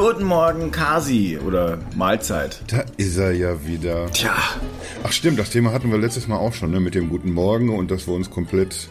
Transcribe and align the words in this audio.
Guten 0.00 0.24
Morgen, 0.24 0.70
Kasi 0.70 1.38
oder 1.46 1.76
Mahlzeit. 1.94 2.62
Da 2.68 2.84
ist 2.96 3.18
er 3.18 3.32
ja 3.32 3.66
wieder. 3.66 4.10
Tja, 4.10 4.34
Ach 5.04 5.12
stimmt, 5.12 5.38
das 5.38 5.50
Thema 5.50 5.72
hatten 5.72 5.90
wir 5.90 5.98
letztes 5.98 6.26
Mal 6.26 6.38
auch 6.38 6.54
schon, 6.54 6.70
ne, 6.70 6.80
mit 6.80 6.94
dem 6.94 7.10
guten 7.10 7.30
Morgen 7.34 7.68
und 7.68 7.90
dass 7.90 8.06
wir 8.06 8.14
uns 8.14 8.30
komplett 8.30 8.88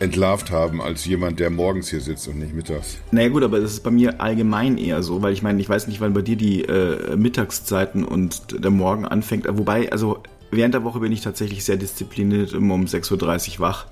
entlarvt 0.00 0.50
haben 0.50 0.82
als 0.82 1.06
jemand, 1.06 1.40
der 1.40 1.48
morgens 1.48 1.88
hier 1.88 2.02
sitzt 2.02 2.28
und 2.28 2.38
nicht 2.38 2.52
mittags. 2.52 2.98
naja 3.10 3.30
gut, 3.30 3.42
aber 3.42 3.58
das 3.58 3.72
ist 3.72 3.82
bei 3.82 3.90
mir 3.90 4.20
allgemein 4.20 4.76
eher 4.76 5.02
so, 5.02 5.22
weil 5.22 5.32
ich 5.32 5.42
meine, 5.42 5.58
ich 5.62 5.68
weiß 5.68 5.88
nicht, 5.88 6.02
wann 6.02 6.12
bei 6.12 6.20
dir 6.20 6.36
die 6.36 6.62
äh, 6.62 7.16
Mittagszeiten 7.16 8.04
und 8.04 8.62
der 8.62 8.70
Morgen 8.70 9.06
anfängt. 9.06 9.46
Wobei, 9.48 9.90
also 9.90 10.22
während 10.50 10.74
der 10.74 10.84
Woche 10.84 11.00
bin 11.00 11.10
ich 11.10 11.22
tatsächlich 11.22 11.64
sehr 11.64 11.78
diszipliniert, 11.78 12.52
immer 12.52 12.74
um 12.74 12.84
6.30 12.84 13.54
Uhr 13.54 13.60
wach. 13.60 13.86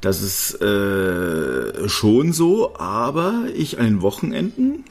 Das 0.00 0.22
ist 0.22 0.60
äh, 0.60 1.88
schon 1.88 2.32
so, 2.32 2.74
aber 2.74 3.44
ich 3.54 3.78
an 3.78 3.84
den 3.84 4.02
Wochenenden, 4.02 4.82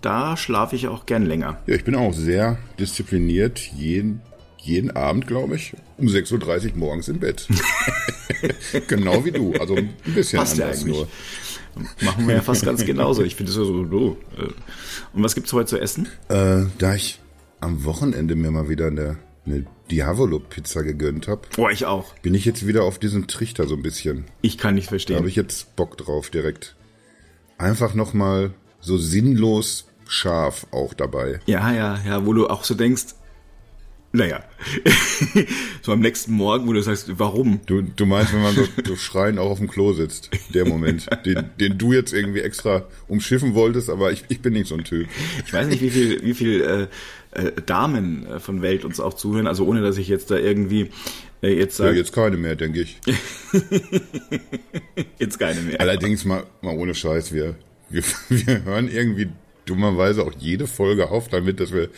da 0.00 0.36
schlafe 0.36 0.76
ich 0.76 0.88
auch 0.88 1.06
gern 1.06 1.26
länger. 1.26 1.58
Ja, 1.66 1.74
ich 1.74 1.84
bin 1.84 1.94
auch 1.94 2.12
sehr 2.12 2.58
diszipliniert, 2.78 3.58
jeden, 3.58 4.20
jeden 4.58 4.90
Abend, 4.92 5.26
glaube 5.26 5.56
ich, 5.56 5.74
um 5.96 6.06
6.30 6.06 6.72
Uhr 6.72 6.76
morgens 6.76 7.08
im 7.08 7.18
Bett. 7.20 7.46
genau 8.88 9.24
wie 9.24 9.32
du, 9.32 9.52
also 9.54 9.76
ein 9.76 9.94
bisschen 10.14 10.38
Passt 10.38 10.58
ja 10.58 10.66
anders 10.66 10.80
eigentlich. 10.82 10.96
nur. 10.96 11.08
Machen 12.02 12.26
wir 12.26 12.34
ja 12.36 12.42
fast 12.42 12.64
ganz 12.64 12.84
genauso. 12.86 13.22
Ich 13.22 13.34
finde 13.36 13.50
es 13.52 13.58
ja 13.58 13.64
so, 13.64 13.86
so. 13.86 14.16
Und 15.12 15.22
was 15.22 15.34
gibt's 15.34 15.52
heute 15.52 15.66
zu 15.68 15.78
essen? 15.80 16.08
Äh, 16.28 16.62
da 16.78 16.94
ich 16.94 17.20
am 17.60 17.84
Wochenende 17.84 18.34
mir 18.36 18.50
mal 18.50 18.68
wieder 18.68 18.88
eine, 18.88 19.16
eine 19.46 19.64
Diavolo-Pizza 19.90 20.82
gegönnt 20.82 21.28
habe, 21.28 21.42
Boah, 21.56 21.70
ich 21.70 21.86
auch. 21.86 22.14
bin 22.18 22.34
ich 22.34 22.44
jetzt 22.44 22.66
wieder 22.66 22.82
auf 22.84 22.98
diesen 22.98 23.26
Trichter 23.28 23.66
so 23.66 23.74
ein 23.74 23.82
bisschen. 23.82 24.24
Ich 24.42 24.58
kann 24.58 24.74
nicht 24.74 24.86
Da 24.86 24.90
verstehen. 24.90 25.16
habe 25.16 25.28
ich 25.28 25.36
jetzt 25.36 25.76
Bock 25.76 25.96
drauf 25.96 26.30
direkt. 26.30 26.74
Einfach 27.58 27.94
nochmal 27.94 28.52
so 28.80 28.96
sinnlos 28.98 29.86
scharf 30.06 30.66
auch 30.70 30.94
dabei. 30.94 31.40
Ja, 31.46 31.72
ja, 31.72 31.98
ja, 32.06 32.26
wo 32.26 32.32
du 32.32 32.48
auch 32.48 32.64
so 32.64 32.74
denkst, 32.74 33.14
naja, 34.10 34.42
so 35.82 35.92
am 35.92 36.00
nächsten 36.00 36.32
Morgen, 36.32 36.66
wo 36.66 36.72
du 36.72 36.80
sagst, 36.82 37.18
warum? 37.18 37.60
Du, 37.66 37.82
du 37.82 38.06
meinst, 38.06 38.32
wenn 38.32 38.42
man 38.42 38.54
so, 38.54 38.66
so 38.84 38.96
schreien 38.96 39.38
auch 39.38 39.50
auf 39.50 39.58
dem 39.58 39.68
Klo 39.68 39.92
sitzt, 39.92 40.30
der 40.54 40.66
Moment, 40.66 41.06
den, 41.26 41.50
den 41.60 41.76
du 41.76 41.92
jetzt 41.92 42.14
irgendwie 42.14 42.40
extra 42.40 42.86
umschiffen 43.06 43.54
wolltest, 43.54 43.90
aber 43.90 44.10
ich, 44.10 44.24
ich 44.28 44.40
bin 44.40 44.54
nicht 44.54 44.66
so 44.66 44.76
ein 44.76 44.84
Typ. 44.84 45.08
Ich 45.44 45.52
weiß 45.52 45.66
nicht, 45.66 45.82
wie 45.82 45.90
viel, 45.90 46.22
wie 46.24 46.32
viel 46.32 46.62
äh, 46.62 47.38
äh, 47.38 47.52
Damen 47.66 48.26
äh, 48.26 48.40
von 48.40 48.62
Welt 48.62 48.86
uns 48.86 48.98
auch 48.98 49.12
zuhören, 49.12 49.46
also 49.46 49.66
ohne 49.66 49.82
dass 49.82 49.98
ich 49.98 50.08
jetzt 50.08 50.30
da 50.30 50.38
irgendwie 50.38 50.90
äh, 51.42 51.52
jetzt 51.52 51.78
Ja, 51.78 51.86
sage, 51.86 51.98
jetzt 51.98 52.12
keine 52.12 52.38
mehr, 52.38 52.56
denke 52.56 52.80
ich. 52.80 52.98
jetzt 55.18 55.38
keine 55.38 55.60
mehr. 55.60 55.80
Allerdings 55.82 56.24
mal, 56.24 56.44
mal 56.62 56.74
ohne 56.74 56.94
Scheiß, 56.94 57.34
wir, 57.34 57.56
wir, 57.90 58.02
wir 58.28 58.64
hören 58.64 58.88
irgendwie 58.88 59.28
dummerweise 59.68 60.22
auch 60.22 60.32
jede 60.38 60.66
Folge 60.66 61.10
auf 61.10 61.28
damit, 61.28 61.60
dass 61.60 61.72
wir 61.72 61.90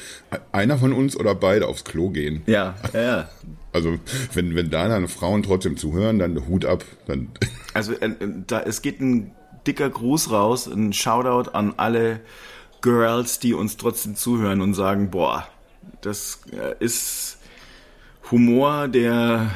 einer 0.53 0.79
von 0.79 0.93
uns 0.93 1.17
oder 1.17 1.35
beide 1.35 1.69
aufs 1.69 1.85
Klo 1.85 2.11
gehen. 2.11 2.43
Ja, 2.47 2.75
ja, 2.93 3.01
ja. 3.01 3.29
Also 3.73 4.01
wenn, 4.35 4.57
wenn 4.57 4.69
da 4.69 4.89
dann 4.89 5.07
Frauen 5.07 5.45
trotzdem 5.45 5.77
zuhören, 5.77 6.19
dann 6.19 6.49
Hut 6.49 6.65
ab. 6.65 6.85
Dann, 7.07 7.29
Also 7.75 7.93
äh, 7.93 8.07
äh, 8.07 8.29
da, 8.49 8.63
es 8.63 8.83
geht 8.83 9.01
ein 9.01 9.31
dicker 9.65 9.89
Gruß 9.89 10.33
raus, 10.33 10.67
ein 10.67 10.93
Shoutout 10.93 11.51
an 11.53 11.75
alle 11.77 12.19
Girls, 12.81 13.39
die 13.39 13.55
uns 13.55 13.77
trotzdem 13.77 14.17
zuhören 14.17 14.61
und 14.61 14.75
sagen, 14.75 15.13
boah, 15.13 15.47
das 16.01 16.41
äh, 16.51 16.75
ist 16.83 17.39
Humor, 18.33 18.89
der, 18.89 19.53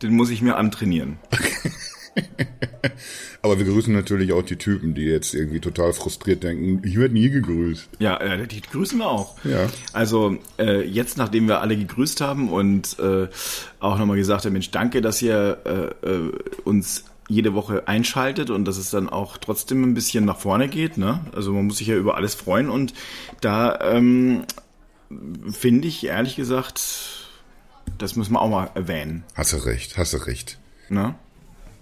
den 0.00 0.14
muss 0.14 0.30
ich 0.30 0.40
mir 0.40 0.56
antrainieren. 0.56 1.18
aber 3.42 3.58
wir 3.58 3.66
grüßen 3.66 3.92
natürlich 3.92 4.32
auch 4.32 4.42
die 4.42 4.56
Typen, 4.56 4.94
die 4.94 5.02
jetzt 5.02 5.34
irgendwie 5.34 5.60
total 5.60 5.92
frustriert 5.92 6.42
denken, 6.42 6.82
ich 6.84 6.98
werde 6.98 7.14
nie 7.14 7.30
gegrüßt. 7.30 7.88
Ja, 7.98 8.18
äh, 8.20 8.46
die 8.46 8.60
grüßen 8.60 8.98
wir 8.98 9.08
auch. 9.08 9.36
Ja. 9.44 9.68
Also 9.92 10.38
äh, 10.58 10.82
jetzt, 10.82 11.18
nachdem 11.18 11.48
wir 11.48 11.60
alle 11.60 11.76
gegrüßt 11.76 12.20
haben 12.20 12.48
und 12.48 12.98
äh, 12.98 13.28
auch 13.80 13.98
nochmal 13.98 14.16
gesagt 14.16 14.44
haben, 14.44 14.52
Mensch, 14.52 14.70
danke, 14.70 15.00
dass 15.00 15.20
ihr 15.22 15.58
äh, 15.64 16.08
äh, 16.08 16.32
uns 16.64 17.04
jede 17.28 17.54
Woche 17.54 17.88
einschaltet 17.88 18.50
und 18.50 18.64
dass 18.66 18.76
es 18.76 18.90
dann 18.90 19.08
auch 19.08 19.38
trotzdem 19.38 19.82
ein 19.82 19.94
bisschen 19.94 20.24
nach 20.24 20.38
vorne 20.38 20.68
geht. 20.68 20.98
Ne? 20.98 21.20
Also 21.34 21.52
man 21.52 21.66
muss 21.66 21.78
sich 21.78 21.86
ja 21.86 21.96
über 21.96 22.16
alles 22.16 22.34
freuen 22.34 22.68
und 22.68 22.92
da 23.40 23.78
ähm, 23.80 24.44
finde 25.50 25.88
ich 25.88 26.04
ehrlich 26.04 26.36
gesagt, 26.36 27.28
das 27.98 28.16
müssen 28.16 28.32
wir 28.32 28.40
auch 28.40 28.50
mal 28.50 28.70
erwähnen. 28.74 29.24
Hast 29.34 29.52
du 29.52 29.56
recht, 29.58 29.96
hast 29.96 30.12
du 30.12 30.18
recht. 30.18 30.58
Ne? 30.88 31.14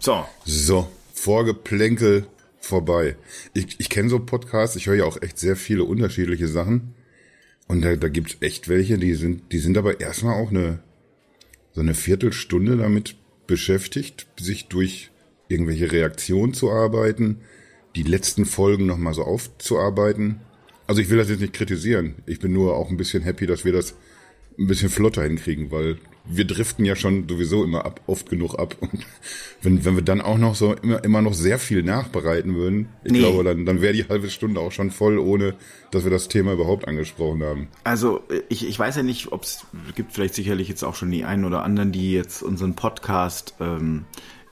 So, 0.05 0.27
So, 0.45 0.91
Vorgeplänkel 1.15 2.27
vorbei. 2.59 3.15
Ich, 3.55 3.79
ich 3.79 3.89
kenne 3.89 4.09
so 4.09 4.19
Podcasts, 4.19 4.75
ich 4.75 4.89
höre 4.89 4.97
ja 4.97 5.05
auch 5.05 5.23
echt 5.23 5.39
sehr 5.39 5.55
viele 5.55 5.85
unterschiedliche 5.85 6.49
Sachen. 6.49 6.97
Und 7.69 7.83
da, 7.83 7.95
da 7.95 8.09
gibt's 8.09 8.37
echt 8.41 8.69
welche, 8.69 8.99
die 8.99 9.15
sind, 9.15 9.53
die 9.53 9.61
sind 9.61 9.79
aber 9.79 10.01
erstmal 10.01 10.43
auch 10.43 10.51
eine, 10.51 10.81
so 11.71 11.83
eine 11.83 11.95
Viertelstunde 11.95 12.77
damit 12.77 13.15
beschäftigt, 13.47 14.27
sich 14.41 14.67
durch 14.67 15.13
irgendwelche 15.47 15.93
Reaktionen 15.93 16.53
zu 16.53 16.73
arbeiten, 16.73 17.43
die 17.95 18.03
letzten 18.03 18.45
Folgen 18.45 18.87
nochmal 18.87 19.15
so 19.15 19.23
aufzuarbeiten. 19.23 20.41
Also 20.89 21.01
ich 21.01 21.11
will 21.11 21.19
das 21.19 21.29
jetzt 21.29 21.43
nicht 21.43 21.53
kritisieren. 21.53 22.17
Ich 22.27 22.41
bin 22.41 22.53
nur 22.53 22.75
auch 22.75 22.91
ein 22.91 22.97
bisschen 22.97 23.23
happy, 23.23 23.47
dass 23.47 23.65
wir 23.65 23.73
das 23.73 23.95
ein 24.59 24.67
bisschen 24.67 24.91
flotter 24.91 25.23
hinkriegen, 25.23 25.71
weil 25.71 25.99
wir 26.25 26.45
driften 26.47 26.85
ja 26.85 26.95
schon 26.95 27.29
sowieso 27.29 27.65
immer 27.65 27.85
ab, 27.85 28.01
oft 28.07 28.31
genug 28.31 28.55
ab. 28.59 28.77
Und 28.81 29.05
wenn, 29.61 29.85
wenn 29.85 29.97
wir 29.97 30.03
dann 30.03 30.21
auch 30.21 30.39
noch 30.39 30.55
so 30.55 30.73
immer, 30.75 31.03
immer 31.05 31.21
noch 31.21 31.35
sehr 31.35 31.59
viel 31.59 31.83
nachbereiten 31.83 32.55
würden, 32.55 32.89
ich 33.05 33.13
Nee. 33.13 33.19
glaube, 33.19 33.43
dann, 33.43 33.67
dann 33.67 33.81
wäre 33.81 33.93
die 33.93 34.09
halbe 34.09 34.31
Stunde 34.31 34.61
auch 34.61 34.71
schon 34.73 34.91
voll, 34.93 35.19
ohne 35.19 35.55
dass 35.91 36.05
wir 36.05 36.11
das 36.13 36.29
Thema 36.29 36.53
überhaupt 36.53 36.87
angesprochen 36.87 37.43
haben. 37.43 37.69
Also 37.85 38.21
ich, 38.49 38.67
ich 38.69 38.79
weiß 38.79 38.97
ja 38.97 39.03
nicht, 39.03 39.33
ob 39.33 39.43
es 39.43 39.67
gibt 39.97 40.13
vielleicht 40.13 40.35
sicherlich 40.35 40.69
jetzt 40.69 40.85
auch 40.85 40.95
schon 40.95 41.11
die 41.11 41.25
einen 41.25 41.45
oder 41.45 41.65
anderen, 41.65 41.91
die 41.93 42.13
jetzt 42.13 42.43
unseren 42.43 42.75
Podcast 42.75 43.55
ähm, 43.61 44.05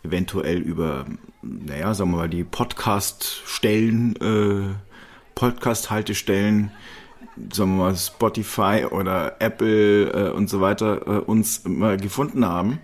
eventuell 0.03 0.59
über, 0.59 1.07
naja, 1.43 1.95
sagen 1.95 2.11
wir 2.11 2.17
mal, 2.17 2.29
die 2.29 2.43
Podcast-Stellen, 2.45 4.17
äh, 4.17 4.75
Podcast-Haltestellen, 5.35 6.71
sagen 7.53 7.77
wir 7.77 7.85
mal 7.85 7.97
Spotify 7.97 8.87
oder 8.91 9.37
Apple 9.41 10.11
äh, 10.11 10.31
und 10.31 10.49
so 10.49 10.61
weiter 10.61 11.07
äh, 11.07 11.19
uns 11.21 11.65
mal 11.65 11.97
gefunden 11.97 12.45
haben. 12.45 12.81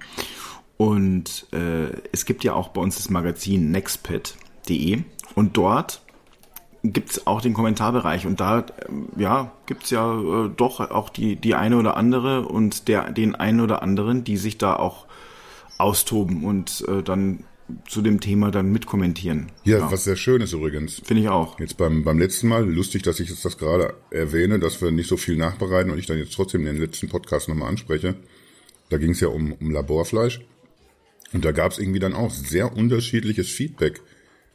Und 0.76 1.46
äh, 1.52 1.88
es 2.12 2.26
gibt 2.26 2.44
ja 2.44 2.54
auch 2.54 2.68
bei 2.68 2.80
uns 2.80 2.96
das 2.96 3.08
Magazin 3.08 3.70
nextpad.de 3.70 5.02
und 5.34 5.56
dort 5.56 6.02
gibt's 6.82 7.26
auch 7.26 7.40
den 7.40 7.54
Kommentarbereich. 7.54 8.26
Und 8.26 8.40
da 8.40 8.64
ähm, 8.88 9.08
ja 9.16 9.52
gibt's 9.66 9.90
ja 9.90 10.18
äh, 10.18 10.50
doch 10.54 10.80
auch 10.80 11.08
die 11.08 11.36
die 11.36 11.54
eine 11.54 11.76
oder 11.76 11.96
andere 11.96 12.42
und 12.46 12.88
der 12.88 13.10
den 13.10 13.34
einen 13.34 13.60
oder 13.60 13.82
anderen, 13.82 14.24
die 14.24 14.36
sich 14.36 14.58
da 14.58 14.76
auch 14.76 15.06
austoben. 15.78 16.44
Und 16.44 16.84
äh, 16.88 17.02
dann 17.02 17.44
zu 17.88 18.02
dem 18.02 18.20
Thema 18.20 18.50
dann 18.50 18.70
mitkommentieren. 18.70 19.50
Ja, 19.64 19.90
was 19.90 20.04
sehr 20.04 20.16
schön 20.16 20.40
ist 20.40 20.52
übrigens. 20.52 21.00
Finde 21.04 21.22
ich 21.22 21.28
auch. 21.28 21.58
Jetzt 21.58 21.76
beim, 21.76 22.04
beim 22.04 22.18
letzten 22.18 22.48
Mal, 22.48 22.64
lustig, 22.64 23.02
dass 23.02 23.20
ich 23.20 23.28
jetzt 23.28 23.44
das 23.44 23.58
gerade 23.58 23.94
erwähne, 24.10 24.58
dass 24.58 24.80
wir 24.80 24.90
nicht 24.90 25.08
so 25.08 25.16
viel 25.16 25.36
nachbereiten 25.36 25.90
und 25.90 25.98
ich 25.98 26.06
dann 26.06 26.18
jetzt 26.18 26.34
trotzdem 26.34 26.64
den 26.64 26.78
letzten 26.78 27.08
Podcast 27.08 27.48
nochmal 27.48 27.68
anspreche. 27.68 28.14
Da 28.88 28.98
ging 28.98 29.10
es 29.10 29.20
ja 29.20 29.28
um, 29.28 29.52
um 29.52 29.70
Laborfleisch. 29.70 30.40
Und 31.32 31.44
da 31.44 31.52
gab 31.52 31.72
es 31.72 31.78
irgendwie 31.78 31.98
dann 31.98 32.14
auch 32.14 32.30
sehr 32.30 32.76
unterschiedliches 32.76 33.48
Feedback. 33.48 34.00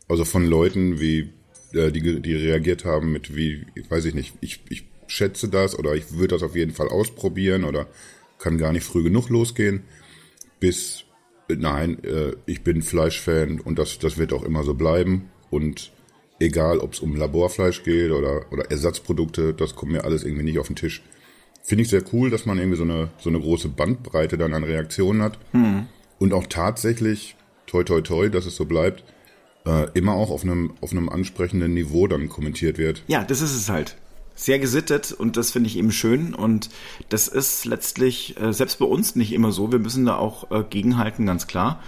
Also 0.07 0.23
von 0.23 0.45
Leuten, 0.45 0.99
wie 1.01 1.33
äh, 1.73 1.91
die, 1.91 2.21
die 2.21 2.35
reagiert 2.35 2.85
haben 2.85 3.11
mit 3.11 3.35
wie, 3.35 3.65
weiß 3.89 4.05
ich 4.05 4.13
nicht, 4.13 4.35
ich, 4.41 4.61
ich 4.69 4.85
schätze 5.07 5.49
das 5.49 5.77
oder 5.77 5.95
ich 5.95 6.13
würde 6.13 6.35
das 6.35 6.43
auf 6.43 6.55
jeden 6.55 6.71
Fall 6.71 6.87
ausprobieren 6.87 7.65
oder 7.65 7.87
kann 8.39 8.57
gar 8.57 8.71
nicht 8.71 8.85
früh 8.85 9.03
genug 9.03 9.29
losgehen, 9.29 9.83
bis 10.59 11.03
nein, 11.57 12.03
äh, 12.03 12.33
ich 12.45 12.63
bin 12.63 12.81
Fleischfan 12.81 13.59
und 13.59 13.79
das, 13.79 13.99
das 13.99 14.17
wird 14.17 14.33
auch 14.33 14.43
immer 14.43 14.63
so 14.63 14.73
bleiben. 14.73 15.29
Und 15.49 15.91
egal, 16.39 16.79
ob 16.79 16.93
es 16.93 16.99
um 16.99 17.15
Laborfleisch 17.15 17.83
geht 17.83 18.11
oder, 18.11 18.51
oder 18.51 18.69
Ersatzprodukte, 18.69 19.53
das 19.53 19.75
kommt 19.75 19.91
mir 19.91 20.03
alles 20.05 20.23
irgendwie 20.23 20.43
nicht 20.43 20.59
auf 20.59 20.67
den 20.67 20.75
Tisch. 20.75 21.03
Finde 21.63 21.83
ich 21.83 21.89
sehr 21.89 22.03
cool, 22.11 22.29
dass 22.29 22.45
man 22.45 22.57
irgendwie 22.57 22.77
so 22.77 22.83
eine, 22.83 23.09
so 23.19 23.29
eine 23.29 23.39
große 23.39 23.69
Bandbreite 23.69 24.37
dann 24.37 24.53
an 24.53 24.63
Reaktionen 24.63 25.21
hat. 25.21 25.37
Und 26.17 26.33
auch 26.33 26.47
tatsächlich, 26.47 27.35
toi 27.67 27.83
toi 27.83 28.01
toi, 28.01 28.29
dass 28.29 28.45
es 28.45 28.55
so 28.55 28.65
bleibt, 28.65 29.03
äh, 29.65 29.87
immer 29.93 30.13
auch 30.13 30.31
auf 30.31 30.43
einem, 30.43 30.73
auf 30.81 30.91
einem 30.91 31.09
ansprechenden 31.09 31.73
Niveau 31.73 32.07
dann 32.07 32.29
kommentiert 32.29 32.77
wird. 32.77 33.03
Ja, 33.07 33.23
das 33.23 33.41
ist 33.41 33.55
es 33.55 33.69
halt. 33.69 33.95
Sehr 34.41 34.57
gesittet 34.57 35.11
und 35.11 35.37
das 35.37 35.51
finde 35.51 35.69
ich 35.69 35.77
eben 35.77 35.91
schön 35.91 36.33
und 36.33 36.71
das 37.09 37.27
ist 37.27 37.65
letztlich 37.65 38.41
äh, 38.41 38.51
selbst 38.53 38.79
bei 38.79 38.85
uns 38.85 39.15
nicht 39.15 39.33
immer 39.33 39.51
so. 39.51 39.71
Wir 39.71 39.77
müssen 39.77 40.03
da 40.03 40.15
auch 40.15 40.49
äh, 40.49 40.63
gegenhalten, 40.67 41.27
ganz 41.27 41.45
klar. 41.45 41.83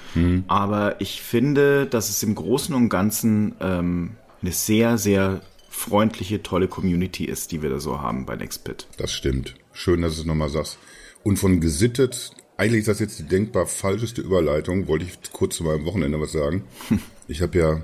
Aber 0.48 1.02
ich 1.02 1.24
finde, 1.24 1.88
dass 1.88 2.10
es 2.10 2.22
im 2.22 2.36
Großen 2.36 2.76
und 2.76 2.90
Ganzen 2.90 3.56
ähm, 3.60 4.12
eine 4.44 4.52
sehr, 4.52 5.00
sehr 5.00 5.42
freundliche, 5.68 6.44
tolle 6.44 6.68
Community 6.68 7.26
ist, 7.26 7.52
die 7.52 7.64
wir 7.64 7.72
da 7.72 7.80
so 7.80 8.02
haben 8.02 8.28
bei 8.28 8.36
Nextpit. 8.36 8.86
Das 8.98 9.12
stimmt. 9.12 9.56
Schön, 9.72 10.04
dass 10.04 10.14
du 10.14 10.22
es 10.22 10.28
nochmal 10.28 10.50
sagst. 10.50 10.78
Und 11.24 11.38
von 11.38 11.60
gesittet, 11.60 12.34
eigentlich 12.56 12.82
ist 12.82 12.88
das 12.88 13.00
jetzt 13.00 13.18
die 13.18 13.24
denkbar 13.24 13.66
falscheste 13.66 14.22
Überleitung, 14.22 14.88
wollte 14.88 15.06
ich 15.06 15.32
kurz 15.32 15.56
zu 15.56 15.64
meinem 15.64 15.86
Wochenende 15.86 16.22
was 16.22 16.34
sagen. 16.34 16.66
Ich 17.26 17.42
habe 17.42 17.58
ja 17.58 17.82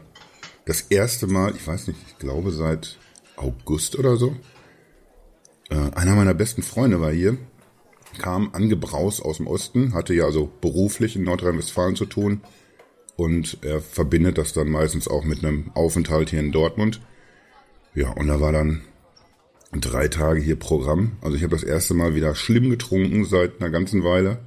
das 0.65 0.81
erste 0.81 1.25
Mal, 1.25 1.55
ich 1.55 1.65
weiß 1.65 1.87
nicht, 1.87 1.97
ich 2.07 2.19
glaube 2.19 2.51
seit 2.51 2.97
August 3.37 3.97
oder 3.97 4.17
so. 4.17 4.35
Äh, 5.69 5.75
einer 5.95 6.15
meiner 6.15 6.33
besten 6.33 6.63
Freunde 6.63 7.01
war 7.01 7.11
hier, 7.11 7.37
kam 8.17 8.49
angebraust 8.53 9.21
aus 9.23 9.37
dem 9.37 9.47
Osten, 9.47 9.93
hatte 9.93 10.13
ja 10.13 10.25
also 10.25 10.51
beruflich 10.61 11.15
in 11.15 11.23
Nordrhein-Westfalen 11.23 11.95
zu 11.95 12.05
tun 12.05 12.41
und 13.15 13.57
er 13.61 13.81
verbindet 13.81 14.37
das 14.37 14.53
dann 14.53 14.69
meistens 14.69 15.07
auch 15.07 15.23
mit 15.23 15.43
einem 15.43 15.71
Aufenthalt 15.73 16.29
hier 16.29 16.39
in 16.39 16.51
Dortmund. 16.51 17.01
Ja, 17.93 18.11
und 18.11 18.27
da 18.27 18.39
war 18.39 18.51
dann 18.51 18.81
drei 19.73 20.07
Tage 20.07 20.41
hier 20.41 20.55
Programm. 20.55 21.13
Also 21.21 21.35
ich 21.35 21.43
habe 21.43 21.55
das 21.55 21.63
erste 21.63 21.93
Mal 21.93 22.15
wieder 22.15 22.33
schlimm 22.35 22.69
getrunken 22.69 23.25
seit 23.25 23.59
einer 23.61 23.69
ganzen 23.69 24.03
Weile. 24.03 24.39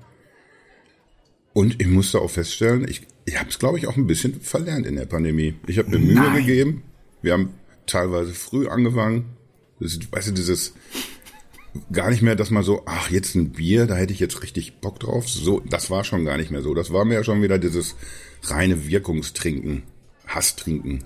Und 1.53 1.83
ich 1.83 1.89
musste 1.89 2.21
auch 2.21 2.31
feststellen, 2.31 2.89
ich, 2.89 3.07
ich 3.27 3.39
habe 3.39 3.51
es, 3.51 3.59
glaube 3.59 3.79
ich, 3.79 3.87
auch 3.87 3.97
ein 3.97 4.07
bisschen 4.07 4.41
verlernt 4.41 4.87
in 4.87 4.97
der 4.97 5.05
Pandemie. 5.05 5.55
Ich 5.67 5.79
habe 5.79 5.91
mir 5.91 5.99
Mühe 5.99 6.33
gegeben. 6.33 6.83
Wir 7.21 7.35
haben 7.35 7.51
teilweise 7.87 8.33
früh 8.33 8.69
angefangen. 8.69 9.37
Das 9.81 9.93
ist, 9.93 10.11
weißt 10.11 10.29
du, 10.29 10.33
dieses 10.33 10.73
gar 11.91 12.11
nicht 12.11 12.23
mehr, 12.23 12.37
dass 12.37 12.51
man 12.51 12.63
so, 12.63 12.83
ach, 12.87 13.11
jetzt 13.11 13.35
ein 13.35 13.51
Bier, 13.51 13.87
da 13.87 13.97
hätte 13.97 14.13
ich 14.13 14.21
jetzt 14.21 14.43
richtig 14.43 14.81
Bock 14.81 15.01
drauf. 15.01 15.29
So, 15.29 15.61
das 15.61 15.91
war 15.91 16.05
schon 16.05 16.25
gar 16.25 16.37
nicht 16.37 16.51
mehr 16.51 16.63
so. 16.63 16.75
Das 16.75 16.93
war 16.93 17.05
mir 17.05 17.15
ja 17.15 17.25
schon 17.25 17.43
wieder 17.43 17.59
dieses 17.59 17.97
reine 18.43 18.87
Wirkungstrinken, 18.87 19.83
Hasstrinken. 20.27 21.05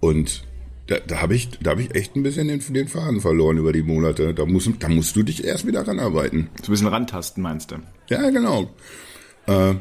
Und 0.00 0.44
da, 0.88 0.98
da 0.98 1.22
habe 1.22 1.34
ich, 1.34 1.50
da 1.60 1.70
habe 1.70 1.82
ich 1.82 1.94
echt 1.94 2.16
ein 2.16 2.22
bisschen 2.22 2.48
den, 2.48 2.60
den 2.60 2.88
Faden 2.88 3.20
verloren 3.20 3.56
über 3.56 3.72
die 3.72 3.82
Monate. 3.82 4.34
Da 4.34 4.44
musst, 4.44 4.70
da 4.80 4.88
musst 4.88 5.16
du 5.16 5.22
dich 5.22 5.44
erst 5.44 5.66
wieder 5.66 5.86
ranarbeiten. 5.86 6.50
So 6.60 6.70
ein 6.70 6.72
bisschen 6.72 6.88
rantasten, 6.88 7.42
meinst 7.42 7.70
du? 7.70 7.76
Ja, 8.08 8.28
genau. 8.30 8.70
Äh, 9.46 9.74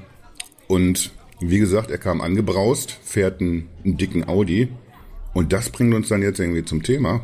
und 0.67 1.11
wie 1.41 1.59
gesagt, 1.59 1.91
er 1.91 1.97
kam 1.97 2.21
angebraust, 2.21 2.97
fährt 3.03 3.41
einen, 3.41 3.67
einen 3.83 3.97
dicken 3.97 4.27
Audi. 4.27 4.69
Und 5.33 5.53
das 5.53 5.69
bringt 5.69 5.93
uns 5.93 6.07
dann 6.07 6.21
jetzt 6.21 6.39
irgendwie 6.39 6.63
zum 6.63 6.83
Thema. 6.83 7.21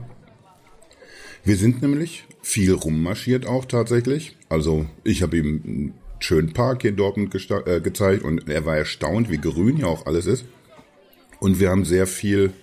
Wir 1.44 1.56
sind 1.56 1.82
nämlich 1.82 2.27
viel 2.48 2.72
rummarschiert 2.72 3.46
auch 3.46 3.66
tatsächlich. 3.66 4.38
Also 4.48 4.86
ich 5.04 5.22
habe 5.22 5.38
ihm 5.38 5.62
einen 5.66 5.94
schönen 6.20 6.54
Park 6.54 6.82
hier 6.82 6.92
in 6.92 6.96
Dortmund 6.96 7.36
äh, 7.66 7.82
gezeigt 7.82 8.24
und 8.24 8.50
er 8.50 8.66
war 8.66 8.78
erstaunt, 8.78 9.30
wie 9.30 9.38
grün 9.38 9.76
hier 9.76 9.90
auch 9.90 10.06
alles 10.06 10.26
ist. 10.28 10.46
Und 11.42 11.60
wir 11.60 11.70
haben 11.70 11.84
sehr 11.84 12.08
viel 12.08 12.54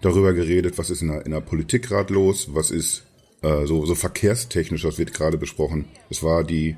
darüber 0.00 0.32
geredet, 0.32 0.78
was 0.78 0.88
ist 0.88 1.02
in 1.02 1.08
der, 1.08 1.26
in 1.26 1.32
der 1.32 1.42
Politik 1.42 1.82
gerade 1.82 2.14
los, 2.14 2.54
was 2.54 2.70
ist 2.70 3.04
äh, 3.42 3.66
so, 3.66 3.84
so 3.84 3.94
verkehrstechnisch, 3.94 4.82
das 4.82 4.98
wird 4.98 5.12
gerade 5.12 5.36
besprochen. 5.36 5.84
Es 6.08 6.22
war 6.22 6.42
die, 6.42 6.76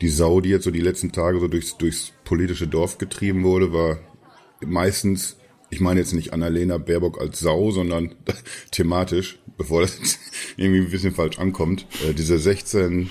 die 0.00 0.08
Sau, 0.08 0.40
die 0.40 0.50
jetzt 0.50 0.64
so 0.64 0.70
die 0.70 0.80
letzten 0.80 1.10
Tage 1.10 1.40
so 1.40 1.48
durchs, 1.48 1.76
durchs 1.76 2.12
politische 2.24 2.68
Dorf 2.68 2.98
getrieben 2.98 3.42
wurde, 3.42 3.72
war 3.72 3.98
meistens, 4.64 5.36
ich 5.70 5.80
meine 5.80 5.98
jetzt 5.98 6.14
nicht 6.14 6.32
Annalena 6.32 6.78
Baerbock 6.78 7.20
als 7.20 7.40
Sau, 7.40 7.72
sondern 7.72 8.14
thematisch, 8.70 9.40
bevor 9.58 9.82
das 9.82 10.18
irgendwie 10.56 10.80
ein 10.80 10.90
bisschen 10.90 11.14
falsch 11.14 11.38
ankommt, 11.38 11.86
äh, 12.08 12.14
diese 12.14 12.38
16, 12.38 13.10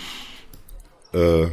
äh, 1.13 1.47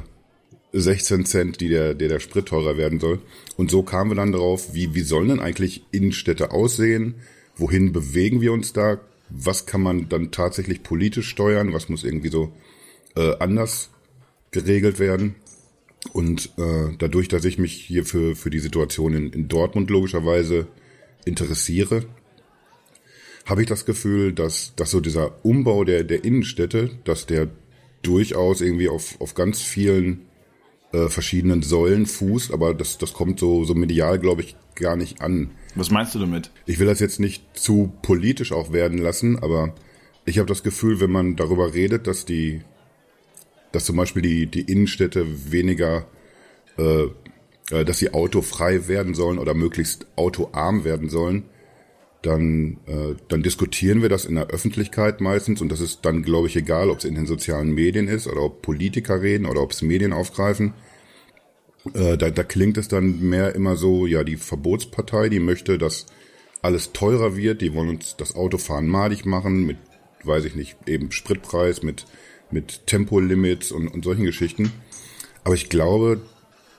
16 0.73 1.27
Cent, 1.27 1.61
die 1.61 1.69
der, 1.69 1.95
der 1.95 2.09
der 2.09 2.21
Sprit 2.21 2.47
teurer 2.47 2.79
werden 2.79 3.01
soll. 3.01 3.21
Und 3.57 3.71
so 3.71 3.83
kamen 3.83 4.11
wir 4.11 4.17
dann 4.17 4.33
drauf, 4.33 4.73
wie, 4.73 4.95
wie 4.95 5.03
sollen 5.03 5.29
denn 5.29 5.41
eigentlich 5.41 5.85
Innenstädte 5.91 6.53
aussehen? 6.53 7.17
Wohin 7.57 7.93
bewegen 7.93 8.41
wir 8.41 8.53
uns 8.53 8.73
da? 8.73 9.01
Was 9.29 9.67
kann 9.67 9.83
man 9.83 10.09
dann 10.09 10.31
tatsächlich 10.31 10.83
politisch 10.83 11.29
steuern? 11.29 11.73
Was 11.73 11.89
muss 11.89 12.05
irgendwie 12.05 12.31
so 12.31 12.53
äh, 13.17 13.37
anders 13.39 13.91
geregelt 14.51 14.99
werden? 14.99 15.37
Und 16.13 16.51
äh, 16.59 16.95
dadurch, 16.99 17.29
dass 17.29 17.45
ich 17.45 17.59
mich 17.59 17.73
hier 17.73 18.05
für, 18.05 18.37
für 18.37 18.51
die 18.51 18.59
Situation 18.59 19.15
in, 19.15 19.33
in 19.33 19.49
Dortmund 19.49 19.91
logischerweise 19.91 20.67
interessiere, 21.25 22.05
habe 23.47 23.63
ich 23.63 23.69
das 23.69 23.85
Gefühl, 23.85 24.33
dass, 24.33 24.75
dass 24.77 24.91
so 24.91 25.01
dieser 25.01 25.45
Umbau 25.45 25.85
der, 25.85 26.05
der 26.05 26.25
Innenstädte, 26.25 26.91
dass 27.05 27.27
der 27.27 27.49
durchaus 28.03 28.61
irgendwie 28.61 28.89
auf, 28.89 29.21
auf 29.21 29.35
ganz 29.35 29.61
vielen 29.61 30.27
äh, 30.93 31.09
verschiedenen 31.09 31.63
Säulen 31.63 32.07
fußt, 32.07 32.53
aber 32.53 32.75
das, 32.75 32.99
das 32.99 33.13
kommt 33.13 33.41
so, 33.41 33.65
so 33.65 33.75
medial, 33.75 34.19
glaube 34.19 34.43
ich, 34.43 34.57
gar 34.75 34.97
nicht 34.97 35.21
an. 35.21 35.51
Was 35.75 35.91
meinst 35.91 36.15
du 36.15 36.19
damit? 36.19 36.51
Ich 36.67 36.79
will 36.79 36.87
das 36.87 37.01
jetzt 37.01 37.21
nicht 37.21 37.45
zu 37.55 37.93
politisch 38.03 38.53
auch 38.53 38.73
werden 38.73 38.99
lassen, 38.99 39.39
aber 39.39 39.75
ich 40.25 40.39
habe 40.39 40.49
das 40.49 40.63
Gefühl, 40.63 41.01
wenn 41.01 41.11
man 41.11 41.37
darüber 41.37 41.75
redet, 41.75 42.07
dass 42.07 42.25
die, 42.25 42.63
dass 43.73 43.85
zum 43.85 43.97
Beispiel 43.97 44.23
die, 44.23 44.47
die 44.47 44.63
Innenstädte 44.63 45.27
weniger, 45.51 46.07
äh, 46.79 47.05
äh, 47.71 47.85
dass 47.85 47.99
sie 47.99 48.15
autofrei 48.15 48.89
werden 48.89 49.15
sollen 49.15 49.39
oder 49.39 49.55
möglichst 49.55 50.07
autoarm 50.17 50.85
werden 50.85 51.09
sollen, 51.09 51.45
dann, 52.27 52.79
äh, 52.87 53.15
dann 53.29 53.43
diskutieren 53.43 54.03
wir 54.03 54.09
das 54.09 54.25
in 54.25 54.35
der 54.37 54.49
Öffentlichkeit 54.49 55.21
meistens 55.21 55.61
und 55.61 55.71
das 55.71 55.81
ist 55.81 56.05
dann, 56.05 56.23
glaube 56.23 56.49
ich, 56.49 56.57
egal, 56.57 56.91
ob 56.91 56.99
es 56.99 57.05
in 57.05 57.15
den 57.15 57.27
sozialen 57.27 57.73
Medien 57.73 58.09
ist 58.09 58.27
oder 58.27 58.43
ob 58.43 58.63
Politiker 58.63 59.21
reden 59.21 59.47
oder 59.47 59.61
ob 59.61 59.73
es 59.73 59.83
Medien 59.83 60.13
aufgreifen. 60.13 60.75
Äh, 61.93 62.17
da, 62.17 62.31
da 62.31 62.43
klingt 62.43 62.79
es 62.79 62.89
dann 62.89 63.21
mehr 63.21 63.55
immer 63.55 63.77
so, 63.77 64.07
ja, 64.07 64.25
die 64.25 64.37
Verbotspartei, 64.37 65.29
die 65.29 65.41
möchte, 65.41 65.77
dass 65.77 66.07
alles 66.63 66.93
teurer 66.93 67.37
wird, 67.37 67.61
die 67.61 67.75
wollen 67.75 67.91
uns 67.91 68.17
das 68.17 68.35
Autofahren 68.35 68.89
madig 68.89 69.27
machen 69.27 69.67
mit, 69.67 69.77
weiß 70.25 70.47
ich 70.47 70.55
nicht, 70.55 70.77
eben 70.87 71.13
Spritpreis, 71.13 71.83
mit, 71.83 72.07
mit 72.51 72.87
Tempolimits 72.87 73.71
und, 73.71 73.89
und 73.89 74.03
solchen 74.03 74.25
Geschichten. 74.25 74.73
Aber 75.45 75.55
ich 75.55 75.69
glaube, 75.69 76.23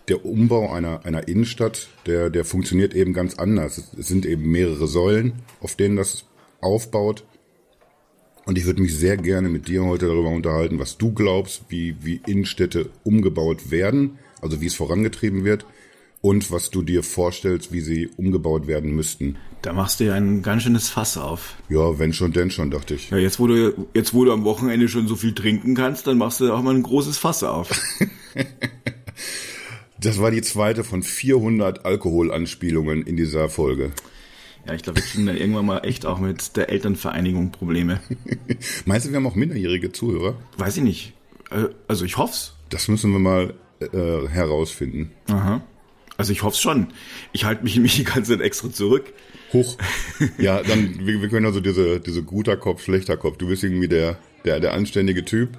der 0.07 0.25
Umbau 0.25 0.71
einer, 0.71 1.05
einer 1.05 1.27
Innenstadt, 1.27 1.89
der, 2.05 2.29
der 2.29 2.45
funktioniert 2.45 2.93
eben 2.93 3.13
ganz 3.13 3.35
anders. 3.35 3.91
Es 3.97 4.07
sind 4.07 4.25
eben 4.25 4.49
mehrere 4.49 4.87
Säulen, 4.87 5.33
auf 5.61 5.75
denen 5.75 5.95
das 5.95 6.25
aufbaut. 6.61 7.23
Und 8.45 8.57
ich 8.57 8.65
würde 8.65 8.81
mich 8.81 8.95
sehr 8.95 9.17
gerne 9.17 9.49
mit 9.49 9.67
dir 9.67 9.83
heute 9.83 10.05
darüber 10.05 10.29
unterhalten, 10.29 10.77
was 10.77 10.97
du 10.97 11.13
glaubst, 11.13 11.63
wie, 11.69 11.95
wie 12.01 12.21
Innenstädte 12.27 12.89
umgebaut 13.03 13.71
werden, 13.71 14.19
also 14.41 14.61
wie 14.61 14.67
es 14.67 14.75
vorangetrieben 14.75 15.43
wird 15.43 15.65
und 16.21 16.51
was 16.51 16.69
du 16.69 16.83
dir 16.83 17.01
vorstellst, 17.01 17.71
wie 17.71 17.81
sie 17.81 18.09
umgebaut 18.17 18.67
werden 18.67 18.95
müssten. 18.95 19.37
Da 19.63 19.73
machst 19.73 19.99
du 19.99 20.05
ja 20.05 20.13
ein 20.13 20.43
ganz 20.43 20.61
schönes 20.61 20.89
Fass 20.89 21.17
auf. 21.17 21.55
Ja, 21.69 21.97
wenn 21.97 22.13
schon, 22.13 22.33
denn 22.33 22.51
schon, 22.51 22.69
dachte 22.69 22.93
ich. 22.93 23.09
Ja, 23.09 23.17
jetzt 23.17 23.39
wo 23.39 23.47
du, 23.47 23.87
jetzt 23.95 24.13
wo 24.13 24.25
du 24.25 24.31
am 24.31 24.43
Wochenende 24.43 24.87
schon 24.87 25.07
so 25.07 25.15
viel 25.15 25.33
trinken 25.33 25.73
kannst, 25.73 26.05
dann 26.05 26.19
machst 26.19 26.39
du 26.39 26.51
auch 26.51 26.61
mal 26.61 26.75
ein 26.75 26.83
großes 26.83 27.17
Fass 27.17 27.43
auf. 27.43 27.69
Das 30.05 30.21
war 30.21 30.29
die 30.29 30.43
zweite 30.43 30.83
von 30.83 31.01
400 31.01 31.83
Alkoholanspielungen 31.83 33.01
in 33.07 33.17
dieser 33.17 33.49
Folge. 33.49 33.91
Ja, 34.67 34.75
ich 34.75 34.83
glaube, 34.83 34.99
wir 34.99 35.03
kriegen 35.03 35.25
dann 35.25 35.35
irgendwann 35.35 35.65
mal 35.65 35.79
echt 35.79 36.05
auch 36.05 36.19
mit 36.19 36.55
der 36.57 36.69
Elternvereinigung 36.69 37.51
Probleme. 37.51 37.99
Meinst 38.85 39.07
du, 39.07 39.09
wir 39.09 39.17
haben 39.17 39.25
auch 39.25 39.33
minderjährige 39.33 39.91
Zuhörer? 39.91 40.35
Weiß 40.57 40.77
ich 40.77 40.83
nicht. 40.83 41.13
Äh, 41.49 41.69
Also 41.87 42.05
ich 42.05 42.17
hoff's. 42.17 42.53
Das 42.69 42.87
müssen 42.87 43.11
wir 43.13 43.19
mal 43.19 43.55
äh, 43.79 44.27
herausfinden. 44.27 45.09
Aha. 45.27 45.63
Also 46.17 46.33
ich 46.33 46.43
hoff's 46.43 46.59
schon. 46.61 46.87
Ich 47.31 47.45
halte 47.45 47.63
mich 47.63 47.73
nämlich 47.75 47.95
die 47.95 48.03
ganze 48.03 48.33
Zeit 48.33 48.41
extra 48.45 48.71
zurück. 48.71 49.11
Hoch. 49.53 49.75
Ja, 50.37 50.61
dann, 50.61 50.99
wir, 50.99 51.19
wir 51.19 51.29
können 51.29 51.47
also 51.47 51.61
diese, 51.61 51.99
diese 51.99 52.21
guter 52.21 52.57
Kopf, 52.57 52.83
schlechter 52.83 53.17
Kopf. 53.17 53.37
Du 53.37 53.47
bist 53.47 53.63
irgendwie 53.63 53.87
der, 53.87 54.19
der, 54.45 54.59
der 54.59 54.73
anständige 54.73 55.25
Typ, 55.25 55.57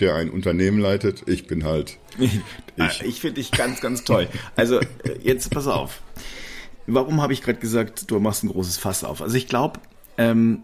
der 0.00 0.14
ein 0.14 0.30
Unternehmen 0.30 0.78
leitet. 0.78 1.22
Ich 1.26 1.46
bin 1.46 1.64
halt, 1.64 1.98
Ich, 2.76 3.02
ich 3.02 3.20
finde 3.20 3.36
dich 3.36 3.50
ganz, 3.50 3.80
ganz 3.80 4.04
toll. 4.04 4.28
Also 4.56 4.80
äh, 4.80 4.86
jetzt 5.22 5.50
pass 5.50 5.66
auf. 5.66 6.00
Warum 6.86 7.20
habe 7.20 7.32
ich 7.32 7.42
gerade 7.42 7.58
gesagt, 7.58 8.10
du 8.10 8.18
machst 8.20 8.42
ein 8.42 8.48
großes 8.48 8.78
Fass 8.78 9.04
auf? 9.04 9.22
Also 9.22 9.36
ich 9.36 9.46
glaube, 9.46 9.80
ähm, 10.18 10.62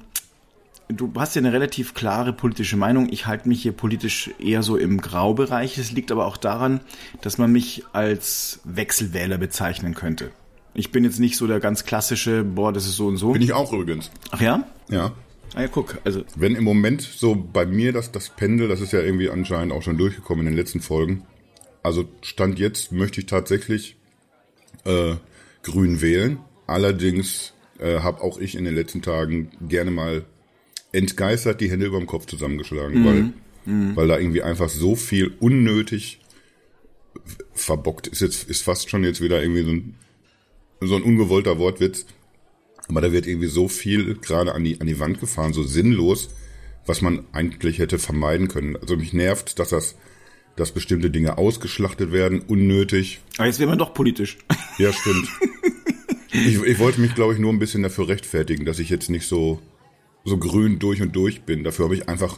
du 0.88 1.12
hast 1.16 1.36
ja 1.36 1.40
eine 1.40 1.52
relativ 1.52 1.94
klare 1.94 2.32
politische 2.32 2.76
Meinung. 2.76 3.08
Ich 3.10 3.26
halte 3.26 3.48
mich 3.48 3.62
hier 3.62 3.72
politisch 3.72 4.30
eher 4.38 4.62
so 4.62 4.76
im 4.76 5.00
Graubereich. 5.00 5.78
Es 5.78 5.92
liegt 5.92 6.10
aber 6.10 6.26
auch 6.26 6.36
daran, 6.36 6.80
dass 7.20 7.38
man 7.38 7.52
mich 7.52 7.84
als 7.92 8.60
Wechselwähler 8.64 9.38
bezeichnen 9.38 9.94
könnte. 9.94 10.30
Ich 10.74 10.90
bin 10.90 11.04
jetzt 11.04 11.20
nicht 11.20 11.36
so 11.36 11.46
der 11.46 11.60
ganz 11.60 11.84
klassische, 11.84 12.44
boah, 12.44 12.72
das 12.72 12.86
ist 12.86 12.96
so 12.96 13.06
und 13.06 13.16
so. 13.16 13.32
bin 13.32 13.42
ich 13.42 13.52
auch 13.52 13.72
übrigens. 13.72 14.10
Ach 14.30 14.40
ja? 14.40 14.66
Ja. 14.90 15.12
Ah 15.54 15.62
ja, 15.62 15.68
guck, 15.68 15.98
also 16.04 16.22
Wenn 16.34 16.54
im 16.54 16.64
Moment 16.64 17.02
so 17.02 17.34
bei 17.34 17.64
mir 17.66 17.92
das, 17.92 18.12
das 18.12 18.28
Pendel, 18.30 18.68
das 18.68 18.80
ist 18.80 18.92
ja 18.92 19.00
irgendwie 19.00 19.30
anscheinend 19.30 19.72
auch 19.72 19.82
schon 19.82 19.96
durchgekommen 19.96 20.46
in 20.46 20.52
den 20.52 20.58
letzten 20.58 20.80
Folgen. 20.80 21.24
Also 21.82 22.04
Stand 22.22 22.58
jetzt 22.58 22.92
möchte 22.92 23.20
ich 23.20 23.26
tatsächlich 23.26 23.96
äh, 24.84 25.14
grün 25.62 26.00
wählen. 26.00 26.38
Allerdings 26.66 27.54
äh, 27.78 28.00
habe 28.00 28.22
auch 28.22 28.38
ich 28.38 28.56
in 28.56 28.64
den 28.64 28.74
letzten 28.74 29.02
Tagen 29.02 29.50
gerne 29.60 29.90
mal 29.90 30.24
entgeistert 30.92 31.60
die 31.60 31.70
Hände 31.70 31.86
über 31.86 31.98
dem 31.98 32.06
Kopf 32.06 32.26
zusammengeschlagen, 32.26 33.04
weil, 33.04 33.32
weil 33.96 34.08
da 34.08 34.18
irgendwie 34.18 34.42
einfach 34.42 34.68
so 34.68 34.96
viel 34.96 35.34
unnötig 35.40 36.20
verbockt 37.52 38.06
ist 38.06 38.20
jetzt, 38.20 38.48
ist 38.48 38.62
fast 38.62 38.90
schon 38.90 39.04
jetzt 39.04 39.20
wieder 39.20 39.42
irgendwie 39.42 39.62
so 39.62 39.70
ein, 39.70 39.94
so 40.80 40.96
ein 40.96 41.02
ungewollter 41.02 41.58
Wortwitz. 41.58 42.06
Aber 42.88 43.00
da 43.00 43.12
wird 43.12 43.26
irgendwie 43.26 43.48
so 43.48 43.68
viel 43.68 44.14
gerade 44.14 44.54
an 44.54 44.64
die, 44.64 44.80
an 44.80 44.86
die 44.86 45.00
Wand 45.00 45.20
gefahren, 45.20 45.52
so 45.52 45.62
sinnlos, 45.62 46.30
was 46.86 47.02
man 47.02 47.24
eigentlich 47.32 47.78
hätte 47.78 47.98
vermeiden 47.98 48.48
können. 48.48 48.76
Also 48.76 48.96
mich 48.96 49.12
nervt, 49.12 49.58
dass 49.58 49.70
das, 49.70 49.96
dass 50.54 50.72
bestimmte 50.72 51.10
Dinge 51.10 51.38
ausgeschlachtet 51.38 52.12
werden, 52.12 52.40
unnötig. 52.40 53.20
aber 53.38 53.46
jetzt 53.46 53.58
werden 53.58 53.70
wir 53.70 53.76
doch 53.76 53.94
politisch. 53.94 54.38
Ja, 54.78 54.92
stimmt. 54.92 55.26
ich, 56.32 56.62
ich 56.62 56.78
wollte 56.78 57.00
mich, 57.00 57.14
glaube 57.14 57.32
ich, 57.32 57.38
nur 57.38 57.50
ein 57.50 57.58
bisschen 57.58 57.82
dafür 57.82 58.08
rechtfertigen, 58.08 58.66
dass 58.66 58.78
ich 58.78 58.90
jetzt 58.90 59.08
nicht 59.08 59.26
so, 59.26 59.62
so 60.22 60.36
grün 60.36 60.78
durch 60.78 61.00
und 61.00 61.16
durch 61.16 61.44
bin. 61.44 61.64
Dafür 61.64 61.86
habe 61.86 61.94
ich 61.94 62.10
einfach 62.10 62.36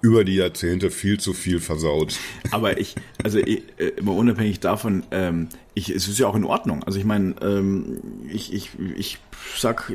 über 0.00 0.24
die 0.24 0.34
Jahrzehnte 0.34 0.90
viel 0.90 1.18
zu 1.18 1.32
viel 1.32 1.60
versaut. 1.60 2.18
Aber 2.50 2.78
ich, 2.78 2.94
also 3.22 3.38
ich, 3.38 3.62
äh, 3.78 3.88
immer 3.96 4.14
unabhängig 4.14 4.60
davon, 4.60 5.04
ähm, 5.10 5.48
ich, 5.74 5.90
es 5.90 6.06
ist 6.08 6.18
ja 6.18 6.26
auch 6.26 6.34
in 6.34 6.44
Ordnung. 6.44 6.84
Also 6.84 6.98
ich 6.98 7.04
meine, 7.04 7.34
ähm, 7.40 8.00
ich, 8.28 8.52
ich, 8.52 8.70
ich 8.96 9.18
sag, 9.56 9.92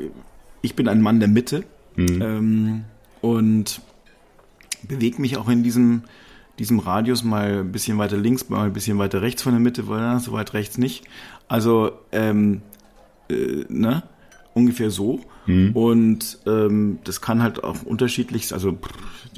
ich 0.61 0.75
bin 0.75 0.87
ein 0.87 1.01
Mann 1.01 1.19
der 1.19 1.29
Mitte 1.29 1.63
mhm. 1.95 2.21
ähm, 2.21 2.83
und 3.21 3.81
bewege 4.83 5.21
mich 5.21 5.37
auch 5.37 5.49
in 5.49 5.63
diesem, 5.63 6.03
diesem 6.59 6.79
Radius 6.79 7.23
mal 7.23 7.59
ein 7.59 7.71
bisschen 7.71 7.97
weiter 7.97 8.17
links, 8.17 8.49
mal 8.49 8.65
ein 8.65 8.73
bisschen 8.73 8.97
weiter 8.97 9.21
rechts 9.21 9.43
von 9.43 9.53
der 9.53 9.61
Mitte, 9.61 9.87
weil 9.87 10.19
so 10.19 10.33
weit 10.33 10.53
rechts 10.53 10.77
nicht. 10.77 11.05
Also, 11.47 11.91
ähm, 12.11 12.61
äh, 13.29 13.65
ne? 13.69 14.03
Ungefähr 14.53 14.89
so. 14.89 15.21
Mhm. 15.45 15.71
Und 15.73 16.39
ähm, 16.45 16.99
das 17.03 17.21
kann 17.21 17.41
halt 17.41 17.63
auch 17.63 17.83
unterschiedlich, 17.83 18.53
also, 18.53 18.77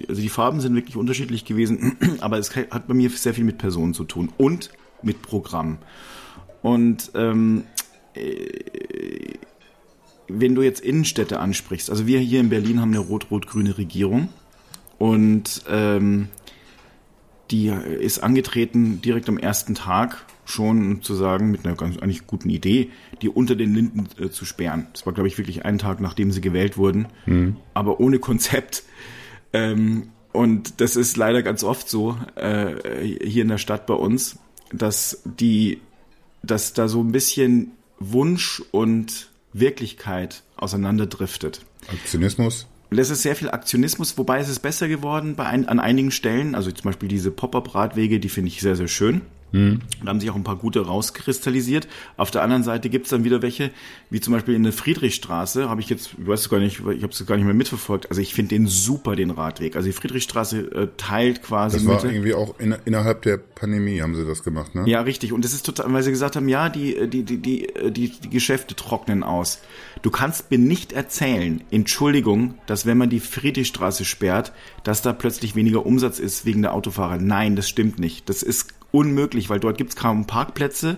also 0.08 0.22
die 0.22 0.30
Farben 0.30 0.60
sind 0.60 0.76
wirklich 0.76 0.96
unterschiedlich 0.96 1.46
gewesen, 1.46 1.98
aber 2.20 2.38
es 2.38 2.56
hat 2.56 2.88
bei 2.88 2.94
mir 2.94 3.10
sehr 3.10 3.34
viel 3.34 3.44
mit 3.44 3.58
Personen 3.58 3.94
zu 3.94 4.04
tun 4.04 4.32
und 4.38 4.70
mit 5.02 5.22
Programm. 5.22 5.78
Und 6.62 7.12
ähm, 7.14 7.64
äh, 8.16 9.36
wenn 10.28 10.56
du 10.56 10.62
jetzt 10.62 10.82
Innenstädte 10.82 11.40
ansprichst, 11.40 11.90
also 11.90 12.08
wir 12.08 12.20
hier 12.20 12.40
in 12.40 12.50
Berlin 12.50 12.82
haben 12.82 12.90
eine 12.90 13.00
rot-rot-grüne 13.00 13.78
Regierung 13.78 14.30
und 14.98 15.64
ähm, 15.70 16.30
die 17.54 17.68
ist 17.68 18.18
angetreten 18.20 19.00
direkt 19.02 19.30
am 19.30 19.38
ersten 19.38 19.76
Tag 19.76 20.26
schon 20.44 21.04
zu 21.04 21.14
sagen, 21.14 21.52
mit 21.52 21.66
einer 21.66 21.76
ganz 21.76 21.98
eigentlich 22.00 22.26
guten 22.26 22.50
Idee, 22.50 22.90
die 23.22 23.30
unter 23.30 23.56
den 23.56 23.74
Linden 23.76 24.10
äh, 24.20 24.30
zu 24.30 24.44
sperren. 24.44 24.88
Das 24.92 25.06
war, 25.06 25.14
glaube 25.14 25.28
ich, 25.28 25.38
wirklich 25.38 25.64
einen 25.64 25.78
Tag, 25.78 26.02
nachdem 26.02 26.32
sie 26.32 26.42
gewählt 26.42 26.78
wurden, 26.78 27.08
mhm. 27.28 27.58
aber 27.76 28.00
ohne 28.00 28.18
Konzept. 28.20 28.84
Ähm, 29.54 30.10
und 30.32 30.82
das 30.82 30.96
ist 30.96 31.16
leider 31.16 31.44
ganz 31.44 31.64
oft 31.64 31.88
so 31.88 32.18
äh, 32.36 33.06
hier 33.24 33.44
in 33.44 33.50
der 33.50 33.60
Stadt 33.60 33.86
bei 33.86 33.94
uns, 33.94 34.40
dass 34.74 35.22
die, 35.24 35.80
dass 36.42 36.74
da 36.74 36.88
so 36.88 37.02
ein 37.02 37.12
bisschen 37.12 37.72
Wunsch 38.00 38.64
und 38.72 39.30
Wirklichkeit 39.54 40.42
auseinanderdriftet. 40.58 41.64
Aktionismus? 41.88 42.68
Das 42.96 43.10
ist 43.10 43.22
sehr 43.22 43.36
viel 43.36 43.50
Aktionismus, 43.50 44.18
wobei 44.18 44.40
es 44.40 44.50
ist 44.50 44.60
besser 44.60 44.88
geworden 44.88 45.36
bei 45.36 45.46
ein, 45.46 45.68
an 45.68 45.80
einigen 45.80 46.12
Stellen. 46.12 46.56
Also 46.56 46.72
zum 46.72 46.84
Beispiel 46.84 47.10
diese 47.10 47.32
Pop-up-Radwege, 47.32 48.20
die 48.20 48.30
finde 48.30 48.50
ich 48.50 48.62
sehr, 48.62 48.76
sehr 48.76 48.88
schön. 48.88 49.22
Mhm. 49.54 49.82
Da 50.02 50.10
haben 50.10 50.20
sich 50.20 50.30
auch 50.30 50.36
ein 50.36 50.44
paar 50.44 50.58
gute 50.58 50.86
rauskristallisiert. 50.86 51.88
Auf 52.18 52.32
der 52.32 52.42
anderen 52.42 52.64
Seite 52.64 52.90
gibt 52.90 53.06
es 53.06 53.12
dann 53.12 53.24
wieder 53.24 53.42
welche, 53.42 53.70
wie 54.10 54.20
zum 54.20 54.34
Beispiel 54.34 54.56
in 54.56 54.64
der 54.64 54.74
Friedrichstraße, 54.74 55.70
habe 55.70 55.80
ich 55.80 55.90
jetzt, 55.90 56.16
ich 56.20 56.28
weiß 56.28 56.42
es 56.42 56.50
gar 56.50 56.60
nicht, 56.60 56.80
ich 56.80 57.04
habe 57.04 57.14
es 57.14 57.26
gar 57.26 57.36
nicht 57.36 57.46
mehr 57.46 57.54
mitverfolgt. 57.54 58.10
Also 58.10 58.20
ich 58.20 58.34
finde 58.34 58.50
den 58.50 58.68
super, 58.68 59.16
den 59.16 59.30
Radweg. 59.30 59.76
Also 59.76 59.88
die 59.88 59.94
Friedrichstraße 59.94 60.60
äh, 60.60 60.88
teilt 60.98 61.44
quasi. 61.44 61.78
Das 61.78 61.86
war 61.86 61.96
Mitte. 61.96 62.08
irgendwie 62.08 62.34
auch 62.34 62.60
in, 62.60 62.76
innerhalb 62.86 63.22
der 63.22 63.38
Pandemie 63.38 64.02
haben 64.02 64.16
sie 64.16 64.26
das 64.26 64.44
gemacht, 64.44 64.74
ne? 64.74 64.84
Ja, 64.88 65.02
richtig. 65.02 65.32
Und 65.34 65.46
das 65.46 65.54
ist 65.54 65.66
total, 65.66 65.94
weil 65.94 66.02
sie 66.02 66.12
gesagt 66.12 66.36
haben, 66.36 66.50
ja, 66.50 66.70
die, 66.70 67.08
die, 67.08 67.24
die, 67.24 67.38
die, 67.38 67.68
die, 67.92 68.10
die 68.10 68.30
Geschäfte 68.30 68.76
trocknen 68.76 69.24
aus. 69.24 69.62
Du 70.02 70.10
kannst 70.10 70.50
mir 70.50 70.58
nicht 70.58 70.94
erzählen, 70.94 71.62
Entschuldigung, 71.70 72.56
dass 72.66 72.88
wenn 72.88 72.98
man 72.98 73.12
die 73.12 73.20
Friedrichstraße 73.20 74.04
sperrt, 74.04 74.52
dass 74.84 75.04
da 75.04 75.14
plötzlich 75.14 75.56
weniger 75.56 75.86
Umsatz 75.86 76.18
ist 76.18 76.46
wegen 76.46 76.64
der 76.64 76.74
Autofahrer. 76.74 77.20
Nein, 77.20 77.56
das 77.56 77.70
stimmt 77.70 78.00
nicht. 78.00 78.28
Das 78.30 78.42
ist 78.42 78.74
unmöglich, 78.94 79.50
weil 79.50 79.60
dort 79.60 79.78
gibt's 79.78 79.96
kaum 79.96 80.26
Parkplätze. 80.28 80.98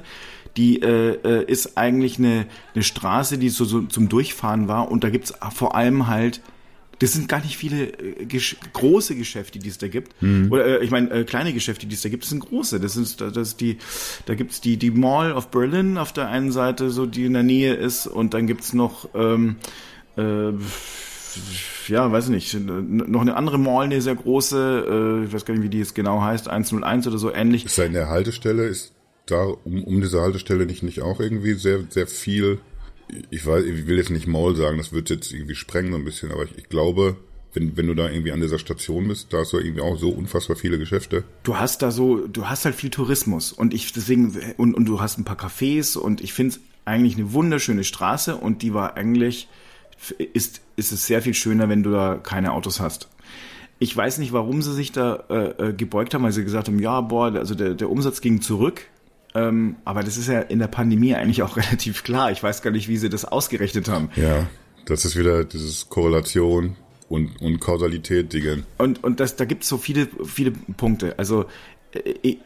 Die 0.58 0.82
äh, 0.82 1.16
äh, 1.24 1.44
ist 1.46 1.78
eigentlich 1.78 2.18
eine, 2.18 2.46
eine 2.74 2.84
Straße, 2.84 3.38
die 3.38 3.50
so, 3.50 3.66
so 3.66 3.82
zum 3.82 4.08
Durchfahren 4.08 4.68
war 4.68 4.90
und 4.92 5.04
da 5.04 5.10
gibt's 5.10 5.34
vor 5.54 5.76
allem 5.76 6.08
halt 6.08 6.42
das 7.00 7.14
sind 7.14 7.28
gar 7.28 7.42
nicht 7.42 7.58
viele 7.58 7.88
äh, 7.88 8.26
gesch 8.26 8.56
große 8.74 9.16
Geschäfte, 9.16 9.60
die 9.60 9.70
es 9.70 9.78
da 9.78 9.88
gibt. 9.88 10.22
Mhm. 10.22 10.52
Oder 10.52 10.80
äh, 10.82 10.84
ich 10.84 10.92
meine, 10.92 11.10
äh, 11.12 11.24
kleine 11.24 11.54
Geschäfte, 11.54 11.88
die 11.88 11.96
es 11.96 12.02
da 12.02 12.10
gibt, 12.10 12.24
das 12.24 12.30
sind 12.30 12.40
große. 12.40 12.80
Das 12.80 12.96
ist, 12.96 13.22
das 13.22 13.58
die, 13.58 13.78
da 14.26 14.36
gibt's 14.36 14.62
die, 14.62 14.78
die 14.78 14.92
Mall 14.92 15.34
of 15.34 15.50
Berlin 15.50 15.98
auf 15.98 16.14
der 16.14 16.30
einen 16.30 16.52
Seite, 16.52 16.90
so 16.90 17.06
die 17.06 17.26
in 17.26 17.34
der 17.34 17.44
Nähe 17.44 17.74
ist, 17.74 18.08
und 18.08 18.34
dann 18.34 18.48
gibt's 18.48 18.74
noch 18.74 19.10
ähm, 19.14 19.58
äh, 20.18 20.54
ja, 21.88 22.12
weiß 22.12 22.30
nicht, 22.30 22.54
noch 22.60 23.22
eine 23.22 23.36
andere 23.36 23.58
Mall, 23.58 23.86
eine 23.86 24.02
sehr 24.02 24.16
große, 24.16 25.22
äh, 25.24 25.26
ich 25.26 25.34
weiß 25.34 25.46
gar 25.46 25.54
nicht, 25.54 25.64
wie 25.64 25.70
die 25.70 25.80
jetzt 25.80 25.96
genau 25.96 26.22
heißt, 26.22 26.48
101 26.48 27.08
oder 27.08 27.18
so 27.18 27.34
ähnlich. 27.34 27.66
Ist 27.66 27.78
da 27.78 27.84
in 27.84 27.94
der 27.94 28.10
Haltestelle, 28.10 28.66
ist 28.66 28.94
da 29.26 29.44
um, 29.44 29.84
um 29.84 30.02
diese 30.02 30.22
Haltestelle 30.22 30.66
nicht, 30.66 30.84
nicht 30.84 31.02
auch 31.02 31.20
irgendwie 31.20 31.54
sehr, 31.54 31.80
sehr 31.90 32.08
viel, 32.08 32.60
ich 33.30 33.46
weiß, 33.46 33.64
ich 33.66 33.88
will 33.88 33.98
jetzt 33.98 34.10
nicht 34.10 34.28
Maul 34.28 34.56
sagen, 34.56 34.78
das 34.78 34.92
wird 34.92 35.10
jetzt 35.10 35.32
irgendwie 35.32 35.56
sprengen 35.56 35.92
so 35.92 35.98
ein 35.98 36.06
bisschen, 36.06 36.32
aber 36.32 36.44
ich, 36.44 36.58
ich 36.58 36.70
glaube, 36.70 37.18
wenn, 37.56 37.78
wenn 37.78 37.88
du 37.88 37.94
da 37.94 38.10
irgendwie 38.10 38.32
an 38.32 38.42
dieser 38.42 38.60
Station 38.60 39.08
bist, 39.08 39.32
da 39.32 39.40
hast 39.40 39.54
du 39.54 39.58
irgendwie 39.58 39.82
auch 39.82 39.98
so 39.98 40.10
unfassbar 40.10 40.56
viele 40.56 40.78
Geschäfte. 40.78 41.24
Du 41.44 41.58
hast 41.58 41.82
da 41.82 41.92
so, 41.92 42.28
du 42.28 42.48
hast 42.48 42.66
halt 42.66 42.76
viel 42.76 42.90
Tourismus 42.90 43.52
und 43.52 43.74
ich 43.74 43.94
deswegen, 43.94 44.38
und, 44.58 44.76
und 44.76 44.86
du 44.86 45.00
hast 45.00 45.18
ein 45.18 45.26
paar 45.26 45.40
Cafés 45.40 45.98
und 45.98 46.22
ich 46.22 46.34
finde 46.34 46.56
es 46.56 46.62
eigentlich 46.84 47.18
eine 47.18 47.34
wunderschöne 47.34 47.84
Straße 47.84 48.36
und 48.36 48.62
die 48.62 48.74
war 48.74 48.96
eigentlich, 48.98 49.48
ist, 50.34 50.62
ist 50.76 50.92
es 50.92 51.08
sehr 51.08 51.22
viel 51.22 51.34
schöner, 51.34 51.70
wenn 51.70 51.84
du 51.84 51.92
da 51.92 52.20
keine 52.22 52.54
Autos 52.54 52.80
hast. 52.80 53.10
Ich 53.80 53.96
weiß 53.96 54.20
nicht, 54.20 54.32
warum 54.32 54.62
sie 54.62 54.74
sich 54.74 54.92
da 54.92 55.24
äh, 55.30 55.70
äh, 55.70 55.74
gebeugt 55.74 56.14
haben, 56.14 56.24
weil 56.24 56.32
sie 56.32 56.44
gesagt 56.44 56.68
haben, 56.68 56.80
ja, 56.80 57.02
boah, 57.02 57.34
also 57.34 57.56
der, 57.56 57.74
der 57.74 57.90
Umsatz 57.90 58.22
ging 58.22 58.42
zurück. 58.42 58.84
Ähm, 59.34 59.76
aber 59.84 60.02
das 60.02 60.16
ist 60.16 60.28
ja 60.28 60.40
in 60.40 60.60
der 60.60 60.68
Pandemie 60.68 61.14
eigentlich 61.14 61.44
auch 61.44 61.58
relativ 61.58 62.04
klar. 62.04 62.32
Ich 62.32 62.42
weiß 62.42 62.62
gar 62.62 62.72
nicht, 62.72 62.88
wie 62.88 62.98
sie 62.98 63.10
das 63.10 63.26
ausgerechnet 63.26 63.90
haben. 63.90 64.10
Ja, 64.16 64.48
das 64.86 65.04
ist 65.04 65.18
wieder 65.18 65.44
dieses 65.44 65.90
Korrelation 65.90 66.78
und, 67.10 67.42
und 67.42 67.60
Kausalität, 67.60 68.32
Dinge. 68.32 68.64
Und, 68.78 69.04
und 69.04 69.20
das, 69.20 69.36
da 69.36 69.46
gibt 69.46 69.64
es 69.64 69.70
so 69.70 69.78
viele, 69.78 70.08
viele 70.24 70.52
Punkte. 70.52 71.16
Also 71.18 71.46
äh, 71.92 72.38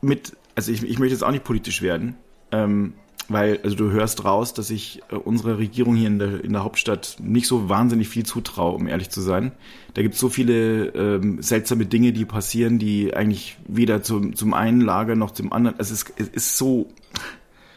mit, 0.00 0.32
also 0.54 0.72
ich, 0.72 0.82
ich 0.82 0.98
möchte 0.98 1.14
jetzt 1.14 1.22
auch 1.22 1.30
nicht 1.30 1.44
politisch 1.44 1.82
werden. 1.82 2.16
Ähm, 2.52 2.94
weil 3.28 3.60
also 3.62 3.76
du 3.76 3.90
hörst 3.90 4.24
raus, 4.24 4.54
dass 4.54 4.70
ich 4.70 5.02
äh, 5.10 5.16
unserer 5.16 5.58
Regierung 5.58 5.96
hier 5.96 6.08
in 6.08 6.18
der, 6.18 6.44
in 6.44 6.52
der 6.52 6.64
Hauptstadt 6.64 7.16
nicht 7.20 7.46
so 7.46 7.68
wahnsinnig 7.68 8.08
viel 8.08 8.24
zutraue, 8.24 8.74
um 8.74 8.86
ehrlich 8.86 9.10
zu 9.10 9.20
sein. 9.20 9.52
Da 9.94 10.02
gibt 10.02 10.14
es 10.14 10.20
so 10.20 10.28
viele 10.28 10.88
ähm, 10.88 11.42
seltsame 11.42 11.86
Dinge, 11.86 12.12
die 12.12 12.24
passieren, 12.24 12.78
die 12.78 13.14
eigentlich 13.14 13.58
weder 13.66 14.02
zum, 14.02 14.36
zum 14.36 14.54
einen 14.54 14.80
Lager 14.80 15.16
noch 15.16 15.32
zum 15.32 15.52
anderen. 15.52 15.78
Also 15.78 15.94
es 15.94 16.02
ist, 16.02 16.12
es 16.16 16.28
ist 16.28 16.58
so, 16.58 16.88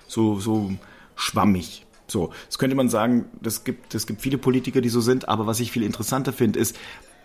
so, 0.07 0.39
so 0.39 0.71
schwammig. 1.15 1.85
So, 2.07 2.31
das 2.47 2.57
könnte 2.57 2.75
man 2.75 2.89
sagen, 2.89 3.25
das 3.41 3.63
gibt, 3.63 3.93
es 3.93 4.07
gibt 4.07 4.21
viele 4.21 4.37
Politiker, 4.37 4.81
die 4.81 4.89
so 4.89 5.01
sind, 5.01 5.29
aber 5.29 5.45
was 5.45 5.59
ich 5.59 5.71
viel 5.71 5.83
interessanter 5.83 6.33
finde, 6.33 6.59
ist, 6.59 6.75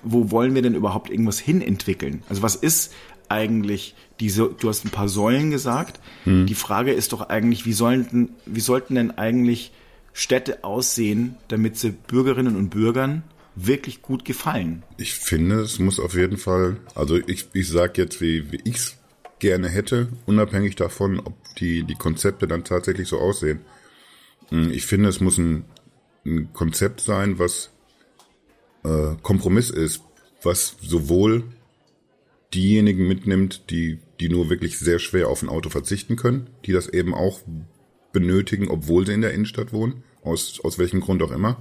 wo 0.02 0.30
wollen 0.30 0.54
wir 0.54 0.62
denn 0.62 0.74
überhaupt 0.74 1.10
irgendwas 1.10 1.38
hinentwickeln? 1.38 2.22
Also 2.28 2.42
was 2.42 2.56
ist 2.56 2.92
eigentlich 3.28 3.94
diese, 4.20 4.48
du 4.58 4.68
hast 4.68 4.84
ein 4.84 4.90
paar 4.90 5.08
Säulen 5.08 5.50
gesagt. 5.50 6.00
Hm. 6.24 6.46
Die 6.46 6.54
Frage 6.54 6.92
ist 6.92 7.12
doch 7.12 7.28
eigentlich, 7.28 7.66
wie 7.66 7.72
sollten, 7.72 8.30
wie 8.46 8.60
sollten 8.60 8.94
denn 8.94 9.10
eigentlich 9.12 9.72
Städte 10.12 10.64
aussehen, 10.64 11.36
damit 11.48 11.76
sie 11.76 11.90
Bürgerinnen 11.90 12.56
und 12.56 12.70
Bürgern 12.70 13.24
wirklich 13.56 14.02
gut 14.02 14.24
gefallen? 14.24 14.82
Ich 14.96 15.14
finde, 15.14 15.60
es 15.60 15.78
muss 15.78 16.00
auf 16.00 16.14
jeden 16.14 16.38
Fall, 16.38 16.76
also 16.94 17.16
ich, 17.16 17.48
ich 17.52 17.68
sag 17.68 17.98
jetzt, 17.98 18.20
wie, 18.20 18.50
wie 18.52 18.60
ich 18.64 18.76
es 18.76 18.96
gerne 19.38 19.68
hätte, 19.68 20.08
unabhängig 20.26 20.76
davon, 20.76 21.20
ob 21.20 21.34
die, 21.56 21.84
die 21.84 21.96
Konzepte 21.96 22.46
dann 22.46 22.64
tatsächlich 22.64 23.08
so 23.08 23.18
aussehen. 23.18 23.60
Hm, 24.50 24.70
ich 24.70 24.86
finde, 24.86 25.08
es 25.08 25.20
muss 25.20 25.38
ein, 25.38 25.64
ein 26.24 26.52
Konzept 26.52 27.00
sein, 27.00 27.38
was 27.38 27.70
äh, 28.84 29.14
Kompromiss 29.22 29.70
ist, 29.70 30.02
was 30.42 30.76
sowohl 30.80 31.44
diejenigen 32.54 33.06
mitnimmt, 33.08 33.70
die, 33.70 33.98
die 34.20 34.28
nur 34.28 34.50
wirklich 34.50 34.78
sehr 34.78 34.98
schwer 34.98 35.28
auf 35.28 35.42
ein 35.42 35.48
Auto 35.48 35.70
verzichten 35.70 36.16
können, 36.16 36.48
die 36.64 36.72
das 36.72 36.88
eben 36.88 37.14
auch 37.14 37.40
benötigen, 38.12 38.68
obwohl 38.68 39.06
sie 39.06 39.12
in 39.12 39.20
der 39.20 39.34
Innenstadt 39.34 39.72
wohnen, 39.72 40.04
aus, 40.22 40.60
aus 40.62 40.78
welchem 40.78 41.00
Grund 41.00 41.22
auch 41.22 41.32
immer. 41.32 41.58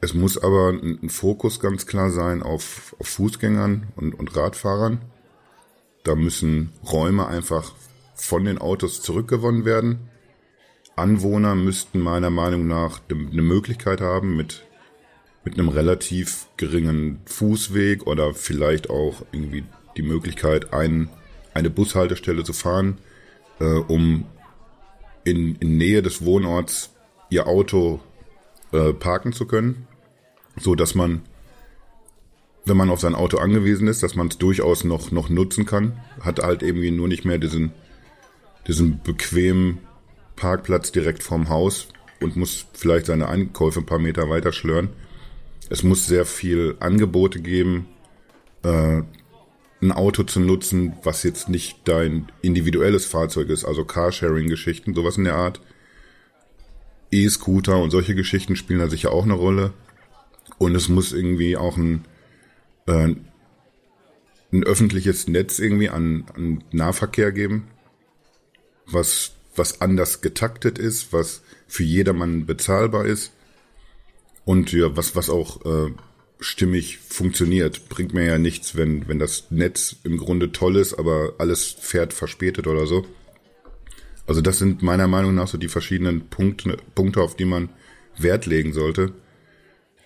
Es 0.00 0.14
muss 0.14 0.38
aber 0.38 0.70
ein, 0.70 1.10
Fokus 1.10 1.60
ganz 1.60 1.86
klar 1.86 2.10
sein 2.10 2.42
auf, 2.42 2.96
auf 2.98 3.06
Fußgängern 3.06 3.88
und, 3.96 4.18
und 4.18 4.34
Radfahrern. 4.34 5.02
Da 6.04 6.14
müssen 6.14 6.70
Räume 6.90 7.26
einfach 7.26 7.74
von 8.14 8.44
den 8.44 8.58
Autos 8.58 9.02
zurückgewonnen 9.02 9.66
werden. 9.66 10.08
Anwohner 10.96 11.54
müssten 11.54 12.00
meiner 12.00 12.30
Meinung 12.30 12.66
nach 12.66 13.00
eine 13.10 13.42
Möglichkeit 13.42 14.00
haben, 14.00 14.36
mit 14.36 14.64
mit 15.44 15.54
einem 15.54 15.68
relativ 15.68 16.46
geringen 16.56 17.20
Fußweg 17.24 18.06
oder 18.06 18.34
vielleicht 18.34 18.90
auch 18.90 19.22
irgendwie 19.32 19.64
die 19.96 20.02
Möglichkeit, 20.02 20.72
ein, 20.72 21.08
eine 21.54 21.70
Bushaltestelle 21.70 22.44
zu 22.44 22.52
fahren, 22.52 22.98
äh, 23.58 23.64
um 23.64 24.26
in, 25.24 25.56
in 25.56 25.76
Nähe 25.76 26.02
des 26.02 26.24
Wohnorts 26.24 26.90
ihr 27.30 27.46
Auto 27.46 28.00
äh, 28.72 28.92
parken 28.92 29.32
zu 29.32 29.46
können, 29.46 29.86
so 30.56 30.74
dass 30.74 30.94
man, 30.94 31.22
wenn 32.64 32.76
man 32.76 32.90
auf 32.90 33.00
sein 33.00 33.14
Auto 33.14 33.38
angewiesen 33.38 33.88
ist, 33.88 34.02
dass 34.02 34.14
man 34.14 34.28
es 34.28 34.38
durchaus 34.38 34.84
noch, 34.84 35.10
noch 35.10 35.30
nutzen 35.30 35.64
kann, 35.64 36.00
hat 36.20 36.40
halt 36.40 36.62
irgendwie 36.62 36.90
nur 36.90 37.08
nicht 37.08 37.24
mehr 37.24 37.38
diesen, 37.38 37.72
diesen 38.66 39.02
bequemen 39.02 39.78
Parkplatz 40.36 40.92
direkt 40.92 41.22
vorm 41.22 41.48
Haus 41.48 41.88
und 42.20 42.36
muss 42.36 42.66
vielleicht 42.74 43.06
seine 43.06 43.28
Einkäufe 43.28 43.80
ein 43.80 43.86
paar 43.86 43.98
Meter 43.98 44.28
weiter 44.28 44.52
schlören 44.52 44.90
Es 45.70 45.84
muss 45.84 46.06
sehr 46.06 46.26
viel 46.26 46.76
Angebote 46.80 47.40
geben, 47.40 47.86
äh, 48.64 49.02
ein 49.80 49.92
Auto 49.92 50.24
zu 50.24 50.40
nutzen, 50.40 50.94
was 51.04 51.22
jetzt 51.22 51.48
nicht 51.48 51.78
dein 51.84 52.30
individuelles 52.42 53.06
Fahrzeug 53.06 53.48
ist, 53.48 53.64
also 53.64 53.84
Carsharing-Geschichten, 53.84 54.94
sowas 54.94 55.16
in 55.16 55.24
der 55.24 55.36
Art. 55.36 55.60
E-Scooter 57.12 57.78
und 57.78 57.90
solche 57.90 58.16
Geschichten 58.16 58.56
spielen 58.56 58.80
da 58.80 58.88
sicher 58.88 59.12
auch 59.12 59.22
eine 59.22 59.34
Rolle. 59.34 59.72
Und 60.58 60.74
es 60.74 60.88
muss 60.88 61.12
irgendwie 61.12 61.56
auch 61.56 61.76
ein, 61.76 62.04
äh, 62.86 63.14
ein 64.52 64.64
öffentliches 64.64 65.28
Netz 65.28 65.60
irgendwie 65.60 65.88
an, 65.88 66.26
an 66.34 66.64
Nahverkehr 66.72 67.30
geben, 67.30 67.68
was, 68.86 69.34
was 69.54 69.80
anders 69.80 70.20
getaktet 70.20 70.78
ist, 70.78 71.12
was 71.12 71.42
für 71.68 71.84
jedermann 71.84 72.44
bezahlbar 72.44 73.06
ist 73.06 73.32
und 74.44 74.72
ja, 74.72 74.96
was, 74.96 75.14
was 75.16 75.30
auch 75.30 75.64
äh, 75.64 75.92
stimmig 76.40 76.98
funktioniert. 76.98 77.88
Bringt 77.88 78.14
mir 78.14 78.24
ja 78.24 78.38
nichts, 78.38 78.76
wenn, 78.76 79.06
wenn 79.08 79.18
das 79.18 79.50
Netz 79.50 79.96
im 80.04 80.16
Grunde 80.16 80.52
toll 80.52 80.76
ist, 80.76 80.94
aber 80.94 81.34
alles 81.38 81.66
fährt 81.66 82.12
verspätet 82.12 82.66
oder 82.66 82.86
so. 82.86 83.04
Also 84.26 84.40
das 84.40 84.58
sind 84.58 84.82
meiner 84.82 85.08
Meinung 85.08 85.34
nach 85.34 85.48
so 85.48 85.58
die 85.58 85.68
verschiedenen 85.68 86.28
Punkte, 86.28 86.76
Punkte 86.94 87.20
auf 87.20 87.36
die 87.36 87.44
man 87.44 87.68
Wert 88.16 88.46
legen 88.46 88.72
sollte. 88.72 89.12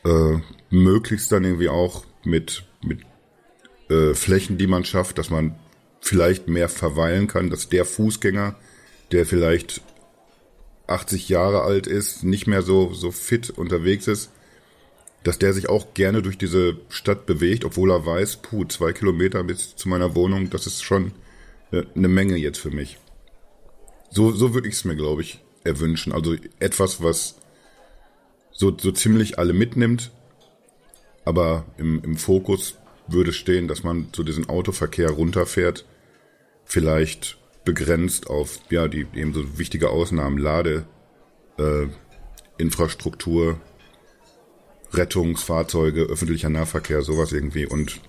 Äh, 0.04 0.38
möglichst 0.70 1.30
dann 1.32 1.44
irgendwie 1.44 1.68
auch 1.68 2.04
mit, 2.24 2.64
mit 2.82 3.00
äh, 3.90 4.14
Flächen, 4.14 4.58
die 4.58 4.66
man 4.66 4.84
schafft, 4.84 5.18
dass 5.18 5.30
man 5.30 5.54
vielleicht 6.00 6.48
mehr 6.48 6.68
verweilen 6.68 7.26
kann, 7.26 7.50
dass 7.50 7.68
der 7.68 7.84
Fußgänger, 7.84 8.56
der 9.12 9.24
vielleicht 9.24 9.82
80 10.86 11.28
Jahre 11.28 11.62
alt 11.62 11.86
ist, 11.86 12.24
nicht 12.24 12.46
mehr 12.46 12.62
so, 12.62 12.92
so 12.92 13.10
fit 13.10 13.50
unterwegs 13.50 14.06
ist, 14.06 14.30
dass 15.22 15.38
der 15.38 15.54
sich 15.54 15.68
auch 15.68 15.94
gerne 15.94 16.20
durch 16.20 16.36
diese 16.36 16.76
Stadt 16.90 17.26
bewegt, 17.26 17.64
obwohl 17.64 17.90
er 17.90 18.04
weiß, 18.04 18.36
puh, 18.36 18.66
zwei 18.66 18.92
Kilometer 18.92 19.42
bis 19.42 19.74
zu 19.74 19.88
meiner 19.88 20.14
Wohnung, 20.14 20.50
das 20.50 20.66
ist 20.66 20.82
schon 20.82 21.12
äh, 21.72 21.84
eine 21.94 22.08
Menge 22.08 22.36
jetzt 22.36 22.58
für 22.58 22.70
mich. 22.70 22.98
So, 24.10 24.32
so 24.32 24.54
würde 24.54 24.68
ich 24.68 24.74
es 24.74 24.84
mir, 24.84 24.96
glaube 24.96 25.22
ich, 25.22 25.40
erwünschen. 25.64 26.12
Also 26.12 26.36
etwas, 26.60 27.02
was 27.02 27.36
so, 28.52 28.76
so 28.78 28.92
ziemlich 28.92 29.38
alle 29.38 29.54
mitnimmt, 29.54 30.12
aber 31.24 31.64
im, 31.78 32.02
im 32.04 32.16
Fokus 32.16 32.76
würde 33.08 33.32
stehen, 33.32 33.66
dass 33.66 33.82
man 33.82 34.08
so 34.14 34.22
diesen 34.22 34.48
Autoverkehr 34.48 35.10
runterfährt, 35.10 35.84
vielleicht 36.64 37.38
begrenzt 37.64 38.28
auf 38.28 38.58
ja 38.70 38.88
die 38.88 39.06
eben 39.14 39.32
so 39.32 39.58
wichtige 39.58 39.90
Ausnahmen, 39.90 40.38
Lade, 40.38 40.86
äh, 41.58 41.86
Infrastruktur, 42.58 43.60
Rettungsfahrzeuge, 44.92 46.02
öffentlicher 46.02 46.50
Nahverkehr, 46.50 47.02
sowas 47.02 47.32
irgendwie. 47.32 47.66
Und 47.66 48.00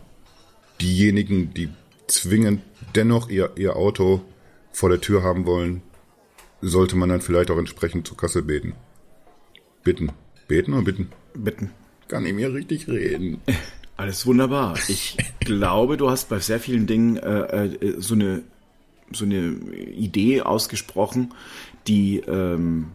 diejenigen, 0.82 1.54
die 1.54 1.70
zwingend 2.08 2.62
dennoch 2.96 3.30
ihr, 3.30 3.52
ihr 3.56 3.76
Auto 3.76 4.22
vor 4.72 4.90
der 4.90 5.02
Tür 5.02 5.24
haben 5.24 5.46
wollen, 5.46 5.82
sollte 6.62 6.96
man 6.96 7.10
dann 7.10 7.22
vielleicht 7.22 7.50
auch 7.52 7.58
entsprechend 7.58 8.08
zur 8.08 8.18
Kasse 8.18 8.42
beten. 8.42 8.74
Bitten. 9.84 10.12
Beten 10.48 10.74
oder 10.74 10.84
bitten? 10.84 11.10
Bitten. 11.34 11.72
Kann 12.08 12.26
ich 12.26 12.34
mir 12.34 12.54
richtig 12.54 12.88
reden. 12.88 13.42
Alles 13.98 14.26
wunderbar. 14.26 14.78
Ich 14.88 15.18
glaube, 15.40 15.98
du 15.98 16.10
hast 16.10 16.30
bei 16.30 16.40
sehr 16.40 16.60
vielen 16.60 16.88
Dingen 16.88 17.18
äh, 17.18 17.66
äh, 17.66 17.96
so 18.00 18.14
eine 18.14 18.44
so 19.16 19.26
eine 19.26 19.56
Idee 19.96 20.42
ausgesprochen, 20.42 21.34
die 21.88 22.20
ähm, 22.20 22.88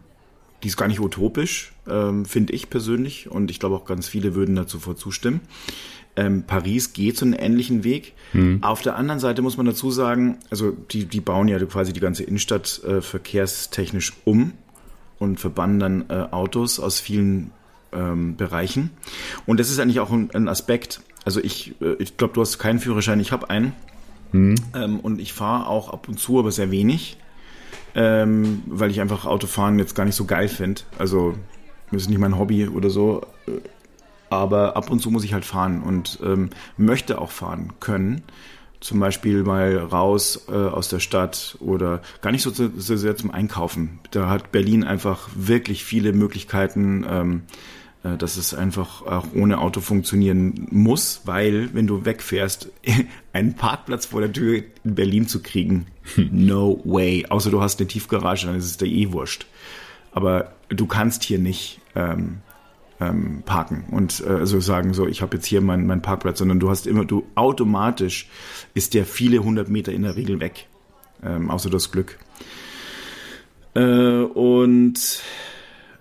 die 0.62 0.68
ist 0.68 0.76
gar 0.76 0.88
nicht 0.88 1.00
utopisch, 1.00 1.72
ähm, 1.88 2.24
finde 2.26 2.52
ich 2.52 2.70
persönlich. 2.70 3.30
Und 3.30 3.50
ich 3.50 3.60
glaube 3.60 3.76
auch 3.76 3.84
ganz 3.84 4.08
viele 4.08 4.34
würden 4.34 4.56
dazu 4.56 4.78
zustimmen. 4.78 5.40
Ähm, 6.16 6.42
Paris 6.46 6.92
geht 6.92 7.16
so 7.16 7.24
einen 7.24 7.34
ähnlichen 7.34 7.84
Weg. 7.84 8.12
Mhm. 8.32 8.62
Auf 8.62 8.82
der 8.82 8.96
anderen 8.96 9.20
Seite 9.20 9.42
muss 9.42 9.56
man 9.56 9.66
dazu 9.66 9.90
sagen, 9.90 10.38
also 10.50 10.72
die, 10.72 11.06
die 11.06 11.20
bauen 11.20 11.48
ja 11.48 11.58
quasi 11.64 11.92
die 11.92 12.00
ganze 12.00 12.24
Innenstadt 12.24 12.82
äh, 12.84 13.00
verkehrstechnisch 13.00 14.12
um 14.24 14.52
und 15.18 15.40
verbannen 15.40 15.78
dann 15.78 16.04
äh, 16.08 16.26
Autos 16.30 16.80
aus 16.80 17.00
vielen 17.00 17.52
ähm, 17.92 18.36
Bereichen. 18.36 18.90
Und 19.46 19.60
das 19.60 19.70
ist 19.70 19.78
eigentlich 19.78 20.00
auch 20.00 20.10
ein, 20.10 20.30
ein 20.32 20.48
Aspekt. 20.48 21.00
Also 21.24 21.40
ich, 21.40 21.74
äh, 21.80 21.94
ich 21.98 22.16
glaube, 22.16 22.34
du 22.34 22.40
hast 22.40 22.58
keinen 22.58 22.80
Führerschein, 22.80 23.20
ich 23.20 23.32
habe 23.32 23.48
einen. 23.48 23.72
Mhm. 24.32 24.54
Ähm, 24.74 25.00
und 25.00 25.20
ich 25.20 25.32
fahre 25.32 25.66
auch 25.68 25.92
ab 25.92 26.08
und 26.08 26.18
zu, 26.18 26.38
aber 26.38 26.50
sehr 26.52 26.70
wenig 26.70 27.16
ähm, 27.94 28.62
weil 28.66 28.90
ich 28.90 29.00
einfach 29.00 29.24
Autofahren 29.24 29.78
jetzt 29.78 29.94
gar 29.94 30.04
nicht 30.04 30.14
so 30.14 30.24
geil 30.24 30.48
finde. 30.48 30.82
Also 30.98 31.34
das 31.90 32.02
ist 32.02 32.08
nicht 32.08 32.18
mein 32.18 32.38
Hobby 32.38 32.68
oder 32.68 32.90
so. 32.90 33.26
Aber 34.28 34.76
ab 34.76 34.90
und 34.90 35.00
zu 35.00 35.10
muss 35.10 35.24
ich 35.24 35.32
halt 35.32 35.44
fahren 35.44 35.82
und 35.82 36.20
ähm, 36.22 36.50
möchte 36.76 37.20
auch 37.20 37.30
fahren 37.30 37.72
können. 37.80 38.22
Zum 38.78 39.00
Beispiel 39.00 39.42
mal 39.42 39.76
raus 39.76 40.46
äh, 40.48 40.52
aus 40.52 40.88
der 40.88 41.00
Stadt 41.00 41.56
oder 41.60 42.00
gar 42.22 42.30
nicht 42.30 42.42
so, 42.42 42.50
so 42.50 42.96
sehr 42.96 43.16
zum 43.16 43.30
Einkaufen. 43.30 43.98
Da 44.12 44.28
hat 44.28 44.52
Berlin 44.52 44.84
einfach 44.84 45.28
wirklich 45.34 45.84
viele 45.84 46.12
Möglichkeiten. 46.12 47.04
Äh, 48.02 48.16
dass 48.16 48.38
es 48.38 48.54
einfach 48.54 49.02
auch 49.02 49.26
ohne 49.34 49.58
Auto 49.58 49.80
funktionieren 49.80 50.66
muss, 50.70 51.22
weil 51.26 51.74
wenn 51.74 51.86
du 51.86 52.06
wegfährst, 52.06 52.70
einen 53.34 53.54
Parkplatz 53.54 54.06
vor 54.06 54.22
der 54.22 54.32
Tür 54.32 54.62
in 54.84 54.94
Berlin 54.94 55.28
zu 55.28 55.42
kriegen, 55.42 55.86
no 56.16 56.80
way. 56.84 57.26
Außer 57.28 57.50
du 57.50 57.60
hast 57.60 57.78
eine 57.78 57.88
Tiefgarage, 57.88 58.46
dann 58.46 58.56
ist 58.56 58.64
es 58.64 58.76
da 58.78 58.86
eh 58.86 59.12
wurscht. 59.12 59.46
Aber 60.12 60.52
du 60.70 60.86
kannst 60.86 61.24
hier 61.24 61.38
nicht 61.38 61.80
ähm, 61.94 62.38
ähm, 63.00 63.42
parken 63.44 63.84
und 63.90 64.24
äh, 64.26 64.30
also 64.30 64.60
sagen 64.60 64.94
so, 64.94 65.06
ich 65.06 65.20
habe 65.20 65.36
jetzt 65.36 65.46
hier 65.46 65.60
meinen 65.60 65.86
mein 65.86 66.02
Parkplatz, 66.02 66.38
sondern 66.38 66.58
du 66.58 66.70
hast 66.70 66.86
immer, 66.86 67.04
du 67.04 67.26
automatisch 67.34 68.28
ist 68.72 68.94
der 68.94 69.04
viele 69.04 69.44
hundert 69.44 69.68
Meter 69.68 69.92
in 69.92 70.02
der 70.02 70.16
Regel 70.16 70.40
weg, 70.40 70.68
ähm, 71.22 71.50
außer 71.50 71.68
das 71.68 71.92
Glück. 71.92 72.18
Äh, 73.74 74.22
und 74.22 75.22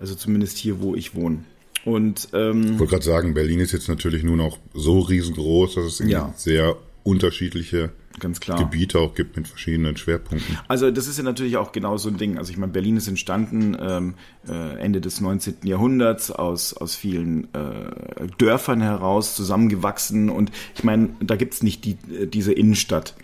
also 0.00 0.14
zumindest 0.14 0.56
hier, 0.56 0.80
wo 0.80 0.94
ich 0.94 1.14
wohne. 1.14 1.44
Und 1.84 2.28
ähm, 2.32 2.62
ich 2.74 2.78
wollte 2.78 2.92
gerade 2.92 3.04
sagen, 3.04 3.34
Berlin 3.34 3.60
ist 3.60 3.72
jetzt 3.72 3.88
natürlich 3.88 4.22
nur 4.22 4.36
noch 4.36 4.58
so 4.74 5.00
riesengroß, 5.00 5.76
dass 5.76 6.00
es 6.00 6.08
ja. 6.08 6.32
sehr 6.36 6.76
unterschiedliche 7.02 7.90
Ganz 8.20 8.38
klar. 8.38 8.58
Gebiete 8.58 8.98
auch 8.98 9.14
gibt 9.14 9.36
mit 9.36 9.48
verschiedenen 9.48 9.96
Schwerpunkten. 9.96 10.58
Also 10.68 10.90
das 10.90 11.08
ist 11.08 11.16
ja 11.18 11.24
natürlich 11.24 11.56
auch 11.56 11.72
genau 11.72 11.96
so 11.96 12.08
ein 12.08 12.16
Ding. 12.16 12.38
Also 12.38 12.52
ich 12.52 12.58
meine, 12.58 12.72
Berlin 12.72 12.96
ist 12.96 13.08
entstanden 13.08 13.76
ähm, 13.80 14.14
äh, 14.48 14.78
Ende 14.78 15.00
des 15.00 15.20
19. 15.20 15.56
Jahrhunderts 15.64 16.30
aus, 16.30 16.74
aus 16.74 16.94
vielen 16.94 17.52
äh, 17.54 18.28
Dörfern 18.38 18.80
heraus 18.80 19.34
zusammengewachsen 19.34 20.30
und 20.30 20.52
ich 20.76 20.84
meine, 20.84 21.10
da 21.20 21.36
gibt's 21.36 21.62
nicht 21.62 21.84
die, 21.84 21.96
äh, 22.12 22.26
diese 22.26 22.52
Innenstadt. 22.52 23.14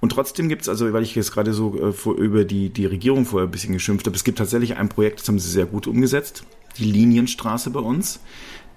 Und 0.00 0.12
trotzdem 0.12 0.48
gibt's 0.48 0.68
also, 0.68 0.92
weil 0.92 1.02
ich 1.02 1.14
jetzt 1.14 1.32
gerade 1.32 1.52
so 1.52 1.88
äh, 1.88 1.92
vor, 1.92 2.14
über 2.14 2.44
die, 2.44 2.70
die 2.70 2.86
Regierung 2.86 3.26
vorher 3.26 3.48
ein 3.48 3.50
bisschen 3.50 3.72
geschimpft 3.72 4.06
habe, 4.06 4.16
es 4.16 4.24
gibt 4.24 4.38
tatsächlich 4.38 4.76
ein 4.76 4.88
Projekt, 4.88 5.20
das 5.20 5.28
haben 5.28 5.38
sie 5.38 5.50
sehr 5.50 5.66
gut 5.66 5.86
umgesetzt 5.86 6.44
die 6.78 6.90
Linienstraße 6.90 7.70
bei 7.70 7.80
uns. 7.80 8.20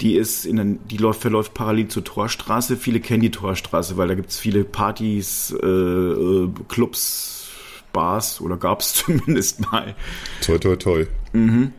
Die 0.02 0.16
ist 0.16 0.46
in 0.46 0.58
den, 0.58 0.88
die 0.88 0.98
läuft, 0.98 1.22
verläuft 1.22 1.54
parallel 1.54 1.88
zur 1.88 2.04
Torstraße. 2.04 2.78
Viele 2.78 3.00
kennen 3.00 3.22
die 3.22 3.32
Torstraße, 3.32 3.98
weil 3.98 4.08
da 4.08 4.16
gibt's 4.16 4.38
viele 4.38 4.64
Partys, 4.64 5.56
äh, 5.62 5.68
äh 5.68 6.50
Clubs, 6.68 7.50
Bars 7.94 8.42
oder 8.42 8.58
gab's 8.58 8.94
zumindest 9.06 9.62
mal. 9.72 9.96
Toi, 10.42 10.58
toi, 10.60 10.76
toi. 10.76 11.06
Mhm. 11.34 11.74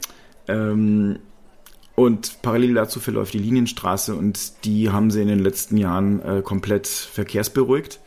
Ähm, 0.48 1.18
und 1.94 2.42
parallel 2.42 2.74
dazu 2.74 3.00
verläuft 3.00 3.34
die 3.34 3.38
Linienstraße 3.38 4.14
und 4.14 4.64
die 4.64 4.90
haben 4.90 5.10
sie 5.10 5.22
in 5.22 5.28
den 5.28 5.40
letzten 5.40 5.76
Jahren 5.76 6.22
äh, 6.22 6.42
komplett 6.42 6.86
verkehrsberuhigt. 6.86 8.00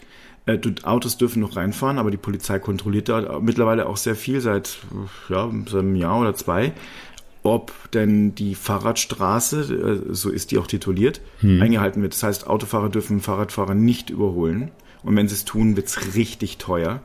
Äh, 0.46 0.60
Autos 0.84 1.18
dürfen 1.18 1.42
noch 1.42 1.56
reinfahren, 1.56 2.00
aber 2.00 2.10
die 2.10 2.18
Polizei 2.18 2.58
kontrolliert 2.58 3.10
da 3.10 3.40
mittlerweile 3.42 3.88
auch 3.88 3.98
sehr 3.98 4.16
viel 4.16 4.42
seit, 4.42 4.80
ja, 5.30 5.52
seit 5.68 5.80
einem 5.80 5.96
Jahr 5.96 6.20
oder 6.20 6.34
zwei 6.34 6.74
ob 7.44 7.92
denn 7.92 8.36
die 8.36 8.56
Fahrradstraße, 8.56 10.04
äh, 10.10 10.14
so 10.14 10.30
ist 10.30 10.52
die 10.52 10.58
auch 10.58 10.68
tituliert, 10.68 11.22
hm. 11.40 11.62
eingehalten 11.62 12.02
wird. 12.02 12.14
Das 12.14 12.24
heißt, 12.24 12.48
Autofahrer 12.48 12.90
dürfen 12.90 13.20
Fahrradfahrer 13.20 13.74
nicht 13.74 14.10
überholen. 14.10 14.72
Und 15.04 15.16
wenn 15.16 15.28
sie 15.28 15.36
es 15.36 15.46
tun, 15.46 15.76
wird 15.76 15.88
es 15.88 16.16
richtig 16.16 16.58
teuer. 16.58 17.02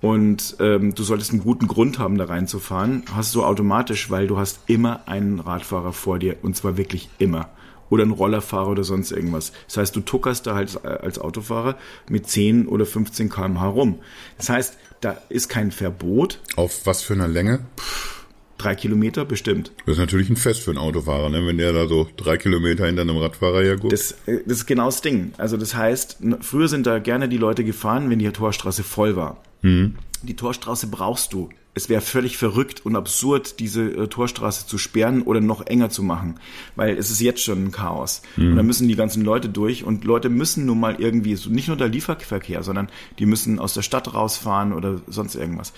Und 0.00 0.56
ähm, 0.60 0.94
du 0.94 1.02
solltest 1.02 1.30
einen 1.30 1.42
guten 1.42 1.68
Grund 1.68 1.98
haben, 1.98 2.18
da 2.18 2.24
reinzufahren. 2.24 3.04
Hast 3.14 3.34
du 3.34 3.44
automatisch, 3.44 4.10
weil 4.10 4.26
du 4.26 4.38
hast 4.38 4.60
immer 4.66 5.06
einen 5.06 5.38
Radfahrer 5.38 5.92
vor 5.92 6.18
dir. 6.18 6.36
Und 6.42 6.56
zwar 6.56 6.76
wirklich 6.76 7.08
immer. 7.18 7.50
Oder 7.90 8.04
einen 8.04 8.12
Rollerfahrer 8.12 8.68
oder 8.68 8.84
sonst 8.84 9.12
irgendwas. 9.12 9.52
Das 9.66 9.76
heißt, 9.76 9.94
du 9.94 10.00
tuckerst 10.00 10.46
da 10.46 10.54
halt 10.54 10.84
als 10.84 11.18
Autofahrer 11.18 11.76
mit 12.08 12.28
10 12.28 12.66
oder 12.66 12.86
15 12.86 13.28
kmh 13.28 13.68
rum. 13.68 13.98
Das 14.38 14.48
heißt, 14.48 14.76
da 15.00 15.18
ist 15.28 15.48
kein 15.48 15.70
Verbot. 15.70 16.40
Auf 16.56 16.86
was 16.86 17.02
für 17.02 17.14
einer 17.14 17.28
Länge? 17.28 17.60
Puh 17.76 18.19
Drei 18.60 18.74
Kilometer 18.74 19.24
bestimmt. 19.24 19.72
Das 19.86 19.94
ist 19.94 20.00
natürlich 20.00 20.28
ein 20.28 20.36
Fest 20.36 20.60
für 20.60 20.70
einen 20.70 20.78
Autofahrer, 20.78 21.30
ne? 21.30 21.46
wenn 21.46 21.56
der 21.56 21.72
da 21.72 21.88
so 21.88 22.06
drei 22.18 22.36
Kilometer 22.36 22.84
hinter 22.84 23.00
einem 23.00 23.16
Radfahrer 23.16 23.62
herguckt. 23.62 23.94
Das, 23.94 24.12
äh, 24.26 24.40
das 24.44 24.58
ist 24.58 24.66
genau 24.66 24.84
das 24.84 25.00
Ding. 25.00 25.32
Also 25.38 25.56
das 25.56 25.74
heißt, 25.74 26.18
früher 26.42 26.68
sind 26.68 26.86
da 26.86 26.98
gerne 26.98 27.30
die 27.30 27.38
Leute 27.38 27.64
gefahren, 27.64 28.10
wenn 28.10 28.18
die 28.18 28.30
Torstraße 28.30 28.82
voll 28.82 29.16
war. 29.16 29.42
Mhm. 29.62 29.94
Die 30.22 30.36
Torstraße 30.36 30.88
brauchst 30.88 31.32
du. 31.32 31.48
Es 31.72 31.88
wäre 31.88 32.02
völlig 32.02 32.36
verrückt 32.36 32.84
und 32.84 32.96
absurd, 32.96 33.60
diese 33.60 33.82
äh, 33.82 34.08
Torstraße 34.08 34.66
zu 34.66 34.76
sperren 34.76 35.22
oder 35.22 35.40
noch 35.40 35.64
enger 35.66 35.88
zu 35.88 36.02
machen, 36.02 36.38
weil 36.76 36.98
es 36.98 37.10
ist 37.10 37.22
jetzt 37.22 37.42
schon 37.42 37.64
ein 37.64 37.72
Chaos. 37.72 38.20
Mhm. 38.36 38.50
Und 38.50 38.56
da 38.56 38.62
müssen 38.62 38.88
die 38.88 38.96
ganzen 38.96 39.24
Leute 39.24 39.48
durch 39.48 39.84
und 39.84 40.04
Leute 40.04 40.28
müssen 40.28 40.66
nun 40.66 40.80
mal 40.80 40.96
irgendwie, 40.98 41.34
so 41.36 41.48
nicht 41.48 41.68
nur 41.68 41.78
der 41.78 41.88
Lieferverkehr, 41.88 42.62
sondern 42.62 42.90
die 43.18 43.24
müssen 43.24 43.58
aus 43.58 43.72
der 43.72 43.80
Stadt 43.80 44.12
rausfahren 44.12 44.74
oder 44.74 45.00
sonst 45.06 45.34
irgendwas. 45.34 45.72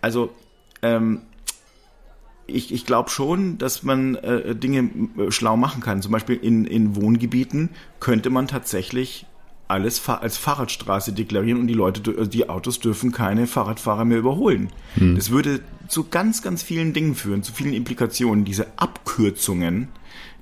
Also 0.00 0.32
ähm, 0.82 1.22
ich, 2.50 2.72
ich 2.72 2.86
glaube 2.86 3.10
schon, 3.10 3.58
dass 3.58 3.82
man 3.82 4.14
äh, 4.16 4.54
Dinge 4.54 4.90
äh, 5.18 5.30
schlau 5.30 5.56
machen 5.56 5.82
kann. 5.82 6.02
Zum 6.02 6.12
Beispiel 6.12 6.36
in, 6.36 6.64
in 6.64 6.96
Wohngebieten 6.96 7.70
könnte 7.98 8.30
man 8.30 8.48
tatsächlich 8.48 9.26
alles 9.68 10.08
als 10.08 10.36
Fahrradstraße 10.36 11.12
deklarieren 11.12 11.60
und 11.60 11.68
die 11.68 11.74
Leute, 11.74 12.02
also 12.18 12.28
die 12.28 12.48
Autos 12.48 12.80
dürfen 12.80 13.12
keine 13.12 13.46
Fahrradfahrer 13.46 14.04
mehr 14.04 14.18
überholen. 14.18 14.70
Hm. 14.94 15.14
Das 15.14 15.30
würde 15.30 15.60
zu 15.86 16.08
ganz, 16.08 16.42
ganz 16.42 16.62
vielen 16.62 16.92
Dingen 16.92 17.14
führen, 17.14 17.42
zu 17.44 17.52
vielen 17.52 17.72
Implikationen. 17.72 18.44
Diese 18.44 18.66
Abkürzungen, 18.76 19.88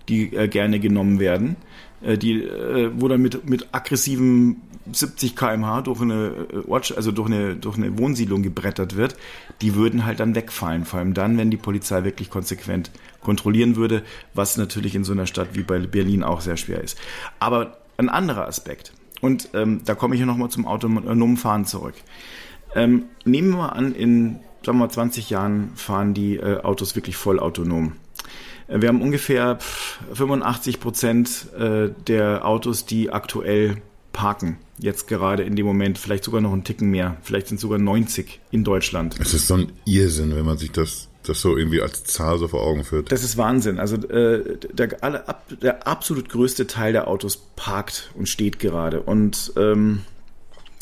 die 0.09 0.35
äh, 0.35 0.49
gerne 0.49 0.81
genommen 0.81 1.21
werden, 1.21 1.57
äh, 2.01 2.17
die, 2.17 2.43
äh, 2.43 2.91
wo 2.97 3.09
dann 3.09 3.21
mit, 3.21 3.49
mit 3.49 3.69
aggressiven 3.73 4.63
70 4.93 5.37
kmh 5.37 5.83
durch 5.83 6.01
eine 6.01 6.47
äh, 6.53 6.69
Orts 6.69 6.93
also 6.93 7.13
durch 7.13 7.29
eine, 7.29 7.57
durch 7.57 7.77
eine 7.77 7.99
Wohnsiedlung 7.99 8.43
gebrettert 8.43 8.97
wird, 8.97 9.17
die 9.61 9.75
würden 9.75 10.05
halt 10.05 10.21
dann 10.21 10.35
wegfallen. 10.35 10.85
Vor 10.85 10.99
allem 11.01 11.15
dann, 11.15 11.39
wenn 11.39 11.51
die 11.51 11.57
Polizei 11.57 12.05
wirklich 12.05 12.31
konsequent 12.31 12.91
kontrollieren 13.21 13.77
würde, 13.77 14.03
was 14.35 14.57
natürlich 14.57 14.95
in 14.95 15.05
so 15.05 15.13
einer 15.13 15.27
Stadt 15.27 15.49
wie 15.53 15.63
bei 15.63 15.79
Berlin 15.79 16.23
auch 16.23 16.41
sehr 16.41 16.57
schwer 16.57 16.83
ist. 16.83 16.99
Aber 17.41 17.79
ein 17.97 18.09
anderer 18.09 18.47
Aspekt, 18.47 18.93
und 19.21 19.49
ähm, 19.55 19.81
da 19.85 19.95
komme 19.95 20.15
ich 20.15 20.21
ja 20.21 20.27
nochmal 20.27 20.49
zum 20.49 20.67
autonomen 20.67 21.37
Fahren 21.37 21.65
zurück. 21.65 21.95
Ähm, 22.75 23.07
nehmen 23.25 23.57
wir 23.57 23.75
an, 23.75 23.95
in 23.95 24.41
sagen 24.65 24.79
wir 24.79 24.87
mal, 24.87 24.91
20 24.91 25.31
Jahren 25.31 25.73
fahren 25.77 26.15
die 26.15 26.37
äh, 26.37 26.61
Autos 26.61 26.97
wirklich 26.97 27.17
voll 27.17 27.41
autonom. 27.41 27.95
Äh, 28.67 28.81
wir 28.81 28.89
haben 28.89 29.03
ungefähr 29.03 29.59
85 30.13 30.81
Prozent 30.81 31.47
äh, 31.59 31.91
der 32.07 32.47
Autos, 32.47 32.87
die 32.87 33.11
aktuell 33.11 33.83
parken. 34.13 34.59
Jetzt 34.79 35.09
gerade 35.09 35.43
in 35.43 35.57
dem 35.57 35.67
Moment, 35.67 35.99
vielleicht 35.99 36.25
sogar 36.25 36.41
noch 36.41 36.53
einen 36.53 36.65
Ticken 36.65 36.91
mehr. 36.91 37.17
Vielleicht 37.23 37.49
sind 37.49 37.57
es 37.57 37.63
sogar 37.63 37.79
90 37.79 38.41
in 38.51 38.65
Deutschland. 38.65 39.17
Es 39.21 39.35
ist 39.35 39.47
so 39.47 39.55
ein 39.55 39.73
Irrsinn, 39.85 40.35
wenn 40.35 40.45
man 40.45 40.59
sich 40.59 40.71
das, 40.71 41.09
das 41.25 41.41
so 41.41 41.57
irgendwie 41.57 41.83
als 41.83 42.05
Zahl 42.05 42.39
so 42.39 42.49
vor 42.49 42.63
Augen 42.63 42.85
führt. 42.85 43.11
Das 43.11 43.25
ist 43.25 43.37
Wahnsinn. 43.37 43.79
Also 43.79 43.97
äh, 43.97 44.59
der, 44.73 45.03
alle, 45.03 45.25
der 45.63 45.87
absolut 45.87 46.29
größte 46.29 46.67
Teil 46.67 46.93
der 46.93 47.09
Autos 47.09 47.37
parkt 47.57 48.11
und 48.15 48.29
steht 48.29 48.59
gerade. 48.59 49.03
Und 49.03 49.53
ähm, 49.57 50.03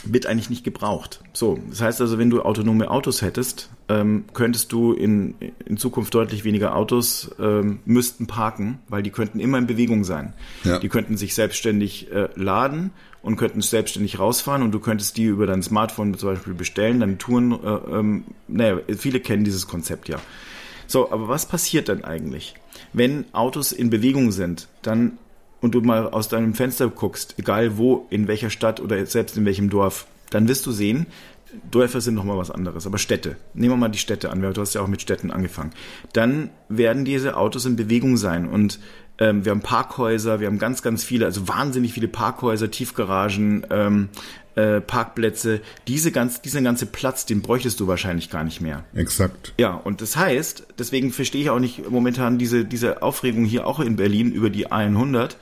wird 0.04 0.26
eigentlich 0.26 0.50
nicht 0.50 0.64
gebraucht. 0.64 1.20
So, 1.32 1.58
das 1.68 1.80
heißt 1.80 2.00
also, 2.00 2.18
wenn 2.18 2.30
du 2.30 2.42
autonome 2.42 2.90
Autos 2.90 3.22
hättest, 3.22 3.70
ähm, 3.88 4.24
könntest 4.34 4.72
du 4.72 4.92
in, 4.92 5.34
in 5.64 5.76
Zukunft 5.76 6.14
deutlich 6.14 6.44
weniger 6.44 6.76
Autos 6.76 7.30
ähm, 7.38 7.80
müssten 7.84 8.26
parken, 8.26 8.78
weil 8.88 9.02
die 9.02 9.10
könnten 9.10 9.40
immer 9.40 9.58
in 9.58 9.66
Bewegung 9.66 10.04
sein. 10.04 10.34
Ja. 10.64 10.78
Die 10.78 10.88
könnten 10.88 11.16
sich 11.16 11.34
selbstständig 11.34 12.10
äh, 12.12 12.28
laden 12.34 12.90
und 13.22 13.36
könnten 13.36 13.60
selbstständig 13.60 14.18
rausfahren 14.18 14.62
und 14.62 14.72
du 14.72 14.80
könntest 14.80 15.16
die 15.16 15.24
über 15.24 15.46
dein 15.46 15.62
Smartphone 15.62 16.16
zum 16.16 16.30
Beispiel 16.30 16.54
bestellen, 16.54 17.00
deine 17.00 17.18
Touren, 17.18 17.52
äh, 17.52 17.98
ähm, 17.98 18.24
naja, 18.48 18.78
viele 18.96 19.20
kennen 19.20 19.44
dieses 19.44 19.66
Konzept 19.66 20.08
ja. 20.08 20.18
So, 20.86 21.10
aber 21.10 21.28
was 21.28 21.46
passiert 21.46 21.88
dann 21.88 22.04
eigentlich? 22.04 22.54
Wenn 22.92 23.24
Autos 23.32 23.72
in 23.72 23.90
Bewegung 23.90 24.30
sind, 24.30 24.68
dann 24.82 25.18
und 25.60 25.74
du 25.74 25.80
mal 25.80 26.08
aus 26.10 26.28
deinem 26.28 26.54
Fenster 26.54 26.88
guckst, 26.88 27.34
egal 27.38 27.78
wo, 27.78 28.06
in 28.10 28.28
welcher 28.28 28.50
Stadt 28.50 28.80
oder 28.80 29.04
selbst 29.06 29.36
in 29.36 29.44
welchem 29.44 29.70
Dorf, 29.70 30.06
dann 30.30 30.48
wirst 30.48 30.66
du 30.66 30.72
sehen, 30.72 31.06
Dörfer 31.70 32.00
sind 32.00 32.14
nochmal 32.14 32.38
was 32.38 32.50
anderes, 32.50 32.86
aber 32.86 32.98
Städte. 32.98 33.36
Nehmen 33.54 33.72
wir 33.72 33.76
mal 33.76 33.88
die 33.88 33.98
Städte 33.98 34.30
an, 34.30 34.42
weil 34.42 34.52
du 34.52 34.60
hast 34.60 34.74
ja 34.74 34.82
auch 34.82 34.88
mit 34.88 35.00
Städten 35.00 35.30
angefangen. 35.30 35.72
Dann 36.12 36.50
werden 36.68 37.04
diese 37.04 37.36
Autos 37.36 37.64
in 37.64 37.76
Bewegung 37.76 38.16
sein 38.16 38.46
und 38.46 38.78
ähm, 39.18 39.44
wir 39.44 39.52
haben 39.52 39.60
Parkhäuser, 39.60 40.40
wir 40.40 40.48
haben 40.48 40.58
ganz, 40.58 40.82
ganz 40.82 41.04
viele, 41.04 41.24
also 41.24 41.48
wahnsinnig 41.48 41.92
viele 41.92 42.08
Parkhäuser, 42.08 42.70
Tiefgaragen, 42.70 43.66
ähm, 43.70 44.08
äh, 44.56 44.80
Parkplätze. 44.80 45.60
Diese 45.86 46.10
ganz, 46.10 46.40
diesen 46.40 46.64
ganze 46.64 46.86
Platz, 46.86 47.26
den 47.26 47.42
bräuchtest 47.42 47.78
du 47.78 47.86
wahrscheinlich 47.86 48.30
gar 48.30 48.42
nicht 48.42 48.60
mehr. 48.60 48.84
Exakt. 48.94 49.54
Ja, 49.58 49.74
und 49.74 50.00
das 50.00 50.16
heißt, 50.16 50.66
deswegen 50.78 51.12
verstehe 51.12 51.42
ich 51.42 51.50
auch 51.50 51.60
nicht 51.60 51.90
momentan 51.90 52.38
diese, 52.38 52.64
diese 52.64 53.02
Aufregung 53.02 53.44
hier 53.44 53.66
auch 53.66 53.80
in 53.80 53.96
Berlin 53.96 54.32
über 54.32 54.50
die 54.50 54.72
100, 54.72 55.36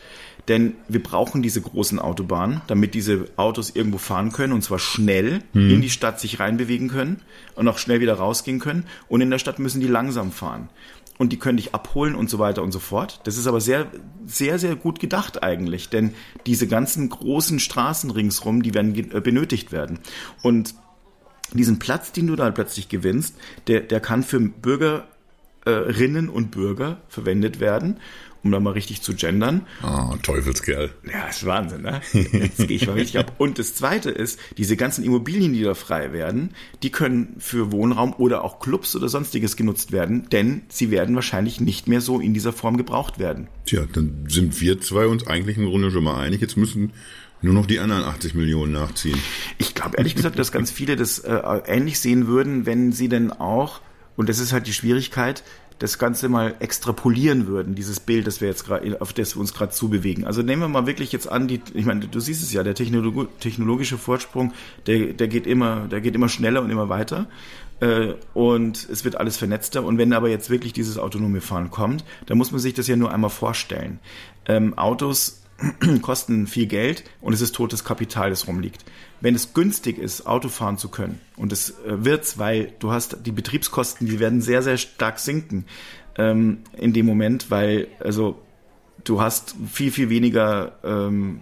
denn 0.49 0.75
wir 0.89 1.03
brauchen 1.03 1.43
diese 1.43 1.61
großen 1.61 1.99
Autobahnen, 1.99 2.61
damit 2.67 2.95
diese 2.95 3.29
Autos 3.37 3.71
irgendwo 3.71 3.99
fahren 3.99 4.33
können 4.33 4.53
und 4.53 4.63
zwar 4.63 4.79
schnell 4.79 5.41
hm. 5.53 5.71
in 5.71 5.81
die 5.81 5.91
Stadt 5.91 6.21
sich 6.21 6.41
reinbewegen 6.41 6.89
können 6.89 7.21
und 7.55 7.67
auch 7.69 7.79
schnell 7.79 8.01
wieder 8.01 8.15
rausgehen 8.15 8.59
können. 8.59 8.85
Und 9.09 9.23
in 9.23 9.31
der 9.31 9.39
Stadt 9.39 9.59
müssen 9.59 9.81
die 9.81 9.87
langsam 9.87 10.33
fahren 10.33 10.69
und 11.19 11.33
die 11.33 11.39
können 11.39 11.57
dich 11.57 11.75
abholen 11.75 12.15
und 12.15 12.29
so 12.29 12.39
weiter 12.39 12.63
und 12.63 12.73
so 12.73 12.79
fort. 12.79 13.21
Das 13.25 13.37
ist 13.37 13.47
aber 13.47 13.61
sehr, 13.61 13.87
sehr, 14.27 14.59
sehr 14.59 14.77
gut 14.77 15.01
gedacht 15.01 15.43
eigentlich, 15.43 15.89
denn 15.89 16.15
diese 16.47 16.67
ganzen 16.67 17.09
großen 17.09 17.61
Straßen 17.61 18.11
ringsrum, 18.11 18.63
die 18.63 18.75
werden 18.75 18.95
äh, 19.13 19.21
benötigt 19.21 19.73
werden. 19.73 20.01
Und 20.43 20.75
diesen 21.53 21.79
Platz, 21.79 22.13
den 22.13 22.27
du 22.27 22.37
da 22.37 22.51
plötzlich 22.51 22.89
gewinnst, 22.89 23.37
der, 23.69 23.81
der 23.81 24.01
kann 24.01 24.23
für 24.25 24.41
Bürgerinnen 24.41 26.29
und 26.29 26.51
Bürger 26.51 26.99
verwendet 27.09 27.61
werden 27.61 28.01
um 28.45 28.53
da 28.53 28.61
mal 28.61 28.73
richtig 28.73 29.03
zu 29.03 29.15
gendern. 29.15 29.63
Ah, 29.83 30.15
Teufelskerl. 30.23 30.91
Ja, 31.11 31.29
ist 31.29 31.45
Wahnsinn, 31.47 31.83
ne? 31.83 32.01
Jetzt 32.13 32.69
gehe 32.69 32.77
ich 32.77 32.87
mal 32.87 32.93
richtig 32.93 33.19
ab. 33.19 33.33
Und 33.39 33.59
das 33.59 33.75
zweite 33.75 34.11
ist, 34.11 34.39
diese 34.59 34.77
ganzen 34.77 35.05
Immobilien, 35.05 35.53
die 35.55 35.63
da 35.63 35.75
frei 35.75 36.13
werden, 36.13 36.51
die 36.83 36.91
können 36.91 37.35
für 37.39 37.73
Wohnraum 37.73 38.15
oder 38.19 38.45
auch 38.45 38.61
Clubs 38.61 38.95
oder 38.95 39.09
sonstiges 39.09 39.57
genutzt 39.57 39.93
werden, 39.93 40.29
denn 40.31 40.63
sie 40.69 40.91
werden 40.91 41.15
wahrscheinlich 41.15 41.61
nicht 41.61 41.89
mehr 41.89 42.01
so 42.01 42.21
in 42.21 42.35
dieser 42.35 42.53
Form 42.53 42.77
gebraucht 42.77 43.19
werden. 43.19 43.49
Tja, 43.67 43.85
dann 43.93 44.27
sind 44.29 44.61
wir 44.61 44.81
zwei 44.81 45.07
uns 45.07 45.27
eigentlich 45.27 45.57
im 45.57 45.67
Grunde 45.67 45.91
schon 45.91 46.05
mal 46.05 46.21
einig. 46.21 46.41
Jetzt 46.41 46.57
müssen 46.57 46.93
nur 47.41 47.55
noch 47.55 47.67
die 47.67 47.79
anderen 47.79 48.05
80 48.05 48.35
Millionen 48.35 48.73
nachziehen. 48.73 49.19
Ich 49.59 49.75
glaube 49.75 49.97
ehrlich 49.97 50.15
gesagt, 50.15 50.39
dass 50.39 50.53
ganz 50.53 50.71
viele 50.71 50.97
das 50.97 51.19
äh, 51.19 51.41
ähnlich 51.67 52.01
sehen 52.01 52.27
würden, 52.27 52.67
wenn 52.67 52.93
sie 52.93 53.09
denn 53.09 53.31
auch, 53.31 53.81
und 54.17 54.29
das 54.29 54.39
ist 54.39 54.53
halt 54.53 54.67
die 54.67 54.73
Schwierigkeit, 54.73 55.45
das 55.79 55.99
Ganze 55.99 56.29
mal 56.29 56.55
extrapolieren 56.61 57.47
würden, 57.47 57.75
dieses 57.75 58.01
Bild, 58.01 58.27
das 58.27 58.41
wir 58.41 58.49
jetzt 58.49 58.65
gerade, 58.65 59.01
auf 59.01 59.13
das 59.13 59.37
wir 59.37 59.41
uns 59.41 59.53
gerade 59.55 59.73
zubewegen. 59.73 60.25
Also 60.25 60.43
nehmen 60.43 60.63
wir 60.63 60.69
mal 60.69 60.87
wirklich 60.87 61.13
jetzt 61.13 61.31
an, 61.31 61.49
die, 61.49 61.61
ich 61.75 61.85
meine, 61.85 62.07
du 62.07 62.21
siehst 62.21 62.43
es 62.43 62.53
ja, 62.53 62.63
der 62.63 62.75
Technolog 62.75 63.41
technologische 63.41 63.99
Vorsprung, 63.99 64.53
der, 64.87 65.13
der 65.15 65.29
geht 65.29 65.47
immer, 65.47 65.89
der 65.89 66.01
geht 66.01 66.15
immer 66.15 66.29
schneller 66.29 66.63
und 66.63 66.71
immer 66.71 66.89
weiter. 66.89 67.27
Äh, 67.81 68.15
und 68.35 68.89
es 68.89 69.05
wird 69.05 69.17
alles 69.17 69.37
vernetzter. 69.37 69.85
Und 69.85 69.99
wenn 69.99 70.13
aber 70.13 70.29
jetzt 70.29 70.49
wirklich 70.49 70.73
dieses 70.73 70.97
autonome 70.97 71.41
Fahren 71.41 71.71
kommt, 71.71 72.05
dann 72.27 72.39
muss 72.39 72.53
man 72.53 72.61
sich 72.61 72.75
das 72.75 72.87
ja 72.87 72.97
nur 72.97 73.13
einmal 73.13 73.31
vorstellen. 73.31 73.99
Ähm, 74.47 74.79
Autos 74.79 75.44
kosten 76.03 76.47
viel 76.47 76.67
Geld 76.67 77.05
und 77.21 77.33
es 77.33 77.41
ist 77.41 77.55
totes 77.55 77.85
Kapital, 77.85 78.31
das 78.31 78.47
rumliegt. 78.47 78.85
Wenn 79.21 79.35
es 79.35 79.55
günstig 79.55 79.99
ist, 79.99 80.27
Auto 80.27 80.49
fahren 80.49 80.79
zu 80.79 80.89
können, 80.89 81.21
und 81.37 81.53
es 81.53 81.71
äh, 81.71 82.05
wird's, 82.05 82.39
weil 82.39 82.73
du 82.79 82.91
hast 82.91 83.19
die 83.25 83.33
Betriebskosten, 83.33 84.07
die 84.07 84.21
werden 84.21 84.41
sehr, 84.41 84.63
sehr 84.63 84.77
stark 84.77 85.19
sinken 85.19 85.65
ähm, 86.17 86.59
in 86.77 86.93
dem 86.93 87.07
Moment, 87.07 87.51
weil 87.51 87.89
also 88.01 88.41
du 89.05 89.21
hast 89.21 89.55
viel, 89.71 89.91
viel 89.91 90.11
weniger 90.11 90.79
ähm, 90.85 91.41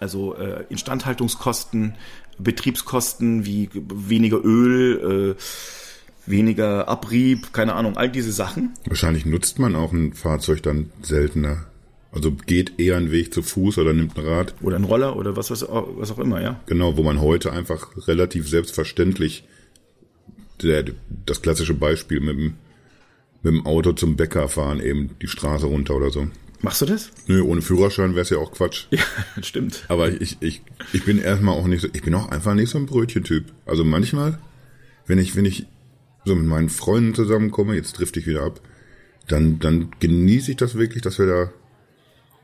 also 0.00 0.34
äh, 0.34 0.64
Instandhaltungskosten, 0.70 1.94
Betriebskosten 2.38 3.44
wie 3.44 3.68
weniger 3.74 4.42
Öl, 4.42 5.36
äh, 5.36 6.30
weniger 6.30 6.88
Abrieb, 6.88 7.52
keine 7.52 7.74
Ahnung, 7.74 7.96
all 7.96 8.10
diese 8.10 8.32
Sachen. 8.32 8.72
Wahrscheinlich 8.86 9.26
nutzt 9.26 9.58
man 9.58 9.76
auch 9.76 9.92
ein 9.92 10.14
Fahrzeug 10.14 10.62
dann 10.62 10.90
seltener. 11.02 11.66
Also 12.12 12.32
geht 12.32 12.78
eher 12.80 12.96
einen 12.96 13.12
Weg 13.12 13.32
zu 13.32 13.42
Fuß 13.42 13.78
oder 13.78 13.92
nimmt 13.92 14.18
ein 14.18 14.26
Rad. 14.26 14.54
Oder 14.62 14.76
ein 14.76 14.84
Roller 14.84 15.16
oder 15.16 15.36
was, 15.36 15.50
was, 15.50 15.62
was 15.68 16.10
auch 16.10 16.18
immer, 16.18 16.42
ja. 16.42 16.60
Genau, 16.66 16.96
wo 16.96 17.02
man 17.02 17.20
heute 17.20 17.52
einfach 17.52 18.08
relativ 18.08 18.48
selbstverständlich 18.48 19.44
der, 20.62 20.84
das 21.24 21.40
klassische 21.40 21.74
Beispiel 21.74 22.20
mit 22.20 22.36
dem, 22.36 22.54
mit 23.42 23.54
dem 23.54 23.66
Auto 23.66 23.92
zum 23.92 24.16
Bäcker 24.16 24.48
fahren, 24.48 24.80
eben 24.80 25.10
die 25.22 25.28
Straße 25.28 25.66
runter 25.66 25.94
oder 25.94 26.10
so. 26.10 26.28
Machst 26.62 26.82
du 26.82 26.86
das? 26.86 27.10
Nö, 27.26 27.42
ohne 27.42 27.62
Führerschein 27.62 28.10
wäre 28.10 28.22
es 28.22 28.30
ja 28.30 28.38
auch 28.38 28.52
Quatsch. 28.52 28.86
Ja, 28.90 29.02
stimmt. 29.42 29.84
Aber 29.88 30.10
ich, 30.20 30.36
ich, 30.40 30.62
ich 30.92 31.04
bin 31.04 31.18
erstmal 31.18 31.56
auch 31.56 31.66
nicht 31.66 31.80
so, 31.80 31.88
ich 31.92 32.02
bin 32.02 32.14
auch 32.14 32.28
einfach 32.28 32.54
nicht 32.54 32.70
so 32.70 32.78
ein 32.78 32.86
Brötchentyp. 32.86 33.46
Also 33.64 33.84
manchmal, 33.84 34.38
wenn 35.06 35.18
ich, 35.18 35.36
wenn 35.36 35.46
ich 35.46 35.66
so 36.24 36.34
mit 36.34 36.46
meinen 36.46 36.68
Freunden 36.68 37.14
zusammenkomme, 37.14 37.76
jetzt 37.76 37.96
trifft 37.96 38.16
ich 38.18 38.26
wieder 38.26 38.42
ab, 38.42 38.60
dann, 39.26 39.58
dann 39.58 39.90
genieße 40.00 40.50
ich 40.50 40.56
das 40.56 40.74
wirklich, 40.74 41.02
dass 41.02 41.18
wir 41.18 41.26
da 41.26 41.52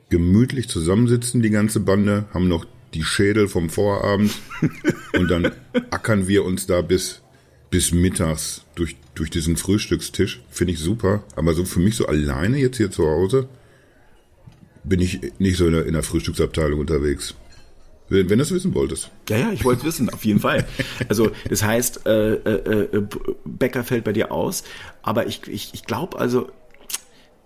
gemütlich 0.08 0.68
zusammensitzen, 0.68 1.42
die 1.42 1.50
ganze 1.50 1.80
Bande, 1.80 2.26
haben 2.32 2.48
noch 2.48 2.64
die 2.94 3.04
Schädel 3.04 3.48
vom 3.48 3.68
Vorabend 3.68 4.32
und 5.12 5.30
dann 5.30 5.52
ackern 5.90 6.28
wir 6.28 6.44
uns 6.44 6.66
da 6.66 6.80
bis, 6.80 7.22
bis 7.70 7.92
mittags 7.92 8.64
durch, 8.74 8.96
durch 9.14 9.30
diesen 9.30 9.56
Frühstückstisch. 9.56 10.42
Finde 10.50 10.72
ich 10.72 10.78
super. 10.78 11.24
Aber 11.34 11.54
so 11.54 11.64
für 11.64 11.80
mich 11.80 11.96
so 11.96 12.06
alleine 12.06 12.58
jetzt 12.58 12.76
hier 12.76 12.90
zu 12.90 13.06
Hause 13.06 13.48
bin 14.84 15.00
ich 15.00 15.20
nicht 15.38 15.56
so 15.56 15.66
in 15.66 15.72
der, 15.72 15.86
in 15.86 15.92
der 15.92 16.02
Frühstücksabteilung 16.02 16.80
unterwegs. 16.80 17.34
Wenn, 18.08 18.30
wenn 18.30 18.38
du 18.38 18.44
es 18.44 18.52
wissen 18.52 18.72
wolltest. 18.74 19.10
Ja, 19.28 19.36
ja, 19.36 19.52
ich 19.52 19.64
wollte 19.64 19.80
es 19.80 19.86
wissen, 19.86 20.08
auf 20.10 20.24
jeden 20.24 20.38
Fall. 20.38 20.64
Also 21.08 21.30
das 21.48 21.64
heißt, 21.64 22.06
äh, 22.06 22.34
äh, 22.34 22.96
äh, 22.96 23.06
Bäcker 23.44 23.82
fällt 23.82 24.04
bei 24.04 24.12
dir 24.12 24.30
aus, 24.30 24.62
aber 25.02 25.26
ich, 25.26 25.46
ich, 25.48 25.74
ich 25.74 25.84
glaube 25.84 26.18
also, 26.18 26.48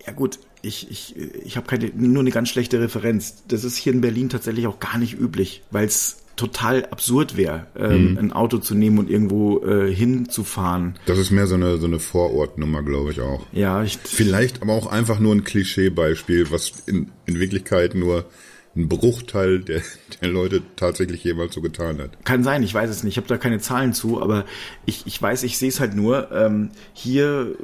ja 0.05 0.13
gut, 0.13 0.37
ich, 0.61 0.89
ich, 0.89 1.15
ich 1.43 1.57
habe 1.57 1.67
keine, 1.67 1.91
nur 1.95 2.21
eine 2.21 2.31
ganz 2.31 2.49
schlechte 2.49 2.79
Referenz. 2.79 3.43
Das 3.47 3.63
ist 3.63 3.77
hier 3.77 3.93
in 3.93 4.01
Berlin 4.01 4.29
tatsächlich 4.29 4.67
auch 4.67 4.79
gar 4.79 4.97
nicht 4.97 5.19
üblich, 5.19 5.63
weil 5.71 5.85
es 5.85 6.17
total 6.35 6.85
absurd 6.85 7.37
wäre, 7.37 7.67
ähm, 7.77 8.11
mhm. 8.11 8.17
ein 8.17 8.33
Auto 8.33 8.57
zu 8.57 8.73
nehmen 8.73 8.97
und 8.97 9.09
irgendwo 9.09 9.63
äh, 9.63 9.93
hinzufahren. 9.93 10.95
Das 11.05 11.17
ist 11.17 11.29
mehr 11.31 11.45
so 11.45 11.55
eine, 11.55 11.77
so 11.77 11.85
eine 11.85 11.99
Vorortnummer, 11.99 12.81
glaube 12.83 13.11
ich 13.11 13.21
auch. 13.21 13.45
Ja, 13.51 13.83
ich, 13.83 13.99
Vielleicht 14.03 14.61
aber 14.61 14.73
auch 14.73 14.87
einfach 14.87 15.19
nur 15.19 15.35
ein 15.35 15.43
Klischeebeispiel, 15.43 16.49
was 16.51 16.73
in, 16.87 17.11
in 17.25 17.39
Wirklichkeit 17.39 17.95
nur 17.95 18.25
ein 18.75 18.87
Bruchteil 18.87 19.59
der, 19.59 19.81
der 20.21 20.29
Leute 20.29 20.61
tatsächlich 20.75 21.23
jemals 21.23 21.53
so 21.53 21.61
getan 21.61 21.99
hat. 21.99 22.25
Kann 22.25 22.43
sein, 22.43 22.63
ich 22.63 22.73
weiß 22.73 22.89
es 22.89 23.03
nicht. 23.03 23.13
Ich 23.13 23.17
habe 23.17 23.27
da 23.27 23.37
keine 23.37 23.59
Zahlen 23.59 23.93
zu, 23.93 24.21
aber 24.21 24.45
ich, 24.85 25.05
ich 25.05 25.21
weiß, 25.21 25.43
ich 25.43 25.57
sehe 25.57 25.69
es 25.69 25.79
halt 25.79 25.93
nur. 25.93 26.31
Ähm, 26.31 26.69
hier 26.93 27.55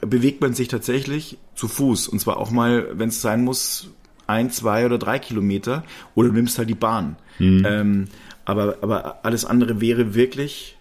bewegt 0.00 0.40
man 0.40 0.54
sich 0.54 0.68
tatsächlich 0.68 1.38
zu 1.54 1.68
Fuß. 1.68 2.08
Und 2.08 2.18
zwar 2.18 2.38
auch 2.38 2.50
mal, 2.50 2.88
wenn 2.92 3.10
es 3.10 3.22
sein 3.22 3.44
muss, 3.44 3.90
ein, 4.26 4.50
zwei 4.50 4.84
oder 4.84 4.98
drei 4.98 5.18
Kilometer. 5.18 5.84
Oder 6.14 6.28
du 6.28 6.34
nimmst 6.34 6.58
halt 6.58 6.68
die 6.68 6.74
Bahn. 6.74 7.16
Mhm. 7.38 7.66
Ähm, 7.66 8.08
aber, 8.44 8.78
aber 8.80 9.24
alles 9.24 9.44
andere 9.44 9.80
wäre 9.80 10.14
wirklich 10.14 10.76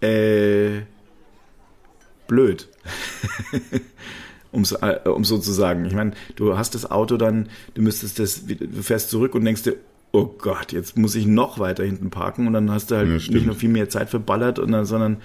äh, 0.00 0.82
blöd. 2.26 2.68
um 4.56 4.64
äh, 4.80 5.08
um 5.08 5.24
so 5.24 5.38
zu 5.38 5.52
sagen. 5.52 5.84
Ich 5.84 5.94
meine, 5.94 6.12
du 6.34 6.56
hast 6.56 6.74
das 6.74 6.90
Auto 6.90 7.16
dann, 7.16 7.48
du 7.74 7.82
müsstest 7.82 8.18
das, 8.18 8.46
du 8.46 8.82
fährst 8.82 9.10
zurück 9.10 9.34
und 9.34 9.44
denkst 9.44 9.62
dir, 9.62 9.76
oh 10.12 10.26
Gott, 10.38 10.72
jetzt 10.72 10.96
muss 10.96 11.14
ich 11.14 11.26
noch 11.26 11.58
weiter 11.58 11.84
hinten 11.84 12.10
parken 12.10 12.46
und 12.46 12.54
dann 12.54 12.70
hast 12.70 12.90
du 12.90 12.96
halt 12.96 13.08
ja, 13.08 13.14
nicht 13.14 13.46
nur 13.46 13.54
viel 13.54 13.68
mehr 13.68 13.88
Zeit 13.88 14.08
verballert, 14.08 14.58
und 14.58 14.72
dann, 14.72 14.86
sondern 14.86 15.18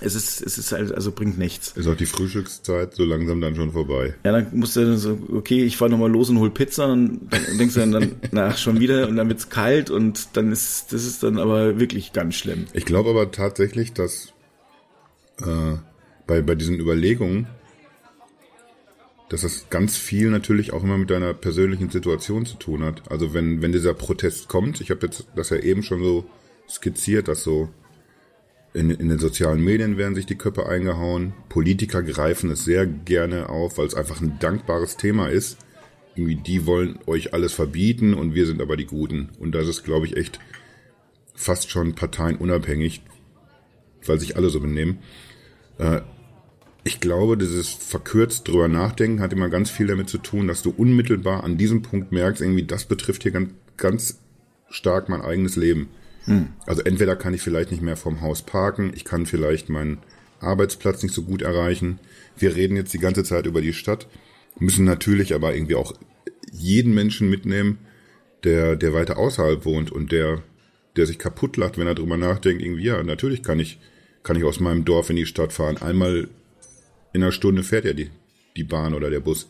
es 0.00 0.14
ist, 0.14 0.42
es 0.42 0.56
ist 0.58 0.72
halt, 0.72 0.92
also 0.92 1.12
bringt 1.12 1.38
nichts. 1.38 1.72
Ist 1.72 1.86
auch 1.86 1.94
die 1.94 2.06
Frühstückszeit 2.06 2.94
so 2.94 3.04
langsam 3.04 3.40
dann 3.40 3.54
schon 3.54 3.72
vorbei. 3.72 4.14
Ja, 4.24 4.32
dann 4.32 4.48
musst 4.52 4.74
du 4.74 4.80
dann 4.80 4.96
so, 4.96 5.18
okay, 5.32 5.62
ich 5.62 5.76
fahr 5.76 5.90
nochmal 5.90 6.10
los 6.10 6.30
und 6.30 6.38
hol 6.38 6.50
Pizza 6.50 6.86
und 6.86 7.28
dann 7.30 7.58
denkst 7.58 7.74
du 7.74 7.80
dann, 7.80 7.92
dann 7.92 8.16
nach 8.32 8.56
schon 8.56 8.80
wieder 8.80 9.08
und 9.08 9.16
dann 9.16 9.28
wird's 9.28 9.50
kalt 9.50 9.90
und 9.90 10.36
dann 10.36 10.50
ist, 10.50 10.92
das 10.92 11.04
ist 11.04 11.22
dann 11.22 11.38
aber 11.38 11.78
wirklich 11.78 12.12
ganz 12.12 12.34
schlimm. 12.34 12.64
Ich 12.72 12.86
glaube 12.86 13.10
aber 13.10 13.30
tatsächlich, 13.30 13.92
dass 13.92 14.32
äh, 15.42 15.76
bei, 16.26 16.40
bei 16.40 16.54
diesen 16.54 16.80
Überlegungen 16.80 17.46
dass 19.30 19.42
das 19.42 19.70
ganz 19.70 19.96
viel 19.96 20.28
natürlich 20.28 20.72
auch 20.72 20.82
immer 20.82 20.98
mit 20.98 21.08
deiner 21.08 21.32
persönlichen 21.32 21.88
Situation 21.88 22.46
zu 22.46 22.56
tun 22.56 22.82
hat. 22.82 23.10
Also 23.10 23.32
wenn, 23.32 23.62
wenn 23.62 23.70
dieser 23.70 23.94
Protest 23.94 24.48
kommt, 24.48 24.80
ich 24.80 24.90
habe 24.90 25.06
jetzt 25.06 25.28
das 25.36 25.50
ja 25.50 25.56
eben 25.56 25.84
schon 25.84 26.02
so 26.02 26.24
skizziert, 26.68 27.28
dass 27.28 27.44
so 27.44 27.68
in, 28.74 28.90
in 28.90 29.08
den 29.08 29.20
sozialen 29.20 29.62
Medien 29.62 29.96
werden 29.96 30.16
sich 30.16 30.26
die 30.26 30.34
Köpfe 30.34 30.68
eingehauen, 30.68 31.32
Politiker 31.48 32.02
greifen 32.02 32.50
es 32.50 32.64
sehr 32.64 32.86
gerne 32.86 33.48
auf, 33.48 33.78
weil 33.78 33.86
es 33.86 33.94
einfach 33.94 34.20
ein 34.20 34.38
dankbares 34.40 34.96
Thema 34.96 35.28
ist. 35.28 35.58
Irgendwie, 36.16 36.36
die 36.36 36.66
wollen 36.66 36.98
euch 37.06 37.32
alles 37.32 37.52
verbieten 37.52 38.14
und 38.14 38.34
wir 38.34 38.46
sind 38.46 38.60
aber 38.60 38.76
die 38.76 38.86
Guten. 38.86 39.30
Und 39.38 39.52
das 39.52 39.68
ist, 39.68 39.84
glaube 39.84 40.06
ich, 40.06 40.16
echt 40.16 40.40
fast 41.34 41.70
schon 41.70 41.94
parteienunabhängig, 41.94 43.02
weil 44.04 44.18
sich 44.18 44.36
alle 44.36 44.50
so 44.50 44.58
benehmen. 44.58 44.98
Äh, 45.78 46.00
ich 46.82 47.00
glaube, 47.00 47.36
dieses 47.36 47.68
verkürzt 47.68 48.48
drüber 48.48 48.68
nachdenken 48.68 49.20
hat 49.20 49.32
immer 49.32 49.48
ganz 49.48 49.70
viel 49.70 49.86
damit 49.86 50.08
zu 50.08 50.18
tun, 50.18 50.48
dass 50.48 50.62
du 50.62 50.70
unmittelbar 50.70 51.44
an 51.44 51.58
diesem 51.58 51.82
Punkt 51.82 52.12
merkst, 52.12 52.40
irgendwie, 52.40 52.64
das 52.64 52.84
betrifft 52.84 53.22
hier 53.22 53.32
ganz, 53.32 53.50
ganz 53.76 54.18
stark 54.70 55.08
mein 55.08 55.20
eigenes 55.20 55.56
Leben. 55.56 55.88
Hm. 56.24 56.48
Also 56.66 56.82
entweder 56.82 57.16
kann 57.16 57.34
ich 57.34 57.42
vielleicht 57.42 57.70
nicht 57.70 57.82
mehr 57.82 57.96
vom 57.96 58.20
Haus 58.20 58.42
parken, 58.42 58.92
ich 58.94 59.04
kann 59.04 59.26
vielleicht 59.26 59.68
meinen 59.68 59.98
Arbeitsplatz 60.40 61.02
nicht 61.02 61.14
so 61.14 61.22
gut 61.22 61.42
erreichen. 61.42 61.98
Wir 62.36 62.56
reden 62.56 62.76
jetzt 62.76 62.94
die 62.94 62.98
ganze 62.98 63.24
Zeit 63.24 63.46
über 63.46 63.60
die 63.60 63.74
Stadt, 63.74 64.06
müssen 64.58 64.84
natürlich 64.84 65.34
aber 65.34 65.54
irgendwie 65.54 65.74
auch 65.74 65.94
jeden 66.50 66.94
Menschen 66.94 67.28
mitnehmen, 67.28 67.78
der, 68.44 68.76
der 68.76 68.94
weiter 68.94 69.18
außerhalb 69.18 69.66
wohnt 69.66 69.92
und 69.92 70.12
der, 70.12 70.42
der 70.96 71.06
sich 71.06 71.18
kaputt 71.18 71.58
lacht, 71.58 71.76
wenn 71.76 71.86
er 71.86 71.94
drüber 71.94 72.16
nachdenkt, 72.16 72.62
irgendwie, 72.62 72.84
ja, 72.84 73.02
natürlich 73.02 73.42
kann 73.42 73.60
ich, 73.60 73.78
kann 74.22 74.36
ich 74.36 74.44
aus 74.44 74.60
meinem 74.60 74.86
Dorf 74.86 75.10
in 75.10 75.16
die 75.16 75.26
Stadt 75.26 75.52
fahren. 75.52 75.76
Einmal 75.76 76.28
in 77.12 77.22
einer 77.22 77.32
Stunde 77.32 77.62
fährt 77.62 77.84
ja 77.84 77.92
die, 77.92 78.10
die 78.56 78.64
Bahn 78.64 78.94
oder 78.94 79.10
der 79.10 79.20
Bus. 79.20 79.48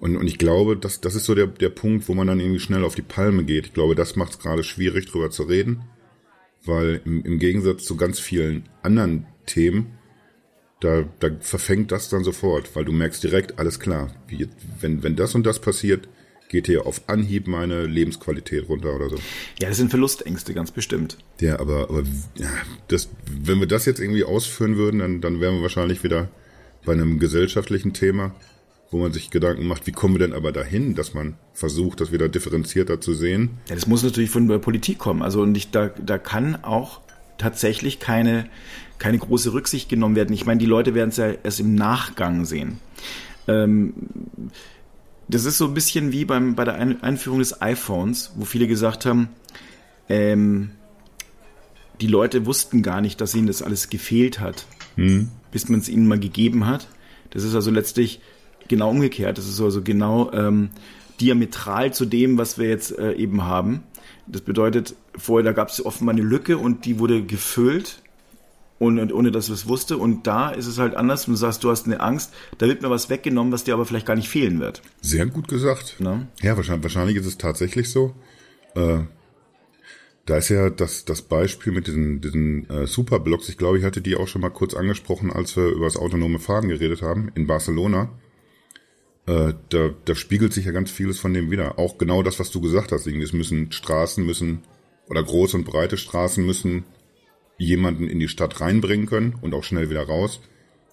Und, 0.00 0.16
und 0.16 0.26
ich 0.26 0.38
glaube, 0.38 0.76
das, 0.76 1.00
das 1.00 1.14
ist 1.14 1.24
so 1.24 1.34
der, 1.34 1.46
der 1.46 1.70
Punkt, 1.70 2.08
wo 2.08 2.14
man 2.14 2.26
dann 2.26 2.40
irgendwie 2.40 2.60
schnell 2.60 2.84
auf 2.84 2.94
die 2.94 3.02
Palme 3.02 3.44
geht. 3.44 3.66
Ich 3.66 3.74
glaube, 3.74 3.94
das 3.94 4.16
macht 4.16 4.32
es 4.32 4.38
gerade 4.38 4.62
schwierig, 4.62 5.06
drüber 5.06 5.30
zu 5.30 5.44
reden, 5.44 5.82
weil 6.64 7.00
im, 7.04 7.24
im 7.24 7.38
Gegensatz 7.38 7.84
zu 7.84 7.96
ganz 7.96 8.20
vielen 8.20 8.68
anderen 8.82 9.26
Themen, 9.46 9.98
da, 10.80 11.04
da 11.18 11.30
verfängt 11.40 11.90
das 11.90 12.08
dann 12.08 12.22
sofort, 12.22 12.76
weil 12.76 12.84
du 12.84 12.92
merkst 12.92 13.24
direkt, 13.24 13.58
alles 13.58 13.80
klar, 13.80 14.14
wie, 14.28 14.48
wenn, 14.80 15.02
wenn 15.02 15.16
das 15.16 15.34
und 15.34 15.44
das 15.44 15.60
passiert, 15.60 16.08
geht 16.48 16.66
hier 16.66 16.86
auf 16.86 17.08
Anhieb 17.08 17.46
meine 17.46 17.84
Lebensqualität 17.84 18.68
runter 18.68 18.94
oder 18.94 19.10
so. 19.10 19.16
Ja, 19.60 19.68
das 19.68 19.76
sind 19.76 19.90
Verlustängste, 19.90 20.54
ganz 20.54 20.70
bestimmt. 20.70 21.18
Ja, 21.40 21.58
aber, 21.58 21.90
aber 21.90 22.04
ja, 22.36 22.50
das, 22.86 23.08
wenn 23.26 23.58
wir 23.58 23.66
das 23.66 23.84
jetzt 23.84 24.00
irgendwie 24.00 24.24
ausführen 24.24 24.76
würden, 24.76 25.00
dann, 25.00 25.20
dann 25.20 25.40
wären 25.40 25.56
wir 25.56 25.62
wahrscheinlich 25.62 26.04
wieder 26.04 26.28
bei 26.88 26.94
einem 26.94 27.18
gesellschaftlichen 27.18 27.92
Thema, 27.92 28.34
wo 28.90 28.98
man 28.98 29.12
sich 29.12 29.30
Gedanken 29.30 29.66
macht, 29.66 29.86
wie 29.86 29.92
kommen 29.92 30.14
wir 30.14 30.26
denn 30.26 30.32
aber 30.32 30.52
dahin, 30.52 30.94
dass 30.94 31.12
man 31.12 31.36
versucht, 31.52 32.00
das 32.00 32.12
wieder 32.12 32.30
differenzierter 32.30 32.98
zu 32.98 33.12
sehen? 33.12 33.58
Ja, 33.68 33.74
das 33.74 33.86
muss 33.86 34.02
natürlich 34.02 34.30
von 34.30 34.48
der 34.48 34.58
Politik 34.58 34.96
kommen. 34.96 35.22
Also 35.22 35.42
und 35.42 35.54
ich, 35.54 35.70
da, 35.70 35.88
da 35.88 36.16
kann 36.16 36.56
auch 36.64 37.02
tatsächlich 37.36 38.00
keine, 38.00 38.48
keine 38.98 39.18
große 39.18 39.52
Rücksicht 39.52 39.90
genommen 39.90 40.16
werden. 40.16 40.32
Ich 40.32 40.46
meine, 40.46 40.58
die 40.58 40.66
Leute 40.66 40.94
werden 40.94 41.10
es 41.10 41.18
ja 41.18 41.30
erst 41.30 41.60
im 41.60 41.74
Nachgang 41.74 42.46
sehen. 42.46 42.78
Ähm, 43.46 43.92
das 45.28 45.44
ist 45.44 45.58
so 45.58 45.66
ein 45.66 45.74
bisschen 45.74 46.10
wie 46.10 46.24
beim, 46.24 46.54
bei 46.54 46.64
der 46.64 46.76
Einführung 46.76 47.40
des 47.40 47.60
iPhones, 47.60 48.32
wo 48.36 48.46
viele 48.46 48.66
gesagt 48.66 49.04
haben, 49.04 49.28
ähm, 50.08 50.70
die 52.00 52.06
Leute 52.06 52.46
wussten 52.46 52.82
gar 52.82 53.02
nicht, 53.02 53.20
dass 53.20 53.34
ihnen 53.34 53.46
das 53.46 53.60
alles 53.60 53.90
gefehlt 53.90 54.40
hat. 54.40 54.66
Hm 54.96 55.28
bis 55.50 55.68
man 55.68 55.80
es 55.80 55.88
ihnen 55.88 56.06
mal 56.06 56.18
gegeben 56.18 56.66
hat. 56.66 56.88
Das 57.30 57.44
ist 57.44 57.54
also 57.54 57.70
letztlich 57.70 58.20
genau 58.68 58.90
umgekehrt. 58.90 59.38
Das 59.38 59.48
ist 59.48 59.60
also 59.60 59.82
genau 59.82 60.30
ähm, 60.32 60.70
diametral 61.20 61.92
zu 61.92 62.04
dem, 62.04 62.38
was 62.38 62.58
wir 62.58 62.68
jetzt 62.68 62.96
äh, 62.98 63.12
eben 63.12 63.44
haben. 63.44 63.82
Das 64.26 64.42
bedeutet, 64.42 64.94
vorher, 65.16 65.44
da 65.44 65.52
gab 65.52 65.68
es 65.68 65.84
offenbar 65.84 66.14
eine 66.14 66.22
Lücke 66.22 66.58
und 66.58 66.84
die 66.84 66.98
wurde 66.98 67.22
gefüllt 67.22 68.02
und, 68.78 68.98
und 68.98 69.12
ohne 69.12 69.30
dass 69.30 69.48
wir 69.48 69.54
es 69.54 69.66
wusste. 69.66 69.96
Und 69.96 70.26
da 70.26 70.50
ist 70.50 70.66
es 70.66 70.78
halt 70.78 70.94
anders. 70.94 71.24
Du 71.24 71.34
sagst, 71.34 71.64
du 71.64 71.70
hast 71.70 71.86
eine 71.86 72.00
Angst, 72.00 72.32
da 72.58 72.66
wird 72.66 72.82
mir 72.82 72.90
was 72.90 73.10
weggenommen, 73.10 73.52
was 73.52 73.64
dir 73.64 73.74
aber 73.74 73.86
vielleicht 73.86 74.06
gar 74.06 74.16
nicht 74.16 74.28
fehlen 74.28 74.60
wird. 74.60 74.82
Sehr 75.00 75.26
gut 75.26 75.48
gesagt. 75.48 75.96
Na? 75.98 76.26
Ja, 76.42 76.56
wahrscheinlich, 76.56 76.84
wahrscheinlich 76.84 77.16
ist 77.16 77.26
es 77.26 77.38
tatsächlich 77.38 77.90
so. 77.90 78.14
Äh, 78.74 79.00
da 80.28 80.36
ist 80.36 80.50
ja 80.50 80.68
das, 80.68 81.06
das 81.06 81.22
Beispiel 81.22 81.72
mit 81.72 81.86
diesen, 81.86 82.20
diesen 82.20 82.68
äh, 82.68 82.86
Superblocks, 82.86 83.48
ich 83.48 83.56
glaube, 83.56 83.78
ich 83.78 83.84
hatte 83.84 84.02
die 84.02 84.14
auch 84.14 84.28
schon 84.28 84.42
mal 84.42 84.50
kurz 84.50 84.74
angesprochen, 84.74 85.32
als 85.32 85.56
wir 85.56 85.68
über 85.68 85.86
das 85.86 85.96
autonome 85.96 86.38
Fahren 86.38 86.68
geredet 86.68 87.00
haben, 87.00 87.32
in 87.34 87.46
Barcelona. 87.46 88.10
Äh, 89.26 89.54
da, 89.70 89.88
da 90.04 90.14
spiegelt 90.14 90.52
sich 90.52 90.66
ja 90.66 90.72
ganz 90.72 90.90
vieles 90.90 91.18
von 91.18 91.32
dem 91.32 91.50
wieder. 91.50 91.78
Auch 91.78 91.96
genau 91.96 92.22
das, 92.22 92.38
was 92.38 92.50
du 92.50 92.60
gesagt 92.60 92.92
hast. 92.92 93.06
Es 93.06 93.32
müssen 93.32 93.72
Straßen 93.72 94.24
müssen, 94.24 94.64
oder 95.08 95.22
große 95.22 95.56
und 95.56 95.64
breite 95.64 95.96
Straßen 95.96 96.44
müssen 96.44 96.84
jemanden 97.56 98.06
in 98.06 98.20
die 98.20 98.28
Stadt 98.28 98.60
reinbringen 98.60 99.06
können 99.06 99.34
und 99.40 99.54
auch 99.54 99.64
schnell 99.64 99.88
wieder 99.88 100.02
raus. 100.02 100.42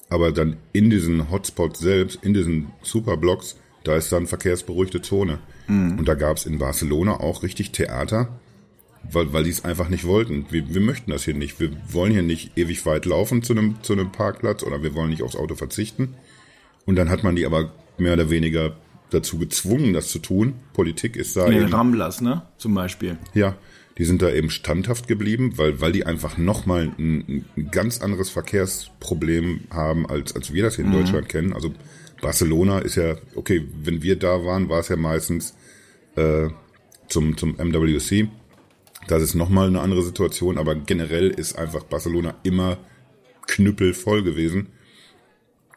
Aber 0.07 0.31
dann 0.31 0.55
in 0.71 0.89
diesen 0.89 1.29
Hotspots 1.29 1.81
selbst, 1.81 2.23
in 2.23 2.33
diesen 2.33 2.67
Superblocks, 2.83 3.57
da 3.83 3.97
ist 3.97 4.13
dann 4.13 4.27
verkehrsberuhigte 4.27 5.01
Zone. 5.01 5.39
Mhm. 5.67 5.99
Und 5.99 6.07
da 6.07 6.13
gab 6.13 6.37
es 6.37 6.45
in 6.45 6.57
Barcelona 6.57 7.19
auch 7.19 7.43
richtig 7.43 7.71
Theater 7.71 8.39
weil, 9.11 9.33
weil 9.33 9.43
die 9.43 9.49
es 9.49 9.65
einfach 9.65 9.89
nicht 9.89 10.05
wollten. 10.05 10.45
Wir, 10.49 10.73
wir 10.73 10.81
möchten 10.81 11.11
das 11.11 11.25
hier 11.25 11.33
nicht. 11.33 11.59
Wir 11.59 11.71
wollen 11.89 12.11
hier 12.11 12.23
nicht 12.23 12.57
ewig 12.57 12.85
weit 12.85 13.05
laufen 13.05 13.43
zu 13.43 13.53
einem, 13.53 13.81
zu 13.81 13.93
einem 13.93 14.11
Parkplatz 14.11 14.63
oder 14.63 14.83
wir 14.83 14.93
wollen 14.93 15.09
nicht 15.09 15.23
aufs 15.23 15.35
Auto 15.35 15.55
verzichten. 15.55 16.15
Und 16.85 16.95
dann 16.95 17.09
hat 17.09 17.23
man 17.23 17.35
die 17.35 17.45
aber 17.45 17.73
mehr 17.97 18.13
oder 18.13 18.29
weniger 18.29 18.75
dazu 19.09 19.37
gezwungen, 19.37 19.93
das 19.93 20.09
zu 20.09 20.19
tun. 20.19 20.55
Politik 20.73 21.15
ist 21.15 21.35
da. 21.35 21.49
Die 21.49 21.55
eben, 21.55 21.73
Ramblers, 21.73 22.21
ne? 22.21 22.43
Zum 22.57 22.73
Beispiel. 22.73 23.17
Ja, 23.33 23.55
die 23.97 24.05
sind 24.05 24.21
da 24.21 24.29
eben 24.29 24.49
standhaft 24.49 25.07
geblieben, 25.07 25.53
weil, 25.55 25.79
weil 25.79 25.91
die 25.91 26.05
einfach 26.05 26.37
nochmal 26.37 26.91
ein, 26.97 27.45
ein 27.55 27.71
ganz 27.71 28.01
anderes 28.01 28.29
Verkehrsproblem 28.29 29.61
haben, 29.69 30.05
als, 30.05 30.35
als 30.35 30.53
wir 30.53 30.63
das 30.63 30.75
hier 30.75 30.85
in 30.85 30.91
mhm. 30.91 30.95
Deutschland 30.95 31.29
kennen. 31.29 31.53
Also 31.53 31.73
Barcelona 32.21 32.79
ist 32.79 32.95
ja, 32.95 33.15
okay, 33.35 33.65
wenn 33.83 34.01
wir 34.01 34.17
da 34.17 34.43
waren, 34.43 34.69
war 34.69 34.79
es 34.79 34.89
ja 34.89 34.95
meistens 34.95 35.55
äh, 36.15 36.49
zum, 37.07 37.37
zum 37.37 37.55
MWC 37.55 38.27
Das 39.07 39.21
ist 39.21 39.35
nochmal 39.35 39.67
eine 39.67 39.81
andere 39.81 40.03
Situation, 40.03 40.57
aber 40.57 40.75
generell 40.75 41.29
ist 41.29 41.57
einfach 41.57 41.83
Barcelona 41.83 42.35
immer 42.43 42.77
knüppelvoll 43.47 44.23
gewesen. 44.23 44.67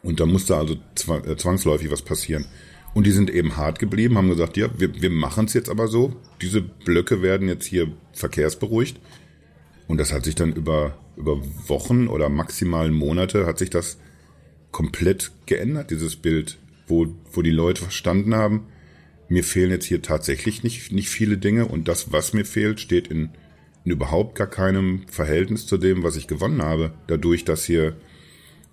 Und 0.03 0.21
da 0.21 0.27
musste 0.27 0.57
also 0.57 0.75
äh, 0.75 1.37
zwangsläufig 1.37 1.91
was 1.91 2.03
passieren. 2.03 2.47
Und 2.95 3.07
die 3.07 3.12
sind 3.12 3.31
eben 3.31 3.57
hart 3.57 3.79
geblieben, 3.79 4.17
haben 4.17 4.31
gesagt, 4.31 4.57
ja, 4.57 4.69
wir, 4.79 5.01
wir 5.01 5.11
machen 5.11 5.45
es 5.45 5.55
jetzt 5.55 5.69
aber 5.69 5.88
so. 5.88 6.17
Diese 6.41 6.62
Blöcke 6.62 7.21
werden 7.23 7.49
jetzt 7.49 7.67
hier 7.67 7.93
verkehrsberuhigt. 8.12 8.99
Und 9.87 9.99
das 9.99 10.12
hat 10.12 10.25
sich 10.25 10.35
dann 10.35 10.53
über, 10.53 10.97
über 11.17 11.41
Wochen 11.69 12.09
oder 12.09 12.29
maximal 12.29 12.91
Monate 12.91 13.47
hat 13.47 13.59
sich 13.59 13.71
das 13.71 13.99
komplett 14.71 15.33
geändert, 15.47 15.91
dieses 15.91 16.17
Bild, 16.17 16.59
wo, 16.87 17.07
wo 17.33 17.43
die 17.43 17.51
Leute 17.51 17.83
verstanden 17.83 18.35
haben, 18.35 18.67
mir 19.29 19.45
fehlen 19.45 19.71
jetzt 19.71 19.87
hier 19.87 20.03
tatsächlich 20.03 20.62
nicht, 20.62 20.93
nicht 20.93 21.09
viele 21.09 21.38
Dinge 21.38 21.67
und 21.67 21.88
das, 21.88 22.12
was 22.12 22.33
mir 22.33 22.45
fehlt, 22.45 22.81
steht 22.81 23.09
in, 23.09 23.31
in 23.85 23.93
überhaupt 23.93 24.35
gar 24.35 24.47
keinem 24.47 25.03
Verhältnis 25.09 25.67
zu 25.67 25.77
dem, 25.77 26.03
was 26.03 26.17
ich 26.17 26.27
gewonnen 26.27 26.62
habe. 26.62 26.93
Dadurch, 27.07 27.45
dass 27.45 27.64
hier 27.64 27.97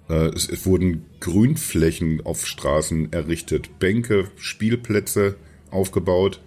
äh, 0.09 0.29
es, 0.29 0.49
es 0.49 0.65
wurden 0.65 1.05
Grünflächen 1.19 2.25
auf 2.25 2.45
Straßen 2.45 3.11
errichtet, 3.11 3.79
Bänke, 3.79 4.29
Spielplätze 4.37 5.35
aufgebaut. 5.71 6.41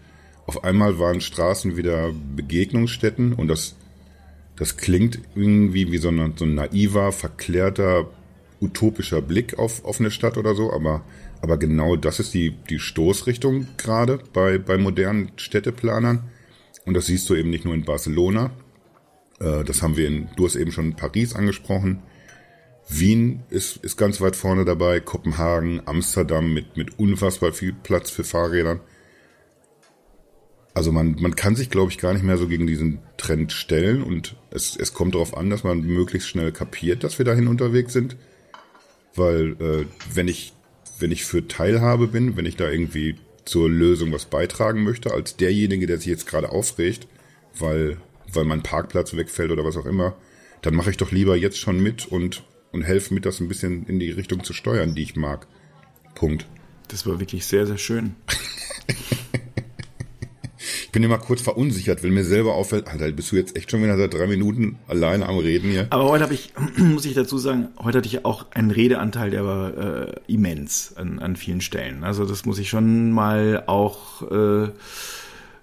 Auf 0.46 0.64
einmal 0.64 0.98
waren 0.98 1.20
Straßen 1.20 1.76
wieder 1.76 2.12
Begegnungsstätten 2.36 3.34
und 3.34 3.48
das, 3.48 3.76
das 4.56 4.76
klingt 4.76 5.20
irgendwie 5.34 5.92
wie 5.92 5.98
so 5.98 6.08
ein, 6.08 6.34
so 6.36 6.44
ein 6.44 6.54
naiver, 6.54 7.12
verklärter, 7.12 8.10
utopischer 8.60 9.20
Blick 9.20 9.58
auf, 9.58 9.84
auf 9.84 10.00
eine 10.00 10.10
Stadt 10.10 10.36
oder 10.38 10.54
so, 10.54 10.72
aber, 10.72 11.04
aber 11.40 11.58
genau 11.58 11.96
das 11.96 12.20
ist 12.20 12.34
die, 12.34 12.50
die 12.68 12.78
Stoßrichtung 12.78 13.68
gerade 13.76 14.18
bei, 14.32 14.58
bei 14.58 14.78
modernen 14.78 15.32
Städteplanern. 15.36 16.24
Und 16.84 16.94
das 16.94 17.06
siehst 17.06 17.28
du 17.28 17.34
eben 17.34 17.50
nicht 17.50 17.64
nur 17.64 17.74
in 17.74 17.84
Barcelona, 17.84 18.50
äh, 19.40 19.64
das 19.64 19.82
haben 19.82 19.96
wir 19.96 20.06
in, 20.06 20.28
du 20.36 20.46
hast 20.46 20.56
eben 20.56 20.72
schon 20.72 20.94
Paris 20.96 21.34
angesprochen, 21.34 22.02
Wien 22.88 23.42
ist, 23.50 23.76
ist 23.78 23.96
ganz 23.98 24.20
weit 24.20 24.34
vorne 24.34 24.64
dabei, 24.64 25.00
Kopenhagen, 25.00 25.82
Amsterdam 25.84 26.54
mit, 26.54 26.76
mit 26.76 26.98
unfassbar 26.98 27.52
viel 27.52 27.74
Platz 27.74 28.10
für 28.10 28.24
Fahrrädern. 28.24 28.80
Also 30.72 30.92
man, 30.92 31.16
man 31.20 31.36
kann 31.36 31.54
sich, 31.54 31.70
glaube 31.70 31.90
ich, 31.90 31.98
gar 31.98 32.14
nicht 32.14 32.22
mehr 32.22 32.38
so 32.38 32.48
gegen 32.48 32.66
diesen 32.66 33.00
Trend 33.16 33.52
stellen 33.52 34.02
und 34.02 34.36
es, 34.50 34.76
es 34.76 34.94
kommt 34.94 35.14
darauf 35.14 35.36
an, 35.36 35.50
dass 35.50 35.64
man 35.64 35.82
möglichst 35.82 36.28
schnell 36.28 36.52
kapiert, 36.52 37.04
dass 37.04 37.18
wir 37.18 37.26
dahin 37.26 37.48
unterwegs 37.48 37.92
sind. 37.92 38.16
Weil 39.14 39.56
äh, 39.60 39.86
wenn 40.14 40.28
ich 40.28 40.54
wenn 40.98 41.10
ich 41.10 41.24
für 41.24 41.46
Teilhabe 41.46 42.08
bin, 42.08 42.36
wenn 42.36 42.46
ich 42.46 42.56
da 42.56 42.68
irgendwie 42.68 43.16
zur 43.44 43.70
Lösung 43.70 44.12
was 44.12 44.26
beitragen 44.26 44.84
möchte, 44.84 45.12
als 45.12 45.36
derjenige, 45.36 45.86
der 45.86 45.98
sich 45.98 46.06
jetzt 46.06 46.26
gerade 46.26 46.50
aufregt, 46.50 47.06
weil 47.58 47.98
weil 48.32 48.44
mein 48.44 48.62
Parkplatz 48.62 49.16
wegfällt 49.16 49.50
oder 49.50 49.64
was 49.64 49.76
auch 49.76 49.86
immer, 49.86 50.14
dann 50.60 50.74
mache 50.74 50.90
ich 50.90 50.98
doch 50.98 51.12
lieber 51.12 51.34
jetzt 51.36 51.58
schon 51.58 51.80
mit 51.80 52.06
und 52.06 52.44
und 52.72 52.82
helfe 52.82 53.14
mit, 53.14 53.24
das 53.24 53.40
ein 53.40 53.48
bisschen 53.48 53.86
in 53.86 53.98
die 53.98 54.10
Richtung 54.10 54.44
zu 54.44 54.52
steuern, 54.52 54.94
die 54.94 55.02
ich 55.02 55.16
mag. 55.16 55.46
Punkt. 56.14 56.46
Das 56.88 57.06
war 57.06 57.20
wirklich 57.20 57.46
sehr, 57.46 57.66
sehr 57.66 57.78
schön. 57.78 58.14
ich 60.88 60.92
bin 60.92 61.02
immer 61.02 61.18
kurz 61.18 61.42
verunsichert, 61.42 62.02
weil 62.02 62.10
mir 62.10 62.24
selber 62.24 62.54
auffällt, 62.54 62.88
Alter, 62.88 63.12
bist 63.12 63.30
du 63.30 63.36
jetzt 63.36 63.54
echt 63.56 63.70
schon 63.70 63.82
wieder 63.82 63.98
seit 63.98 64.14
drei 64.14 64.26
Minuten 64.26 64.78
alleine 64.88 65.28
am 65.28 65.36
Reden 65.36 65.70
hier? 65.70 65.86
Aber 65.90 66.04
heute 66.04 66.24
habe 66.24 66.32
ich, 66.32 66.54
muss 66.78 67.04
ich 67.04 67.12
dazu 67.12 67.36
sagen, 67.36 67.68
heute 67.78 67.98
hatte 67.98 68.08
ich 68.08 68.24
auch 68.24 68.46
einen 68.52 68.70
Redeanteil, 68.70 69.30
der 69.30 69.44
war 69.44 69.76
äh, 69.76 70.14
immens 70.28 70.94
an, 70.96 71.18
an 71.18 71.36
vielen 71.36 71.60
Stellen. 71.60 72.04
Also 72.04 72.24
das 72.24 72.46
muss 72.46 72.58
ich 72.58 72.70
schon 72.70 73.12
mal 73.12 73.64
auch 73.66 74.22
äh, 74.30 74.70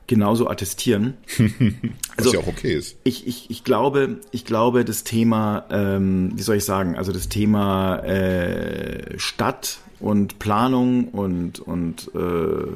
genauso 0.05 0.47
attestieren. 0.47 1.15
Was 1.39 2.27
also, 2.27 2.33
ja 2.33 2.39
auch 2.41 2.47
okay 2.47 2.75
ist. 2.75 2.97
Ich, 3.03 3.25
ich, 3.25 3.49
ich 3.49 3.63
glaube, 3.63 4.19
ich 4.29 4.45
glaube, 4.45 4.85
das 4.85 5.03
Thema, 5.03 5.65
ähm, 5.71 6.33
wie 6.35 6.43
soll 6.43 6.57
ich 6.57 6.65
sagen, 6.65 6.97
also 6.97 7.11
das 7.11 7.29
Thema 7.29 7.97
äh, 8.03 9.17
Stadt 9.17 9.79
und 9.99 10.37
Planung 10.37 11.07
und, 11.07 11.57
und 11.61 12.11
äh, 12.13 12.75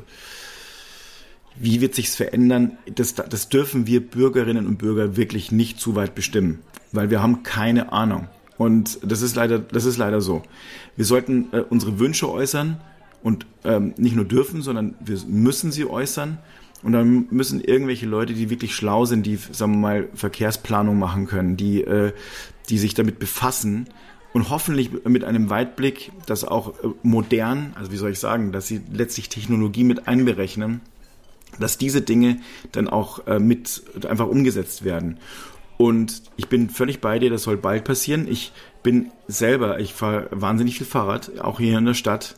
wie 1.60 1.82
wird 1.82 1.96
sich's 1.96 2.16
verändern, 2.16 2.78
das, 2.94 3.16
das 3.16 3.50
dürfen 3.50 3.86
wir 3.86 4.02
Bürgerinnen 4.02 4.66
und 4.66 4.78
Bürger 4.78 5.18
wirklich 5.18 5.52
nicht 5.52 5.80
zu 5.80 5.96
weit 5.96 6.16
bestimmen, 6.16 6.60
weil 6.92 7.10
wir 7.10 7.22
haben 7.22 7.44
keine 7.44 7.92
Ahnung. 7.92 8.28
Und 8.58 9.00
das 9.04 9.22
ist 9.22 9.36
leider, 9.36 9.60
das 9.60 9.86
ist 9.86 9.98
leider 9.98 10.20
so. 10.20 10.44
Wir 10.96 11.06
sollten 11.06 11.48
äh, 11.54 11.62
unsere 11.62 12.00
Wünsche 12.00 12.30
äußern 12.30 12.80
und 13.24 13.46
ähm, 13.64 13.94
nicht 13.98 14.16
nur 14.16 14.26
dürfen, 14.26 14.62
sondern 14.62 14.96
wir 15.00 15.18
müssen 15.28 15.72
sie 15.72 15.86
äußern 15.86 16.40
und 16.84 16.94
dann 16.94 17.28
müssen 17.32 17.62
irgendwelche 17.62 18.06
Leute, 18.06 18.34
die 18.34 18.50
wirklich 18.50 18.76
schlau 18.76 19.06
sind, 19.06 19.26
die, 19.26 19.36
sagen 19.36 19.74
wir 19.74 19.80
mal, 19.80 20.10
Verkehrsplanung 20.14 20.98
machen 20.98 21.28
können, 21.28 21.58
die, 21.58 21.82
äh, 21.82 22.14
die 22.70 22.78
sich 22.78 22.94
damit 22.94 23.20
befassen 23.20 23.88
und 24.34 24.50
hoffentlich 24.50 24.92
mit 25.06 25.24
einem 25.24 25.50
Weitblick, 25.50 26.12
das 26.26 26.44
auch 26.44 26.70
äh, 26.84 26.88
modern, 27.04 27.74
also 27.76 27.92
wie 27.92 27.98
soll 27.98 28.12
ich 28.12 28.20
sagen, 28.20 28.52
dass 28.52 28.68
sie 28.68 28.82
letztlich 28.92 29.30
Technologie 29.30 29.84
mit 29.84 30.08
einberechnen, 30.08 30.82
dass 31.60 31.78
diese 31.78 32.02
Dinge 32.02 32.40
dann 32.72 32.88
auch 32.88 33.28
äh, 33.28 33.40
mit 33.40 33.84
einfach 34.08 34.28
umgesetzt 34.28 34.84
werden. 34.84 35.18
Und 35.78 36.24
ich 36.36 36.50
bin 36.50 36.70
völlig 36.70 37.00
bei 37.00 37.20
dir, 37.20 37.30
das 37.30 37.44
soll 37.44 37.56
bald 37.56 37.86
passieren. 37.86 38.28
Ich 38.30 38.52
bin 38.84 39.12
selber, 39.28 39.80
ich 39.80 39.94
fahre 39.94 40.28
wahnsinnig 40.32 40.78
viel 40.78 40.88
Fahrrad, 40.88 41.40
auch 41.40 41.60
hier 41.60 41.78
in 41.78 41.86
der 41.86 41.94
Stadt. 41.94 42.36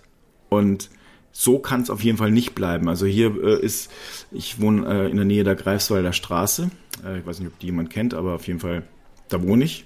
Und 0.49 0.89
so 1.31 1.59
kann 1.59 1.81
es 1.81 1.89
auf 1.89 2.03
jeden 2.03 2.17
Fall 2.17 2.31
nicht 2.31 2.55
bleiben. 2.55 2.87
Also 2.87 3.05
hier 3.05 3.35
äh, 3.43 3.59
ist, 3.59 3.89
ich 4.31 4.61
wohne 4.61 4.87
äh, 4.87 5.09
in 5.09 5.15
der 5.15 5.25
Nähe 5.25 5.43
der 5.43 5.55
Greifswalder 5.55 6.13
Straße. 6.13 6.69
Äh, 7.05 7.19
ich 7.19 7.25
weiß 7.25 7.39
nicht, 7.39 7.47
ob 7.47 7.59
die 7.59 7.67
jemand 7.67 7.89
kennt, 7.89 8.13
aber 8.13 8.35
auf 8.35 8.47
jeden 8.47 8.59
Fall, 8.59 8.83
da 9.29 9.41
wohne 9.41 9.63
ich. 9.63 9.85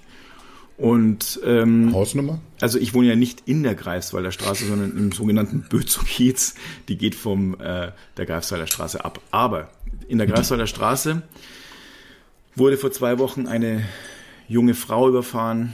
Und 0.78 1.40
ähm, 1.46 1.94
Hausnummer? 1.94 2.40
Also 2.60 2.80
ich 2.80 2.94
wohne 2.94 3.08
ja 3.08 3.16
nicht 3.16 3.44
in 3.46 3.64
der 3.64 3.76
Greifswalder 3.76 4.32
Straße, 4.32 4.66
sondern 4.66 4.98
im 4.98 5.12
sogenannten 5.12 5.62
Bözow-Kiez. 5.70 6.56
Die 6.90 6.98
geht 6.98 7.16
vom 7.16 7.60
äh, 7.60 7.92
der 8.18 8.26
Greifswalder 8.26 8.68
Straße 8.68 9.04
ab. 9.04 9.22
Aber 9.32 9.70
in 10.08 10.18
der 10.18 10.28
Greifswalder 10.28 10.68
Straße 10.68 11.22
wurde 12.56 12.78
vor 12.78 12.92
zwei 12.92 13.20
Wochen 13.20 13.48
eine 13.48 13.84
junge 14.48 14.74
Frau 14.74 15.08
überfahren. 15.08 15.74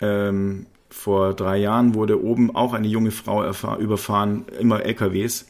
Ähm, 0.00 0.66
vor 0.88 1.34
drei 1.34 1.58
Jahren 1.58 1.94
wurde 1.94 2.22
oben 2.22 2.54
auch 2.54 2.72
eine 2.72 2.88
junge 2.88 3.10
Frau 3.10 3.44
überfahren, 3.78 4.46
immer 4.58 4.82
LKWs. 4.82 5.48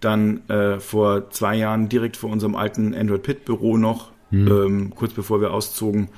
Dann 0.00 0.48
äh, 0.48 0.80
vor 0.80 1.30
zwei 1.30 1.56
Jahren 1.56 1.88
direkt 1.88 2.16
vor 2.16 2.30
unserem 2.30 2.56
alten 2.56 2.92
Android 2.92 3.22
Pit 3.22 3.44
Büro 3.44 3.76
noch, 3.76 4.10
hm. 4.30 4.48
ähm, 4.48 4.92
kurz 4.94 5.12
bevor 5.12 5.40
wir 5.40 5.52
auszogen, 5.52 6.08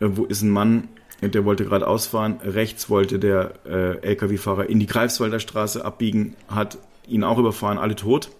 äh, 0.00 0.06
wo 0.08 0.24
ist 0.24 0.42
ein 0.42 0.50
Mann, 0.50 0.88
der 1.20 1.44
wollte 1.44 1.64
gerade 1.64 1.86
ausfahren. 1.86 2.38
Rechts 2.42 2.88
wollte 2.88 3.18
der 3.18 3.54
äh, 3.66 3.98
LKW-Fahrer 4.06 4.68
in 4.68 4.78
die 4.78 4.86
Greifswalder 4.86 5.40
Straße 5.40 5.84
abbiegen, 5.84 6.36
hat 6.48 6.78
ihn 7.06 7.24
auch 7.24 7.38
überfahren, 7.38 7.78
alle 7.78 7.96
tot. 7.96 8.30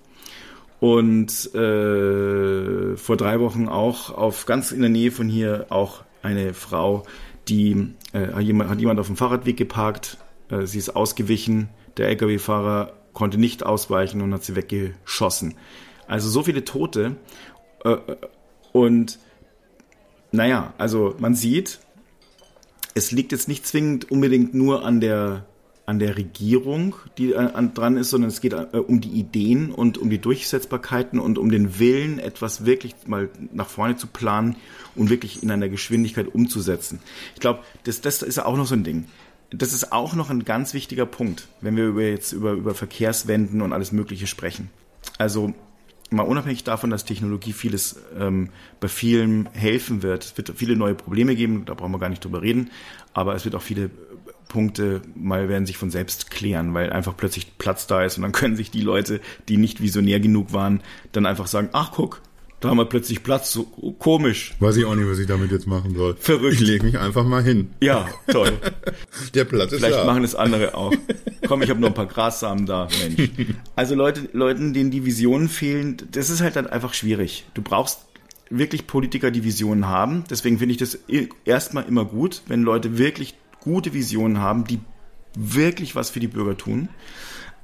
Und 0.80 1.54
äh, 1.54 2.96
vor 2.96 3.16
drei 3.16 3.40
Wochen 3.40 3.68
auch 3.68 4.16
auf 4.16 4.46
ganz 4.46 4.70
in 4.70 4.80
der 4.80 4.90
Nähe 4.90 5.10
von 5.10 5.28
hier 5.28 5.66
auch 5.70 6.04
eine 6.22 6.54
Frau, 6.54 7.04
die 7.48 7.94
äh, 8.12 8.28
hat, 8.28 8.78
jemand, 8.78 9.00
auf 9.00 9.06
dem 9.08 9.16
Fahrradweg 9.16 9.56
geparkt, 9.56 10.18
äh, 10.50 10.66
sie 10.66 10.78
ist 10.78 10.94
ausgewichen, 10.94 11.68
der 11.96 12.08
Lkw-Fahrer 12.10 12.92
konnte 13.12 13.38
nicht 13.38 13.66
ausweichen 13.66 14.20
und 14.20 14.32
hat 14.32 14.44
sie 14.44 14.54
weggeschossen. 14.54 15.54
Also 16.06 16.28
so 16.28 16.44
viele 16.44 16.64
Tote. 16.64 17.16
Äh, 17.84 17.96
und 18.72 19.18
naja, 20.30 20.74
also 20.78 21.16
man 21.18 21.34
sieht, 21.34 21.80
es 22.98 23.12
liegt 23.12 23.32
jetzt 23.32 23.48
nicht 23.48 23.66
zwingend 23.66 24.10
unbedingt 24.10 24.54
nur 24.54 24.84
an 24.84 25.00
der 25.00 25.46
an 25.86 25.98
der 25.98 26.18
Regierung, 26.18 26.96
die 27.16 27.32
äh, 27.32 27.36
an, 27.38 27.72
dran 27.72 27.96
ist, 27.96 28.10
sondern 28.10 28.28
es 28.28 28.42
geht 28.42 28.52
äh, 28.52 28.76
um 28.76 29.00
die 29.00 29.08
Ideen 29.08 29.70
und 29.72 29.96
um 29.96 30.10
die 30.10 30.18
Durchsetzbarkeiten 30.18 31.18
und 31.18 31.38
um 31.38 31.50
den 31.50 31.78
Willen, 31.78 32.18
etwas 32.18 32.66
wirklich 32.66 32.94
mal 33.06 33.30
nach 33.54 33.70
vorne 33.70 33.96
zu 33.96 34.06
planen 34.06 34.56
und 34.96 35.08
wirklich 35.08 35.42
in 35.42 35.50
einer 35.50 35.70
Geschwindigkeit 35.70 36.28
umzusetzen. 36.34 37.00
Ich 37.34 37.40
glaube, 37.40 37.60
das, 37.84 38.02
das 38.02 38.20
ist 38.20 38.38
auch 38.38 38.58
noch 38.58 38.66
so 38.66 38.74
ein 38.74 38.84
Ding. 38.84 39.06
Das 39.48 39.72
ist 39.72 39.90
auch 39.90 40.14
noch 40.14 40.28
ein 40.28 40.44
ganz 40.44 40.74
wichtiger 40.74 41.06
Punkt, 41.06 41.48
wenn 41.62 41.74
wir 41.74 41.86
über 41.86 42.02
jetzt 42.02 42.32
über, 42.32 42.52
über 42.52 42.74
Verkehrswenden 42.74 43.62
und 43.62 43.72
alles 43.72 43.90
Mögliche 43.90 44.26
sprechen. 44.26 44.68
Also 45.16 45.54
mal 46.10 46.22
unabhängig 46.22 46.64
davon, 46.64 46.90
dass 46.90 47.04
Technologie 47.04 47.52
vieles 47.52 48.00
ähm, 48.18 48.50
bei 48.80 48.88
vielen 48.88 49.46
helfen 49.52 50.02
wird, 50.02 50.24
es 50.24 50.36
wird 50.36 50.52
viele 50.56 50.76
neue 50.76 50.94
Probleme 50.94 51.34
geben, 51.34 51.64
da 51.66 51.74
brauchen 51.74 51.92
wir 51.92 51.98
gar 51.98 52.08
nicht 52.08 52.24
drüber 52.24 52.42
reden, 52.42 52.70
aber 53.12 53.34
es 53.34 53.44
wird 53.44 53.54
auch 53.54 53.62
viele 53.62 53.90
Punkte 54.48 55.02
mal 55.14 55.48
werden 55.48 55.66
sich 55.66 55.76
von 55.76 55.90
selbst 55.90 56.30
klären, 56.30 56.72
weil 56.72 56.90
einfach 56.90 57.16
plötzlich 57.16 57.58
Platz 57.58 57.86
da 57.86 58.02
ist 58.02 58.16
und 58.16 58.22
dann 58.22 58.32
können 58.38 58.56
sich 58.56 58.70
die 58.70 58.80
Leute, 58.80 59.20
die 59.48 59.56
nicht 59.56 59.80
visionär 59.82 60.20
genug 60.20 60.52
waren, 60.52 60.82
dann 61.12 61.26
einfach 61.26 61.46
sagen, 61.46 61.68
ach 61.72 61.92
guck, 61.92 62.22
da 62.60 62.70
haben 62.70 62.76
wir 62.78 62.86
plötzlich 62.86 63.22
Platz, 63.22 63.52
so 63.52 63.64
komisch. 63.98 64.54
Weiß 64.58 64.76
ich 64.76 64.84
auch 64.84 64.94
nicht, 64.96 65.08
was 65.08 65.18
ich 65.18 65.26
damit 65.26 65.52
jetzt 65.52 65.66
machen 65.66 65.94
soll. 65.94 66.16
Verrückt. 66.18 66.54
Ich 66.54 66.60
lege 66.60 66.84
mich 66.84 66.98
einfach 66.98 67.24
mal 67.24 67.42
hin. 67.42 67.70
Ja, 67.80 68.08
toll. 68.28 68.52
Der 69.34 69.44
Platz 69.44 69.72
ist 69.72 69.78
Vielleicht 69.78 69.98
da. 69.98 70.04
machen 70.04 70.24
es 70.24 70.34
andere 70.34 70.74
auch. 70.74 70.92
Komm, 71.46 71.62
ich 71.62 71.70
habe 71.70 71.80
noch 71.80 71.88
ein 71.88 71.94
paar 71.94 72.06
Grassamen 72.06 72.66
da, 72.66 72.88
Mensch. 73.00 73.30
Also 73.76 73.94
Leute, 73.94 74.28
Leuten, 74.32 74.74
denen 74.74 74.90
die 74.90 75.04
Visionen 75.04 75.48
fehlen, 75.48 75.96
das 76.10 76.30
ist 76.30 76.40
halt 76.40 76.56
dann 76.56 76.66
einfach 76.66 76.94
schwierig. 76.94 77.44
Du 77.54 77.62
brauchst 77.62 78.00
wirklich 78.50 78.86
Politiker, 78.86 79.30
die 79.30 79.44
Visionen 79.44 79.86
haben. 79.86 80.24
Deswegen 80.28 80.58
finde 80.58 80.72
ich 80.72 80.78
das 80.78 80.98
erstmal 81.44 81.84
immer 81.84 82.04
gut, 82.04 82.42
wenn 82.48 82.62
Leute 82.62 82.98
wirklich 82.98 83.34
gute 83.60 83.94
Visionen 83.94 84.38
haben, 84.40 84.64
die 84.64 84.80
wirklich 85.36 85.94
was 85.94 86.10
für 86.10 86.20
die 86.20 86.28
Bürger 86.28 86.56
tun. 86.56 86.88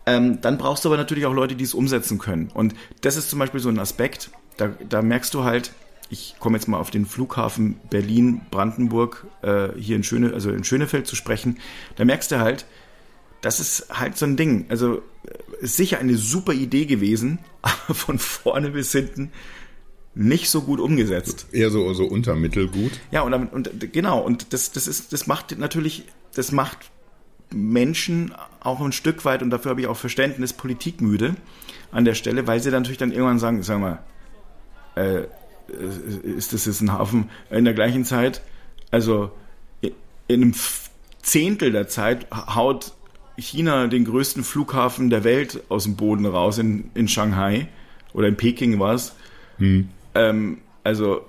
Ähm, 0.07 0.41
dann 0.43 0.59
brauchst 0.59 0.85
du 0.85 0.91
aber 0.91 0.99
natürlich 0.99 1.25
auch 1.27 1.33
Leute, 1.33 1.57
die 1.57 1.65
es 1.65 1.73
umsetzen 1.73 2.19
können. 2.19 2.51
Und 2.53 2.75
das 3.01 3.17
ist 3.17 3.31
zum 3.31 3.39
Beispiel 3.39 3.61
so 3.61 3.71
ein 3.71 3.79
Aspekt, 3.79 4.31
da, 4.57 4.73
da 4.89 5.03
merkst 5.03 5.33
du 5.35 5.45
halt, 5.45 5.73
ich 6.11 6.37
komme 6.39 6.57
jetzt 6.59 6.69
mal 6.69 6.79
auf 6.79 6.91
den 6.91 7.07
Flughafen 7.07 7.81
Berlin-Brandenburg 7.91 9.27
äh, 9.43 9.69
hier 9.79 9.97
in 9.97 10.05
Schöne, 10.05 10.33
also 10.33 10.51
in 10.51 10.65
Schönefeld 10.65 11.07
zu 11.07 11.17
sprechen, 11.17 11.59
da 11.97 12.05
merkst 12.05 12.31
du 12.31 12.39
halt, 12.39 12.67
das 13.41 13.61
ist 13.61 13.89
halt 13.91 14.17
so 14.17 14.27
ein 14.27 14.37
Ding. 14.37 14.67
Also 14.69 15.03
ist 15.61 15.77
sicher 15.77 15.99
eine 15.99 16.17
super 16.17 16.53
Idee 16.53 16.87
gewesen, 16.87 17.39
aber 17.63 17.95
von 17.95 18.19
vorne 18.19 18.71
bis 18.71 18.93
hinten 18.93 19.33
nicht 20.15 20.49
so 20.49 20.63
gut 20.63 20.79
umgesetzt. 20.79 21.47
Eher 21.53 21.71
so, 21.71 21.93
so 21.93 22.05
untermittelgut. 22.05 22.93
Ja, 23.11 23.23
und, 23.23 23.35
und 23.35 23.93
genau, 23.93 24.21
und 24.21 24.53
das, 24.53 24.71
das 24.71 24.87
ist, 24.87 25.13
das 25.13 25.27
macht 25.27 25.59
natürlich, 25.59 26.05
das 26.35 26.53
macht 26.53 26.91
Menschen 27.53 28.33
auch 28.61 28.81
ein 28.81 28.93
Stück 28.93 29.25
weit, 29.25 29.43
und 29.43 29.51
dafür 29.51 29.71
habe 29.71 29.81
ich 29.81 29.87
auch 29.89 29.97
Verständnis, 29.97 30.53
politikmüde 30.53 31.35
an 31.91 32.05
der 32.05 32.15
Stelle, 32.15 32.47
weil 32.47 32.63
sie 32.63 32.71
dann 32.71 32.83
natürlich 32.83 32.99
dann 32.99 33.11
irgendwann 33.11 33.39
sagen, 33.41 33.63
sag 33.63 33.81
mal, 33.81 34.05
äh, 34.97 35.23
ist 36.23 36.53
das 36.53 36.67
jetzt 36.67 36.81
ein 36.81 36.93
Hafen 36.93 37.31
in 37.51 37.65
der 37.65 37.75
gleichen 37.75 38.05
Zeit, 38.05 38.43
also 38.91 39.31
in 39.81 40.43
einem 40.43 40.55
Zehntel 41.23 41.73
der 41.73 41.89
Zeit 41.89 42.27
haut 42.31 42.93
China 43.37 43.87
den 43.89 44.05
größten 44.05 44.45
Flughafen 44.45 45.11
der 45.11 45.25
Welt 45.25 45.63
aus 45.69 45.85
dem 45.85 45.97
Boden 45.97 46.27
raus 46.27 46.59
in, 46.59 46.91
in 46.95 47.09
Shanghai 47.09 47.69
oder 48.13 48.29
in 48.29 48.37
Peking 48.37 48.79
war 48.79 48.95
es. 48.95 49.15
Hm. 49.59 49.89
Ähm, 50.15 50.59
also 50.85 51.25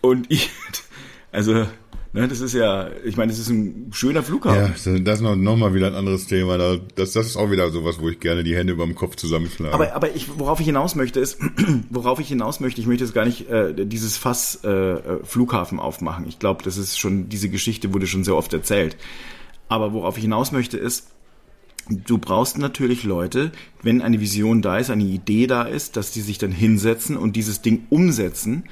und 0.00 0.30
ich, 0.30 0.50
also 1.32 1.66
Ne, 2.12 2.26
das 2.26 2.40
ist 2.40 2.54
ja, 2.54 2.90
ich 3.04 3.16
meine, 3.16 3.30
das 3.30 3.38
ist 3.38 3.50
ein 3.50 3.90
schöner 3.92 4.24
Flughafen. 4.24 4.60
Ja, 4.60 4.98
das 4.98 5.18
ist 5.18 5.20
noch, 5.20 5.36
noch 5.36 5.56
mal 5.56 5.74
wieder 5.74 5.86
ein 5.86 5.94
anderes 5.94 6.26
Thema. 6.26 6.58
Das, 6.58 7.12
das 7.12 7.26
ist 7.26 7.36
auch 7.36 7.52
wieder 7.52 7.70
sowas, 7.70 8.00
wo 8.00 8.08
ich 8.08 8.18
gerne 8.18 8.42
die 8.42 8.56
Hände 8.56 8.72
über 8.72 8.84
dem 8.84 8.96
Kopf 8.96 9.14
zusammenschlage. 9.14 9.72
Aber, 9.72 9.94
aber 9.94 10.14
ich, 10.16 10.26
worauf 10.36 10.58
ich 10.58 10.66
hinaus 10.66 10.96
möchte, 10.96 11.20
ist, 11.20 11.38
worauf 11.90 12.18
ich 12.18 12.26
hinaus 12.26 12.58
möchte, 12.58 12.80
ich 12.80 12.88
möchte 12.88 13.04
jetzt 13.04 13.14
gar 13.14 13.24
nicht 13.24 13.48
äh, 13.48 13.86
dieses 13.86 14.16
Fass 14.16 14.64
äh, 14.64 15.22
Flughafen 15.22 15.78
aufmachen. 15.78 16.26
Ich 16.26 16.40
glaube, 16.40 16.64
das 16.64 16.78
ist 16.78 16.98
schon, 16.98 17.28
diese 17.28 17.48
Geschichte 17.48 17.94
wurde 17.94 18.08
schon 18.08 18.24
sehr 18.24 18.34
oft 18.34 18.52
erzählt. 18.52 18.96
Aber 19.68 19.92
worauf 19.92 20.16
ich 20.16 20.24
hinaus 20.24 20.50
möchte, 20.50 20.78
ist, 20.78 21.12
du 21.88 22.18
brauchst 22.18 22.58
natürlich 22.58 23.04
Leute, 23.04 23.52
wenn 23.82 24.02
eine 24.02 24.20
Vision 24.20 24.62
da 24.62 24.78
ist, 24.78 24.90
eine 24.90 25.04
Idee 25.04 25.46
da 25.46 25.62
ist, 25.62 25.96
dass 25.96 26.10
die 26.10 26.22
sich 26.22 26.38
dann 26.38 26.50
hinsetzen 26.50 27.16
und 27.16 27.36
dieses 27.36 27.62
Ding 27.62 27.86
umsetzen 27.88 28.64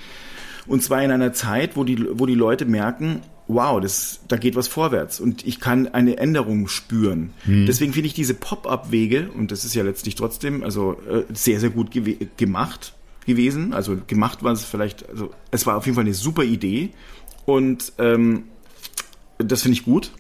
und 0.69 0.83
zwar 0.83 1.03
in 1.03 1.11
einer 1.11 1.33
Zeit, 1.33 1.77
wo 1.77 1.85
die, 1.85 2.07
wo 2.13 2.27
die 2.27 2.35
Leute 2.35 2.65
merken, 2.65 3.23
wow, 3.49 3.81
das, 3.81 4.21
da 4.29 4.37
geht 4.37 4.57
was 4.57 4.69
vorwärts 4.69 5.21
und 5.21 5.47
ich 5.47 5.59
kann 5.59 5.89
eine 5.89 6.19
Änderung 6.19 6.69
spüren. 6.69 7.33
Hm. 7.45 7.67
Deswegen 7.67 7.95
finde 7.95 8.09
ich 8.09 8.15
diese 8.15 8.35
Pop-up-Wege, 8.35 9.31
und 9.37 9.51
das 9.51 9.65
ist 9.65 9.75
ja 9.75 9.83
letztlich 9.83 10.15
trotzdem 10.15 10.63
also 10.63 11.01
äh, 11.11 11.25
sehr, 11.33 11.59
sehr 11.59 11.71
gut 11.71 11.91
gew 11.91 12.15
gemacht 12.37 12.95
gewesen. 13.27 13.73
Also 13.73 13.97
gemacht 14.07 14.43
war 14.43 14.53
es 14.53 14.65
vielleicht, 14.65 15.09
also 15.09 15.31
es 15.51 15.67
war 15.67 15.77
auf 15.77 15.87
jeden 15.87 15.95
Fall 15.95 16.05
eine 16.05 16.15
super 16.15 16.45
Idee 16.45 16.91
und 17.47 17.93
ähm, 17.99 18.45
das 19.39 19.63
finde 19.63 19.79
ich 19.79 19.85
gut. 19.85 20.13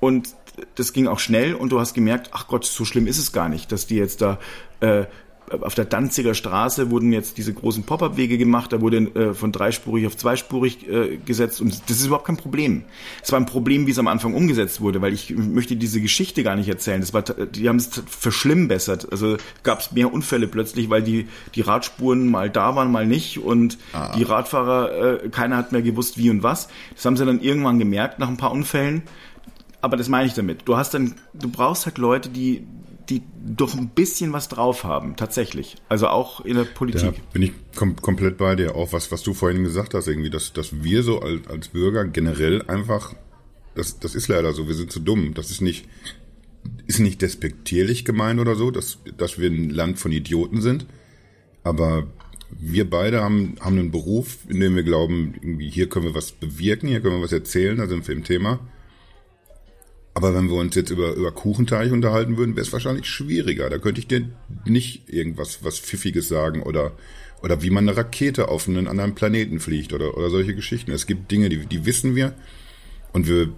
Und 0.00 0.34
das 0.74 0.92
ging 0.92 1.06
auch 1.06 1.20
schnell 1.20 1.54
und 1.54 1.70
du 1.70 1.80
hast 1.80 1.94
gemerkt, 1.94 2.30
ach 2.32 2.48
Gott, 2.48 2.64
so 2.64 2.84
schlimm 2.84 3.06
ist 3.06 3.18
es 3.18 3.32
gar 3.32 3.48
nicht, 3.48 3.72
dass 3.72 3.86
die 3.86 3.96
jetzt 3.96 4.20
da 4.20 4.38
äh, 4.80 5.06
auf 5.50 5.74
der 5.74 5.84
Danziger 5.84 6.34
Straße 6.34 6.90
wurden 6.90 7.12
jetzt 7.12 7.38
diese 7.38 7.52
großen 7.52 7.84
Pop-up-Wege 7.84 8.38
gemacht, 8.38 8.72
da 8.72 8.80
wurde 8.80 8.98
äh, 8.98 9.34
von 9.34 9.52
dreispurig 9.52 10.06
auf 10.06 10.16
zweispurig 10.16 10.88
äh, 10.88 11.16
gesetzt 11.18 11.60
und 11.60 11.88
das 11.88 11.98
ist 11.98 12.06
überhaupt 12.06 12.26
kein 12.26 12.36
Problem. 12.36 12.84
Es 13.22 13.32
war 13.32 13.40
ein 13.40 13.46
Problem, 13.46 13.86
wie 13.86 13.90
es 13.90 13.98
am 13.98 14.08
Anfang 14.08 14.34
umgesetzt 14.34 14.80
wurde, 14.80 15.00
weil 15.02 15.12
ich 15.12 15.34
möchte 15.36 15.76
diese 15.76 16.00
Geschichte 16.00 16.42
gar 16.42 16.56
nicht 16.56 16.68
erzählen. 16.68 17.00
Das 17.00 17.14
war, 17.14 17.22
die 17.22 17.68
haben 17.68 17.76
es 17.76 18.02
verschlimmbessert. 18.06 19.10
Also 19.10 19.36
gab 19.62 19.80
es 19.80 19.92
mehr 19.92 20.12
Unfälle 20.12 20.48
plötzlich, 20.48 20.90
weil 20.90 21.02
die, 21.02 21.28
die 21.54 21.60
Radspuren 21.60 22.28
mal 22.28 22.50
da 22.50 22.74
waren, 22.76 22.90
mal 22.92 23.06
nicht 23.06 23.38
und 23.38 23.78
ah. 23.92 24.14
die 24.16 24.22
Radfahrer, 24.22 25.24
äh, 25.24 25.28
keiner 25.28 25.56
hat 25.56 25.72
mehr 25.72 25.82
gewusst, 25.82 26.18
wie 26.18 26.30
und 26.30 26.42
was. 26.42 26.68
Das 26.94 27.04
haben 27.04 27.16
sie 27.16 27.24
dann 27.24 27.40
irgendwann 27.40 27.78
gemerkt 27.78 28.18
nach 28.18 28.28
ein 28.28 28.36
paar 28.36 28.52
Unfällen. 28.52 29.02
Aber 29.80 29.96
das 29.96 30.08
meine 30.08 30.26
ich 30.26 30.34
damit. 30.34 30.62
Du 30.64 30.76
hast 30.76 30.94
dann, 30.94 31.14
du 31.34 31.48
brauchst 31.48 31.86
halt 31.86 31.98
Leute, 31.98 32.28
die, 32.28 32.66
die 33.08 33.22
doch 33.46 33.74
ein 33.74 33.88
bisschen 33.88 34.32
was 34.32 34.48
drauf 34.48 34.84
haben, 34.84 35.16
tatsächlich. 35.16 35.76
Also 35.88 36.08
auch 36.08 36.44
in 36.44 36.56
der 36.56 36.64
Politik. 36.64 37.14
Da 37.16 37.32
bin 37.32 37.42
ich 37.42 37.52
kom 37.74 37.96
komplett 37.96 38.36
bei 38.36 38.54
dir. 38.54 38.76
Auch 38.76 38.92
was, 38.92 39.10
was 39.10 39.22
du 39.22 39.34
vorhin 39.34 39.64
gesagt 39.64 39.94
hast, 39.94 40.08
irgendwie, 40.08 40.30
dass, 40.30 40.52
dass 40.52 40.82
wir 40.82 41.02
so 41.02 41.20
als, 41.20 41.46
als 41.48 41.68
Bürger 41.68 42.04
generell 42.04 42.62
einfach, 42.62 43.14
das, 43.74 43.98
das 43.98 44.14
ist 44.14 44.28
leider 44.28 44.52
so, 44.52 44.68
wir 44.68 44.74
sind 44.74 44.92
zu 44.92 45.00
dumm. 45.00 45.34
Das 45.34 45.50
ist 45.50 45.62
nicht, 45.62 45.86
ist 46.86 47.00
nicht 47.00 47.22
despektierlich 47.22 48.04
gemeint 48.04 48.40
oder 48.40 48.56
so, 48.56 48.70
dass, 48.70 48.98
dass 49.16 49.38
wir 49.38 49.50
ein 49.50 49.70
Land 49.70 49.98
von 49.98 50.12
Idioten 50.12 50.60
sind. 50.60 50.86
Aber 51.64 52.06
wir 52.50 52.88
beide 52.88 53.22
haben, 53.22 53.56
haben 53.60 53.78
einen 53.78 53.90
Beruf, 53.90 54.38
in 54.48 54.60
dem 54.60 54.76
wir 54.76 54.82
glauben, 54.82 55.34
irgendwie 55.40 55.70
hier 55.70 55.88
können 55.88 56.06
wir 56.06 56.14
was 56.14 56.32
bewirken, 56.32 56.88
hier 56.88 57.00
können 57.00 57.16
wir 57.16 57.22
was 57.24 57.32
erzählen, 57.32 57.76
da 57.76 57.86
sind 57.86 58.06
wir 58.06 58.14
im 58.14 58.24
Thema. 58.24 58.60
Aber 60.18 60.34
wenn 60.34 60.48
wir 60.50 60.56
uns 60.56 60.74
jetzt 60.74 60.90
über, 60.90 61.14
über 61.14 61.30
Kuchenteig 61.30 61.92
unterhalten 61.92 62.36
würden, 62.36 62.56
wäre 62.56 62.66
es 62.66 62.72
wahrscheinlich 62.72 63.06
schwieriger. 63.06 63.70
Da 63.70 63.78
könnte 63.78 64.00
ich 64.00 64.08
dir 64.08 64.28
nicht 64.64 65.08
irgendwas 65.08 65.62
was 65.62 65.78
Pfiffiges 65.78 66.26
sagen 66.26 66.64
oder, 66.64 66.90
oder 67.40 67.62
wie 67.62 67.70
man 67.70 67.88
eine 67.88 67.96
Rakete 67.96 68.48
auf 68.48 68.66
einen 68.66 68.88
anderen 68.88 69.14
Planeten 69.14 69.60
fliegt 69.60 69.92
oder, 69.92 70.18
oder 70.18 70.28
solche 70.28 70.56
Geschichten. 70.56 70.90
Es 70.90 71.06
gibt 71.06 71.30
Dinge, 71.30 71.48
die, 71.50 71.64
die 71.66 71.86
wissen 71.86 72.16
wir. 72.16 72.34
Und 73.12 73.28
wir, 73.28 73.50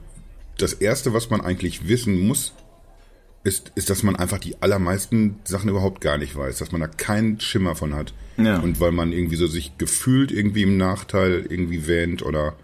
das 0.58 0.74
erste, 0.74 1.14
was 1.14 1.30
man 1.30 1.40
eigentlich 1.40 1.88
wissen 1.88 2.20
muss, 2.20 2.52
ist, 3.42 3.72
ist, 3.74 3.88
dass 3.88 4.02
man 4.02 4.16
einfach 4.16 4.38
die 4.38 4.60
allermeisten 4.60 5.36
Sachen 5.44 5.70
überhaupt 5.70 6.02
gar 6.02 6.18
nicht 6.18 6.36
weiß, 6.36 6.58
dass 6.58 6.72
man 6.72 6.82
da 6.82 6.88
keinen 6.88 7.40
Schimmer 7.40 7.74
von 7.74 7.94
hat. 7.94 8.12
Ja. 8.36 8.58
Und 8.58 8.80
weil 8.80 8.92
man 8.92 9.12
irgendwie 9.12 9.36
so 9.36 9.46
sich 9.46 9.78
gefühlt 9.78 10.30
irgendwie 10.30 10.64
im 10.64 10.76
Nachteil 10.76 11.46
irgendwie 11.48 11.86
wähnt 11.86 12.22
oder, 12.22 12.54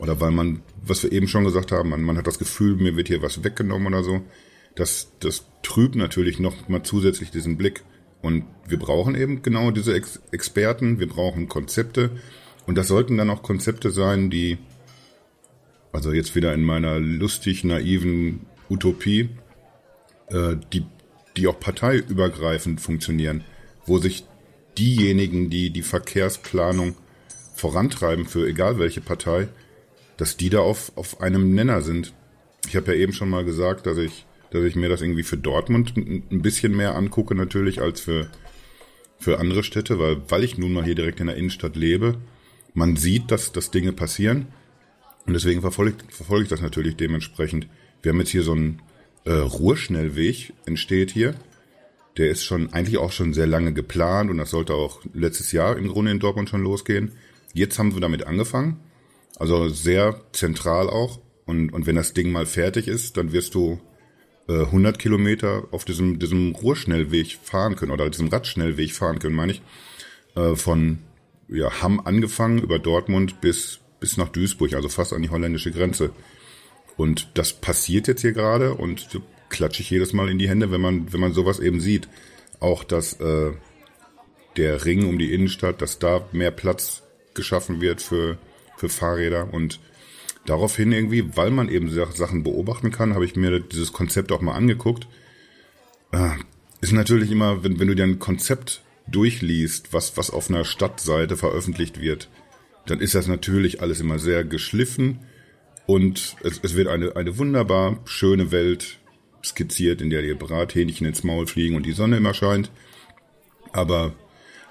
oder 0.00 0.18
weil 0.18 0.30
man, 0.30 0.62
was 0.82 1.02
wir 1.02 1.12
eben 1.12 1.28
schon 1.28 1.44
gesagt 1.44 1.72
haben, 1.72 1.90
man, 1.90 2.02
man 2.02 2.16
hat 2.16 2.26
das 2.26 2.38
Gefühl, 2.38 2.74
mir 2.76 2.96
wird 2.96 3.08
hier 3.08 3.22
was 3.22 3.44
weggenommen 3.44 3.88
oder 3.88 4.02
so. 4.02 4.22
Das, 4.74 5.12
das 5.20 5.44
trübt 5.62 5.94
natürlich 5.94 6.40
noch 6.40 6.68
mal 6.68 6.82
zusätzlich 6.82 7.30
diesen 7.30 7.58
Blick. 7.58 7.84
Und 8.22 8.44
wir 8.66 8.78
brauchen 8.78 9.14
eben 9.14 9.42
genau 9.42 9.70
diese 9.70 9.94
Ex 9.94 10.20
Experten, 10.32 11.00
wir 11.00 11.08
brauchen 11.08 11.48
Konzepte. 11.48 12.10
Und 12.66 12.78
das 12.78 12.88
sollten 12.88 13.18
dann 13.18 13.28
auch 13.28 13.42
Konzepte 13.42 13.90
sein, 13.90 14.30
die, 14.30 14.56
also 15.92 16.12
jetzt 16.12 16.34
wieder 16.34 16.54
in 16.54 16.64
meiner 16.64 16.98
lustig 16.98 17.64
naiven 17.64 18.46
Utopie, 18.70 19.28
äh, 20.28 20.56
die, 20.72 20.84
die 21.36 21.46
auch 21.46 21.60
parteiübergreifend 21.60 22.80
funktionieren, 22.80 23.44
wo 23.84 23.98
sich 23.98 24.24
diejenigen, 24.78 25.50
die 25.50 25.70
die 25.70 25.82
Verkehrsplanung 25.82 26.94
vorantreiben 27.54 28.24
für 28.24 28.48
egal 28.48 28.78
welche 28.78 29.02
Partei, 29.02 29.48
dass 30.20 30.36
die 30.36 30.50
da 30.50 30.60
auf, 30.60 30.92
auf 30.96 31.22
einem 31.22 31.54
Nenner 31.54 31.80
sind. 31.80 32.12
Ich 32.68 32.76
habe 32.76 32.92
ja 32.92 32.98
eben 32.98 33.14
schon 33.14 33.30
mal 33.30 33.42
gesagt, 33.42 33.86
dass 33.86 33.96
ich, 33.96 34.26
dass 34.50 34.64
ich 34.64 34.76
mir 34.76 34.90
das 34.90 35.00
irgendwie 35.00 35.22
für 35.22 35.38
Dortmund 35.38 35.96
ein 35.96 36.42
bisschen 36.42 36.76
mehr 36.76 36.94
angucke 36.94 37.34
natürlich 37.34 37.80
als 37.80 38.02
für, 38.02 38.28
für 39.18 39.38
andere 39.38 39.62
Städte, 39.62 39.98
weil, 39.98 40.20
weil 40.28 40.44
ich 40.44 40.58
nun 40.58 40.74
mal 40.74 40.84
hier 40.84 40.94
direkt 40.94 41.20
in 41.20 41.28
der 41.28 41.36
Innenstadt 41.36 41.74
lebe. 41.74 42.18
Man 42.74 42.96
sieht, 42.96 43.30
dass, 43.30 43.52
dass 43.52 43.70
Dinge 43.70 43.94
passieren 43.94 44.48
und 45.26 45.32
deswegen 45.32 45.62
verfolge, 45.62 45.96
verfolge 46.10 46.44
ich 46.44 46.50
das 46.50 46.60
natürlich 46.60 46.96
dementsprechend. 46.96 47.66
Wir 48.02 48.12
haben 48.12 48.18
jetzt 48.18 48.30
hier 48.30 48.42
so 48.42 48.52
einen 48.52 48.82
äh, 49.24 49.32
Ruhrschnellweg, 49.32 50.52
entsteht 50.66 51.12
hier. 51.12 51.34
Der 52.18 52.28
ist 52.28 52.44
schon 52.44 52.74
eigentlich 52.74 52.98
auch 52.98 53.12
schon 53.12 53.32
sehr 53.32 53.46
lange 53.46 53.72
geplant 53.72 54.30
und 54.30 54.36
das 54.36 54.50
sollte 54.50 54.74
auch 54.74 55.00
letztes 55.14 55.52
Jahr 55.52 55.78
im 55.78 55.88
Grunde 55.88 56.10
in 56.10 56.18
Dortmund 56.18 56.50
schon 56.50 56.62
losgehen. 56.62 57.12
Jetzt 57.54 57.78
haben 57.78 57.94
wir 57.94 58.02
damit 58.02 58.26
angefangen 58.26 58.80
also 59.38 59.68
sehr 59.68 60.20
zentral 60.32 60.88
auch. 60.88 61.20
Und, 61.46 61.70
und 61.72 61.86
wenn 61.86 61.96
das 61.96 62.12
Ding 62.12 62.30
mal 62.30 62.46
fertig 62.46 62.86
ist, 62.86 63.16
dann 63.16 63.32
wirst 63.32 63.54
du 63.54 63.80
äh, 64.48 64.60
100 64.60 64.98
Kilometer 64.98 65.64
auf 65.70 65.84
diesem, 65.84 66.18
diesem 66.18 66.54
Ruhrschnellweg 66.54 67.38
fahren 67.42 67.76
können 67.76 67.92
oder 67.92 68.08
diesem 68.10 68.28
Radschnellweg 68.28 68.92
fahren 68.92 69.18
können, 69.18 69.34
meine 69.34 69.52
ich. 69.52 69.62
Äh, 70.36 70.54
von 70.56 70.98
ja, 71.48 71.82
Hamm 71.82 72.00
angefangen 72.00 72.58
über 72.58 72.78
Dortmund 72.78 73.40
bis, 73.40 73.80
bis 73.98 74.16
nach 74.16 74.28
Duisburg, 74.28 74.74
also 74.74 74.88
fast 74.88 75.12
an 75.12 75.22
die 75.22 75.30
holländische 75.30 75.72
Grenze. 75.72 76.10
Und 76.96 77.30
das 77.34 77.52
passiert 77.52 78.08
jetzt 78.08 78.20
hier 78.20 78.32
gerade 78.32 78.74
und 78.74 79.08
so 79.10 79.22
klatsche 79.48 79.82
ich 79.82 79.90
jedes 79.90 80.12
Mal 80.12 80.28
in 80.28 80.38
die 80.38 80.48
Hände, 80.48 80.70
wenn 80.70 80.80
man, 80.80 81.12
wenn 81.12 81.20
man 81.20 81.32
sowas 81.32 81.58
eben 81.58 81.80
sieht. 81.80 82.08
Auch, 82.60 82.84
dass 82.84 83.14
äh, 83.20 83.52
der 84.56 84.84
Ring 84.84 85.08
um 85.08 85.18
die 85.18 85.32
Innenstadt, 85.32 85.82
dass 85.82 85.98
da 85.98 86.28
mehr 86.32 86.50
Platz 86.50 87.02
geschaffen 87.34 87.80
wird 87.80 88.02
für 88.02 88.38
für 88.80 88.88
Fahrräder 88.88 89.52
und 89.52 89.78
daraufhin 90.46 90.90
irgendwie, 90.90 91.36
weil 91.36 91.50
man 91.50 91.68
eben 91.68 91.90
Sachen 91.90 92.42
beobachten 92.42 92.90
kann, 92.90 93.14
habe 93.14 93.26
ich 93.26 93.36
mir 93.36 93.60
dieses 93.60 93.92
Konzept 93.92 94.32
auch 94.32 94.40
mal 94.40 94.54
angeguckt. 94.54 95.06
Äh, 96.12 96.30
ist 96.80 96.92
natürlich 96.92 97.30
immer, 97.30 97.62
wenn, 97.62 97.78
wenn 97.78 97.88
du 97.88 97.94
dir 97.94 98.04
ein 98.04 98.18
Konzept 98.18 98.82
durchliest, 99.06 99.92
was, 99.92 100.16
was 100.16 100.30
auf 100.30 100.48
einer 100.48 100.64
Stadtseite 100.64 101.36
veröffentlicht 101.36 102.00
wird, 102.00 102.28
dann 102.86 103.00
ist 103.00 103.14
das 103.14 103.26
natürlich 103.28 103.82
alles 103.82 104.00
immer 104.00 104.18
sehr 104.18 104.44
geschliffen 104.44 105.20
und 105.86 106.36
es, 106.42 106.60
es 106.62 106.74
wird 106.74 106.88
eine, 106.88 107.16
eine 107.16 107.36
wunderbar 107.36 107.98
schöne 108.06 108.50
Welt 108.50 108.98
skizziert, 109.44 110.00
in 110.00 110.08
der 110.08 110.22
die 110.22 110.34
Brathähnchen 110.34 111.06
ins 111.06 111.22
Maul 111.22 111.46
fliegen 111.46 111.76
und 111.76 111.84
die 111.84 111.92
Sonne 111.92 112.16
immer 112.16 112.32
scheint. 112.32 112.70
Aber 113.72 114.14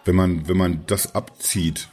wenn 0.06 0.16
man, 0.16 0.48
wenn 0.48 0.58
man 0.58 0.84
das 0.88 1.14
abzieht, 1.14 1.90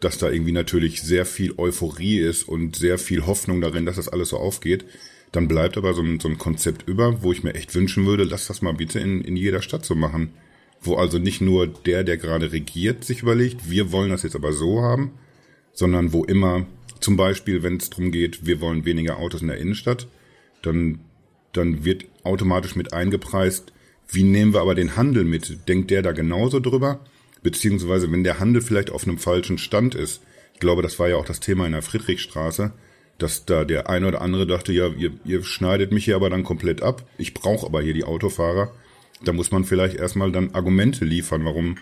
dass 0.00 0.18
da 0.18 0.30
irgendwie 0.30 0.52
natürlich 0.52 1.02
sehr 1.02 1.26
viel 1.26 1.54
Euphorie 1.58 2.18
ist 2.18 2.48
und 2.48 2.76
sehr 2.76 2.98
viel 2.98 3.26
Hoffnung 3.26 3.60
darin, 3.60 3.86
dass 3.86 3.96
das 3.96 4.08
alles 4.08 4.30
so 4.30 4.38
aufgeht, 4.38 4.84
dann 5.32 5.46
bleibt 5.46 5.76
aber 5.76 5.94
so 5.94 6.02
ein, 6.02 6.18
so 6.18 6.28
ein 6.28 6.38
Konzept 6.38 6.88
über, 6.88 7.22
wo 7.22 7.32
ich 7.32 7.44
mir 7.44 7.54
echt 7.54 7.74
wünschen 7.74 8.06
würde, 8.06 8.24
lass 8.24 8.46
das 8.46 8.62
mal 8.62 8.74
bitte 8.74 8.98
in, 8.98 9.20
in 9.20 9.36
jeder 9.36 9.62
Stadt 9.62 9.84
so 9.84 9.94
machen. 9.94 10.30
Wo 10.80 10.96
also 10.96 11.18
nicht 11.18 11.40
nur 11.40 11.66
der, 11.66 12.04
der 12.04 12.16
gerade 12.16 12.52
regiert, 12.52 13.04
sich 13.04 13.22
überlegt, 13.22 13.70
wir 13.70 13.92
wollen 13.92 14.10
das 14.10 14.22
jetzt 14.22 14.34
aber 14.34 14.52
so 14.52 14.80
haben, 14.80 15.12
sondern 15.72 16.12
wo 16.12 16.24
immer, 16.24 16.66
zum 17.00 17.16
Beispiel, 17.16 17.62
wenn 17.62 17.76
es 17.76 17.90
darum 17.90 18.10
geht, 18.10 18.46
wir 18.46 18.60
wollen 18.60 18.86
weniger 18.86 19.18
Autos 19.18 19.42
in 19.42 19.48
der 19.48 19.58
Innenstadt, 19.58 20.08
dann, 20.62 21.00
dann 21.52 21.84
wird 21.84 22.06
automatisch 22.24 22.74
mit 22.74 22.92
eingepreist, 22.92 23.72
wie 24.08 24.24
nehmen 24.24 24.54
wir 24.54 24.62
aber 24.62 24.74
den 24.74 24.96
Handel 24.96 25.24
mit? 25.24 25.68
Denkt 25.68 25.90
der 25.90 26.02
da 26.02 26.12
genauso 26.12 26.58
drüber? 26.58 27.00
Beziehungsweise, 27.42 28.10
wenn 28.12 28.24
der 28.24 28.40
Handel 28.40 28.62
vielleicht 28.62 28.90
auf 28.90 29.04
einem 29.04 29.18
falschen 29.18 29.58
Stand 29.58 29.94
ist. 29.94 30.22
Ich 30.54 30.60
glaube, 30.60 30.82
das 30.82 30.98
war 30.98 31.08
ja 31.08 31.16
auch 31.16 31.24
das 31.24 31.40
Thema 31.40 31.66
in 31.66 31.72
der 31.72 31.82
Friedrichstraße 31.82 32.72
dass 33.22 33.44
da 33.44 33.64
der 33.64 33.88
eine 33.88 34.08
oder 34.08 34.22
andere 34.22 34.46
dachte, 34.46 34.72
ja, 34.72 34.88
ihr, 34.88 35.12
ihr 35.24 35.44
schneidet 35.44 35.92
mich 35.92 36.04
hier 36.04 36.16
aber 36.16 36.30
dann 36.30 36.42
komplett 36.42 36.82
ab. 36.82 37.04
Ich 37.18 37.34
brauche 37.34 37.66
aber 37.66 37.82
hier 37.82 37.94
die 37.94 38.04
Autofahrer. 38.04 38.72
Da 39.22 39.32
muss 39.32 39.50
man 39.50 39.64
vielleicht 39.64 39.96
erstmal 39.96 40.32
dann 40.32 40.54
Argumente 40.54 41.04
liefern, 41.04 41.44
warum 41.44 41.76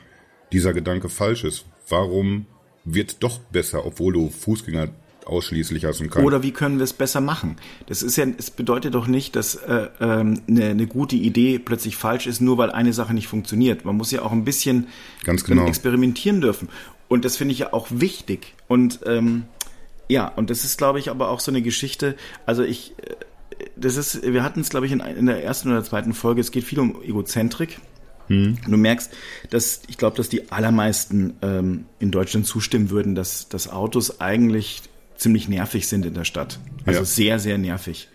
dieser 0.53 0.73
Gedanke 0.73 1.09
falsch 1.09 1.45
ist. 1.45 1.67
Warum 1.89 2.47
wird 2.85 3.23
doch 3.23 3.39
besser, 3.39 3.87
obwohl 3.87 4.13
du 4.13 4.31
Fußgänger 4.31 4.89
ausschließlich 5.29 5.85
hast 5.85 6.01
und 6.01 6.11
kein 6.11 6.24
Oder 6.24 6.43
wie 6.43 6.53
können 6.53 6.79
wir 6.79 6.85
es 6.85 6.93
besser 6.93 7.20
machen? 7.20 7.57
Das 7.87 8.03
ist 8.03 8.16
ja, 8.16 8.26
es 8.37 8.51
bedeutet 8.51 8.95
doch 8.95 9.07
nicht, 9.07 9.37
dass 9.37 9.55
äh, 9.55 9.89
ähm, 10.01 10.41
eine, 10.49 10.66
eine 10.66 10.87
gute 10.87 11.16
Idee 11.16 11.59
plötzlich 11.59 11.97
falsch 11.97 12.26
ist, 12.26 12.41
nur 12.41 12.59
weil 12.59 12.70
eine 12.70 12.93
Sache 12.93 13.14
nicht 13.14 13.29
funktioniert. 13.29 13.85
Man 13.85 13.97
muss 13.97 14.11
ja 14.11 14.22
auch 14.22 14.33
ein 14.33 14.45
bisschen 14.45 14.89
Ganz 15.24 15.45
genau. 15.45 15.66
experimentieren 15.66 16.41
dürfen. 16.41 16.68
Und 17.09 17.24
das 17.24 17.37
finde 17.37 17.53
ich 17.53 17.61
ja 17.61 17.72
auch 17.72 17.89
wichtig. 17.91 18.55
Und 18.66 19.01
ähm, 19.07 19.45
ja, 20.09 20.29
und 20.29 20.51
das 20.51 20.64
ist, 20.64 20.79
glaube 20.79 20.99
ich, 20.99 21.11
aber 21.11 21.29
auch 21.29 21.41
so 21.41 21.51
eine 21.51 21.62
Geschichte. 21.62 22.16
Also 22.47 22.62
ich, 22.62 22.95
äh, 22.99 23.14
das 23.76 23.97
ist, 23.97 24.22
wir 24.22 24.43
hatten 24.43 24.61
es, 24.61 24.70
glaube 24.70 24.87
ich, 24.87 24.93
in, 24.93 25.01
in, 25.01 25.26
der 25.26 25.45
ersten 25.45 25.70
oder 25.70 25.85
zweiten 25.85 26.14
Folge. 26.14 26.41
Es 26.41 26.51
geht 26.51 26.64
viel 26.64 26.81
um 26.81 27.03
Egozentrik. 27.03 27.79
Hm. 28.29 28.59
Du 28.66 28.76
merkst, 28.76 29.11
dass 29.51 29.83
ich 29.89 29.97
glaube, 29.97 30.16
dass 30.16 30.29
die 30.29 30.53
allermeisten 30.53 31.35
ähm, 31.43 31.87
in 31.99 32.11
Deutschland 32.11 32.47
zustimmen 32.47 32.91
würden, 32.91 33.14
dass, 33.14 33.49
dass 33.49 33.70
Autos 33.70 34.20
eigentlich 34.20 34.83
ziemlich 35.19 35.49
nervig 35.49 35.87
sind 35.89 36.07
in 36.07 36.14
der 36.14 36.25
Stadt. 36.25 36.59
Also 36.87 37.01
ja. 37.01 37.05
sehr, 37.05 37.39
sehr 37.39 37.59
nervig. 37.59 38.09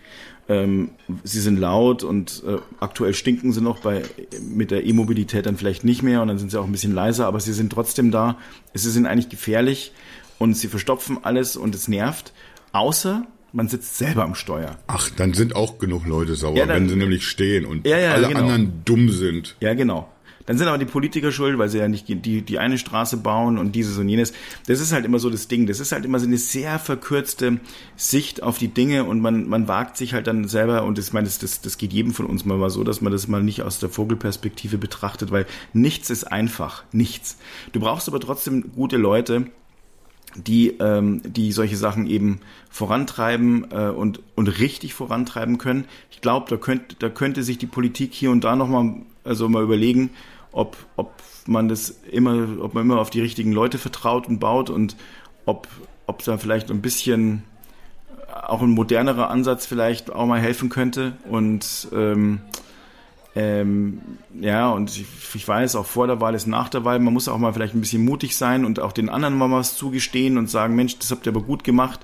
Ähm, 0.46 0.90
sie 1.22 1.40
sind 1.40 1.58
laut 1.58 2.02
und 2.02 2.42
äh, 2.46 2.58
aktuell 2.80 3.14
stinken 3.14 3.52
sie 3.52 3.62
noch 3.62 3.78
bei 3.78 4.02
mit 4.42 4.70
der 4.70 4.84
E-Mobilität 4.84 5.46
dann 5.46 5.56
vielleicht 5.56 5.84
nicht 5.84 6.02
mehr 6.02 6.20
und 6.20 6.28
dann 6.28 6.38
sind 6.38 6.50
sie 6.50 6.60
auch 6.60 6.66
ein 6.66 6.72
bisschen 6.72 6.92
leiser, 6.92 7.26
aber 7.26 7.40
sie 7.40 7.54
sind 7.54 7.72
trotzdem 7.72 8.10
da. 8.10 8.36
Sie 8.74 8.90
sind 8.90 9.06
eigentlich 9.06 9.30
gefährlich 9.30 9.92
und 10.38 10.54
sie 10.54 10.68
verstopfen 10.68 11.18
alles 11.22 11.56
und 11.56 11.74
es 11.74 11.88
nervt, 11.88 12.32
außer 12.72 13.26
man 13.52 13.68
sitzt 13.68 13.96
selber 13.96 14.24
am 14.24 14.34
Steuer. 14.34 14.76
Ach, 14.88 15.08
dann 15.10 15.32
sind 15.32 15.56
auch 15.56 15.78
genug 15.78 16.06
Leute 16.06 16.34
sauer, 16.34 16.56
ja, 16.56 16.66
dann, 16.66 16.82
wenn 16.82 16.88
sie 16.90 16.96
nämlich 16.96 17.26
stehen 17.26 17.64
und 17.64 17.86
ja, 17.86 17.98
ja, 17.98 18.12
alle 18.12 18.28
genau. 18.28 18.40
anderen 18.40 18.82
dumm 18.84 19.10
sind. 19.10 19.56
Ja, 19.60 19.74
genau. 19.74 20.10
Dann 20.46 20.58
sind 20.58 20.68
aber 20.68 20.78
die 20.78 20.84
Politiker 20.84 21.32
schuld, 21.32 21.58
weil 21.58 21.68
sie 21.68 21.78
ja 21.78 21.88
nicht 21.88 22.06
die, 22.08 22.42
die 22.42 22.58
eine 22.58 22.76
Straße 22.76 23.16
bauen 23.16 23.56
und 23.56 23.72
dieses 23.72 23.96
und 23.96 24.08
jenes. 24.08 24.32
Das 24.66 24.80
ist 24.80 24.92
halt 24.92 25.04
immer 25.06 25.18
so 25.18 25.30
das 25.30 25.48
Ding. 25.48 25.66
Das 25.66 25.80
ist 25.80 25.92
halt 25.92 26.04
immer 26.04 26.18
so 26.18 26.26
eine 26.26 26.36
sehr 26.36 26.78
verkürzte 26.78 27.60
Sicht 27.96 28.42
auf 28.42 28.58
die 28.58 28.68
Dinge 28.68 29.04
und 29.04 29.20
man, 29.20 29.48
man 29.48 29.68
wagt 29.68 29.96
sich 29.96 30.12
halt 30.12 30.26
dann 30.26 30.46
selber 30.46 30.84
und 30.84 30.98
ich 30.98 31.12
meine, 31.12 31.26
das, 31.26 31.38
das, 31.38 31.62
das 31.62 31.78
geht 31.78 31.92
jedem 31.92 32.12
von 32.12 32.26
uns 32.26 32.44
mal 32.44 32.68
so, 32.68 32.84
dass 32.84 33.00
man 33.00 33.12
das 33.12 33.26
mal 33.26 33.42
nicht 33.42 33.62
aus 33.62 33.78
der 33.78 33.88
Vogelperspektive 33.88 34.76
betrachtet, 34.76 35.30
weil 35.30 35.46
nichts 35.72 36.10
ist 36.10 36.24
einfach. 36.24 36.84
Nichts. 36.92 37.38
Du 37.72 37.80
brauchst 37.80 38.08
aber 38.08 38.20
trotzdem 38.20 38.72
gute 38.74 38.98
Leute, 38.98 39.46
die, 40.36 40.76
ähm, 40.80 41.22
die 41.24 41.52
solche 41.52 41.76
Sachen 41.76 42.06
eben 42.06 42.40
vorantreiben 42.68 43.70
äh, 43.70 43.88
und, 43.88 44.20
und 44.34 44.48
richtig 44.48 44.92
vorantreiben 44.92 45.58
können. 45.58 45.86
Ich 46.10 46.20
glaube, 46.20 46.46
da 46.50 46.56
könnte, 46.56 46.96
da 46.98 47.08
könnte 47.08 47.42
sich 47.42 47.56
die 47.56 47.66
Politik 47.66 48.12
hier 48.12 48.30
und 48.30 48.44
da 48.44 48.56
nochmal 48.56 48.96
also 49.24 49.48
mal 49.48 49.62
überlegen, 49.62 50.10
ob, 50.54 50.76
ob 50.96 51.12
man 51.46 51.68
das 51.68 51.90
immer, 52.10 52.46
ob 52.60 52.74
man 52.74 52.84
immer 52.84 53.00
auf 53.00 53.10
die 53.10 53.20
richtigen 53.20 53.52
Leute 53.52 53.78
vertraut 53.78 54.28
und 54.28 54.38
baut 54.38 54.70
und 54.70 54.96
ob, 55.44 55.68
ob 56.06 56.24
da 56.24 56.38
vielleicht 56.38 56.70
ein 56.70 56.80
bisschen 56.80 57.42
auch 58.32 58.62
ein 58.62 58.70
modernerer 58.70 59.30
Ansatz 59.30 59.66
vielleicht 59.66 60.10
auch 60.12 60.26
mal 60.26 60.40
helfen 60.40 60.68
könnte. 60.68 61.16
Und 61.28 61.88
ähm, 61.92 62.40
ähm, 63.36 64.00
ja, 64.40 64.70
und 64.70 64.90
ich, 64.90 65.06
ich, 65.34 65.46
weiß, 65.46 65.74
auch 65.74 65.86
vor 65.86 66.06
der 66.06 66.20
Wahl 66.20 66.36
ist 66.36 66.46
nach 66.46 66.68
der 66.68 66.84
Wahl, 66.84 67.00
man 67.00 67.12
muss 67.12 67.26
auch 67.26 67.38
mal 67.38 67.52
vielleicht 67.52 67.74
ein 67.74 67.80
bisschen 67.80 68.04
mutig 68.04 68.36
sein 68.36 68.64
und 68.64 68.78
auch 68.78 68.92
den 68.92 69.08
anderen 69.08 69.36
mal 69.36 69.50
was 69.50 69.76
zugestehen 69.76 70.38
und 70.38 70.48
sagen, 70.48 70.76
Mensch, 70.76 70.98
das 70.98 71.10
habt 71.10 71.26
ihr 71.26 71.32
aber 71.32 71.42
gut 71.42 71.64
gemacht. 71.64 72.00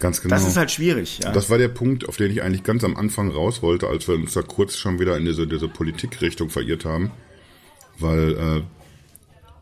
Ganz 0.00 0.20
genau. 0.20 0.34
Das 0.34 0.46
ist 0.46 0.56
halt 0.56 0.72
schwierig. 0.72 1.20
Ja. 1.22 1.30
Das 1.30 1.50
war 1.50 1.58
der 1.58 1.68
Punkt, 1.68 2.08
auf 2.08 2.16
den 2.16 2.32
ich 2.32 2.42
eigentlich 2.42 2.64
ganz 2.64 2.82
am 2.82 2.96
Anfang 2.96 3.30
raus 3.30 3.62
wollte, 3.62 3.86
als 3.86 4.08
wir 4.08 4.16
uns 4.16 4.32
da 4.32 4.42
kurz 4.42 4.76
schon 4.76 4.98
wieder 4.98 5.16
in 5.16 5.24
diese, 5.24 5.46
diese 5.46 5.68
Politikrichtung 5.68 6.50
verirrt 6.50 6.84
haben. 6.84 7.12
Weil 8.02 8.32
äh, 8.32 8.62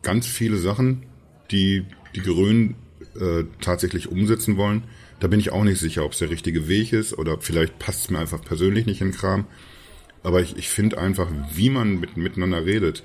ganz 0.02 0.26
viele 0.26 0.56
Sachen, 0.56 1.04
die 1.50 1.84
die 2.14 2.22
Grünen 2.22 2.76
äh, 3.18 3.44
tatsächlich 3.60 4.08
umsetzen 4.08 4.56
wollen, 4.56 4.84
da 5.20 5.28
bin 5.28 5.38
ich 5.38 5.52
auch 5.52 5.64
nicht 5.64 5.78
sicher, 5.78 6.04
ob 6.04 6.12
es 6.12 6.18
der 6.18 6.30
richtige 6.30 6.66
Weg 6.68 6.92
ist 6.92 7.16
oder 7.16 7.38
vielleicht 7.40 7.78
passt 7.78 8.04
es 8.04 8.10
mir 8.10 8.18
einfach 8.18 8.42
persönlich 8.42 8.86
nicht 8.86 9.00
in 9.00 9.12
Kram. 9.12 9.46
Aber 10.22 10.40
ich, 10.40 10.56
ich 10.56 10.68
finde 10.68 10.98
einfach, 10.98 11.30
wie 11.54 11.70
man 11.70 12.00
mit, 12.00 12.16
miteinander 12.16 12.64
redet. 12.64 13.02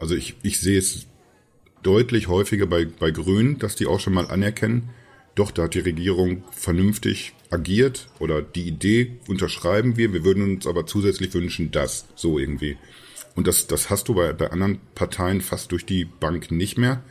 Also 0.00 0.14
ich, 0.14 0.34
ich 0.42 0.60
sehe 0.60 0.78
es 0.78 1.06
deutlich 1.82 2.28
häufiger 2.28 2.66
bei, 2.66 2.86
bei 2.86 3.10
Grünen, 3.10 3.58
dass 3.58 3.76
die 3.76 3.86
auch 3.86 4.00
schon 4.00 4.14
mal 4.14 4.26
anerkennen, 4.26 4.90
doch, 5.34 5.50
da 5.50 5.62
hat 5.62 5.74
die 5.74 5.80
Regierung 5.80 6.44
vernünftig 6.50 7.32
agiert 7.50 8.08
oder 8.18 8.42
die 8.42 8.68
Idee 8.68 9.18
unterschreiben 9.28 9.96
wir, 9.96 10.12
wir 10.12 10.24
würden 10.24 10.42
uns 10.42 10.66
aber 10.66 10.84
zusätzlich 10.84 11.32
wünschen, 11.32 11.70
das 11.70 12.06
so 12.14 12.38
irgendwie. 12.38 12.76
Und 13.34 13.46
das, 13.46 13.66
das 13.66 13.90
hast 13.90 14.08
du 14.08 14.14
bei, 14.14 14.32
bei 14.32 14.50
anderen 14.50 14.80
Parteien 14.94 15.40
fast 15.40 15.72
durch 15.72 15.86
die 15.86 16.04
Bank 16.04 16.50
nicht 16.50 16.78
mehr, 16.78 17.02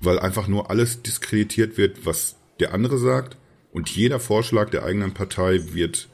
weil 0.00 0.18
einfach 0.18 0.48
nur 0.48 0.70
alles 0.70 1.02
diskreditiert 1.02 1.76
wird, 1.76 2.06
was 2.06 2.36
der 2.60 2.72
andere 2.72 2.98
sagt 2.98 3.36
und 3.72 3.88
jeder 3.90 4.18
Vorschlag 4.18 4.70
der 4.70 4.84
eigenen 4.84 5.12
Partei 5.12 5.60
wird 5.72 6.08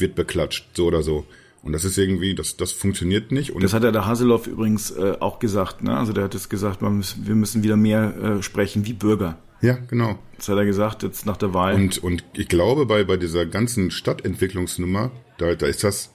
wird 0.00 0.14
beklatscht, 0.14 0.68
so 0.74 0.86
oder 0.86 1.02
so. 1.02 1.26
Und 1.62 1.72
das 1.72 1.84
ist 1.84 1.98
irgendwie, 1.98 2.34
das, 2.34 2.56
das 2.56 2.72
funktioniert 2.72 3.32
nicht. 3.32 3.52
Und 3.52 3.64
das 3.64 3.72
hat 3.72 3.82
ja 3.82 3.90
der 3.90 4.06
Haseloff 4.06 4.46
übrigens 4.46 4.92
äh, 4.92 5.16
auch 5.18 5.40
gesagt. 5.40 5.82
Ne? 5.82 5.96
Also 5.96 6.12
der 6.12 6.24
hat 6.24 6.34
es 6.34 6.48
gesagt, 6.48 6.80
muss, 6.80 7.16
wir 7.24 7.34
müssen 7.34 7.64
wieder 7.64 7.76
mehr 7.76 8.16
äh, 8.16 8.42
sprechen 8.42 8.86
wie 8.86 8.92
Bürger. 8.92 9.38
Ja, 9.62 9.78
genau. 9.88 10.18
Das 10.36 10.48
hat 10.48 10.58
er 10.58 10.64
gesagt, 10.64 11.02
jetzt 11.02 11.26
nach 11.26 11.36
der 11.36 11.54
Wahl. 11.54 11.74
Und, 11.74 11.98
und 11.98 12.22
ich 12.34 12.48
glaube, 12.48 12.86
bei, 12.86 13.02
bei 13.04 13.16
dieser 13.16 13.46
ganzen 13.46 13.90
Stadtentwicklungsnummer, 13.90 15.10
da, 15.38 15.54
da 15.54 15.66
ist 15.66 15.82
das 15.82 16.12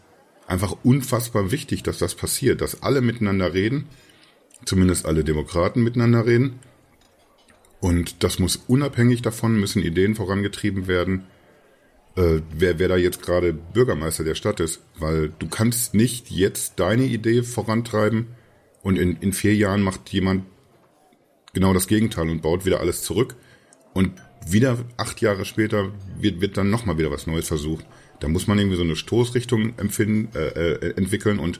einfach 0.52 0.76
unfassbar 0.84 1.52
wichtig, 1.52 1.84
dass 1.84 1.98
das 1.98 2.16
passiert, 2.16 2.62
dass 2.62 2.84
alle 2.84 3.02
miteinander 3.02 3.54
reden, 3.54 3.88
zumindest 4.66 5.06
alle 5.06 5.24
Demokraten 5.24 5.84
miteinander 5.84 6.26
reden. 6.26 6.60
Und 7.80 8.24
das 8.24 8.38
muss 8.38 8.58
unabhängig 8.68 9.22
davon, 9.24 9.60
müssen 9.60 9.82
Ideen 9.82 10.14
vorangetrieben 10.14 10.88
werden 10.88 11.24
äh, 12.16 12.42
wer, 12.54 12.80
wer 12.80 12.88
da 12.90 12.98
jetzt 12.98 13.22
gerade 13.22 13.54
Bürgermeister 13.54 14.24
der 14.24 14.36
Stadt 14.36 14.60
ist, 14.60 14.82
weil 14.98 15.32
du 15.40 15.48
kannst 15.48 15.94
nicht 15.94 16.30
jetzt 16.30 16.80
deine 16.80 17.04
Idee 17.04 17.44
vorantreiben 17.44 18.28
und 18.82 18.98
in, 18.98 19.16
in 19.18 19.34
vier 19.34 19.56
Jahren 19.56 19.82
macht 19.82 20.10
jemand 20.10 20.46
genau 21.54 21.74
das 21.74 21.88
Gegenteil 21.88 22.30
und 22.30 22.42
baut 22.42 22.66
wieder 22.66 22.80
alles 22.80 23.04
zurück 23.04 23.36
und 23.94 24.12
wieder 24.46 24.78
acht 24.98 25.22
Jahre 25.22 25.46
später 25.46 25.92
wird, 26.18 26.42
wird 26.42 26.58
dann 26.58 26.70
nochmal 26.70 26.98
wieder 26.98 27.12
was 27.12 27.28
Neues 27.28 27.48
versucht. 27.48 27.86
Da 28.22 28.30
muss 28.30 28.48
man 28.48 28.58
irgendwie 28.58 28.78
so 28.78 28.84
eine 28.84 28.96
Stoßrichtung 28.96 29.78
empfinden, 29.78 30.30
äh, 30.36 30.48
äh, 30.48 30.94
entwickeln. 30.96 31.40
Und 31.40 31.60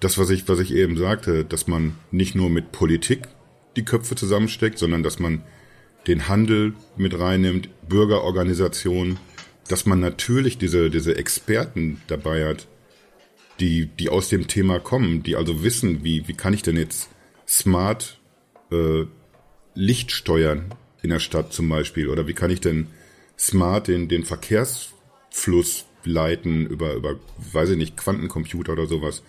das, 0.00 0.18
was 0.18 0.28
ich, 0.28 0.46
was 0.48 0.58
ich 0.58 0.74
eben 0.74 0.98
sagte, 0.98 1.44
dass 1.44 1.66
man 1.68 1.94
nicht 2.10 2.34
nur 2.34 2.50
mit 2.50 2.72
Politik 2.72 3.20
die 3.76 3.84
Köpfe 3.84 4.16
zusammensteckt, 4.16 4.78
sondern 4.78 5.02
dass 5.02 5.20
man 5.20 5.42
den 6.06 6.28
Handel 6.28 6.74
mit 6.96 7.18
reinnimmt, 7.18 7.68
Bürgerorganisationen, 7.88 9.18
dass 9.68 9.86
man 9.86 10.00
natürlich 10.00 10.58
diese, 10.58 10.90
diese 10.90 11.16
Experten 11.16 12.00
dabei 12.08 12.46
hat, 12.46 12.66
die, 13.60 13.86
die 13.86 14.08
aus 14.08 14.28
dem 14.28 14.48
Thema 14.48 14.80
kommen, 14.80 15.22
die 15.22 15.36
also 15.36 15.62
wissen, 15.62 16.02
wie, 16.02 16.26
wie 16.26 16.34
kann 16.34 16.52
ich 16.52 16.62
denn 16.62 16.76
jetzt 16.76 17.10
smart 17.46 18.18
äh, 18.72 19.04
Licht 19.74 20.10
steuern 20.10 20.74
in 21.02 21.10
der 21.10 21.20
Stadt 21.20 21.52
zum 21.52 21.68
Beispiel? 21.68 22.08
Oder 22.08 22.26
wie 22.26 22.34
kann 22.34 22.50
ich 22.50 22.60
denn 22.60 22.88
smart 23.38 23.86
den, 23.86 24.08
den 24.08 24.24
Verkehrsfluss 25.30 25.86
leiten 26.04 26.66
über, 26.66 26.94
über, 26.94 27.16
weiß 27.52 27.70
ich 27.70 27.76
nicht, 27.76 27.96
Quantencomputer 27.96 28.72
oder 28.72 28.86
sowas. 28.86 29.22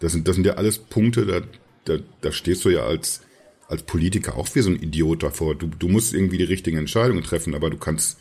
Das 0.00 0.12
sind, 0.12 0.28
das 0.28 0.34
sind 0.34 0.46
ja 0.46 0.54
alles 0.54 0.78
Punkte, 0.78 1.26
da, 1.26 1.40
da, 1.84 2.02
da 2.20 2.32
stehst 2.32 2.64
du 2.64 2.70
ja 2.70 2.84
als, 2.84 3.22
als 3.68 3.82
Politiker 3.82 4.36
auch 4.36 4.48
wie 4.54 4.60
so 4.60 4.70
ein 4.70 4.82
Idiot 4.82 5.22
davor. 5.22 5.54
Du, 5.54 5.66
du 5.66 5.88
musst 5.88 6.14
irgendwie 6.14 6.38
die 6.38 6.44
richtigen 6.44 6.78
Entscheidungen 6.78 7.22
treffen, 7.22 7.54
aber 7.54 7.70
du 7.70 7.76
kannst 7.76 8.18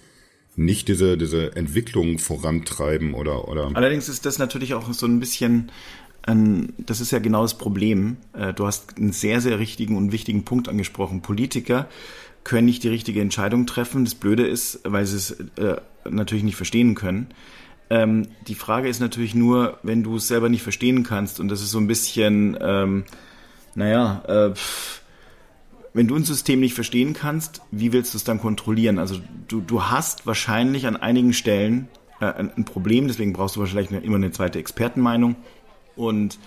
nicht 0.56 0.88
diese, 0.88 1.18
diese 1.18 1.56
Entwicklung 1.56 2.18
vorantreiben 2.18 3.14
oder, 3.14 3.48
oder. 3.48 3.72
Allerdings 3.76 4.10
ist 4.10 4.26
das 4.26 4.40
natürlich 4.40 4.74
auch 4.74 4.92
so 4.94 5.06
ein 5.06 5.20
bisschen, 5.20 5.72
ein, 6.24 6.74
das 6.78 7.00
ist 7.00 7.12
ja 7.12 7.20
genau 7.20 7.44
das 7.44 7.58
Problem. 7.58 8.18
Äh, 8.34 8.54
du 8.54 8.66
hast 8.66 8.98
einen 8.98 9.12
sehr, 9.12 9.40
sehr 9.42 9.60
richtigen 9.60 9.96
und 9.96 10.12
wichtigen 10.12 10.46
Punkt 10.46 10.68
angesprochen. 10.68 11.22
Politiker 11.22 11.88
können 12.48 12.66
nicht 12.66 12.84
die 12.84 12.90
richtige 12.90 13.20
Entscheidung 13.20 13.66
treffen. 13.66 14.06
Das 14.06 14.16
Blöde 14.16 14.48
ist, 14.48 14.80
weil 14.86 15.06
sie 15.06 15.18
es 15.18 15.32
äh, 15.58 15.82
natürlich 16.10 16.46
nicht 16.46 16.56
verstehen 16.56 16.96
können. 16.96 17.28
Ähm, 17.90 18.30
die 18.48 18.56
Frage 18.56 18.88
ist 18.88 19.02
natürlich 19.02 19.36
nur, 19.36 19.80
wenn 19.84 20.02
du 20.02 20.16
es 20.16 20.30
selber 20.30 20.48
nicht 20.48 20.64
verstehen 20.64 21.04
kannst, 21.04 21.42
und 21.42 21.50
das 21.50 21.62
ist 21.62 21.72
so 21.72 21.78
ein 21.78 21.88
bisschen, 21.88 22.58
ähm, 22.62 23.04
naja, 23.76 24.24
äh, 24.28 24.56
pff, 24.56 25.02
wenn 25.94 26.08
du 26.08 26.16
ein 26.16 26.24
System 26.24 26.62
nicht 26.62 26.74
verstehen 26.74 27.14
kannst, 27.14 27.62
wie 27.72 27.92
willst 27.92 28.14
du 28.14 28.18
es 28.18 28.24
dann 28.24 28.40
kontrollieren? 28.40 28.98
Also 28.98 29.20
du, 29.50 29.60
du 29.60 29.84
hast 29.84 30.26
wahrscheinlich 30.26 30.88
an 30.88 30.96
einigen 30.96 31.34
Stellen 31.34 31.90
äh, 32.22 32.28
ein, 32.28 32.64
Problem, 32.64 33.10
deswegen 33.10 33.34
brauchst 33.34 33.58
du 33.58 33.60
wahrscheinlich 33.60 33.92
immer 33.92 34.16
eine 34.16 34.32
zweite 34.32 34.60
Expertenmeinung. 34.60 35.36
Und 35.98 36.40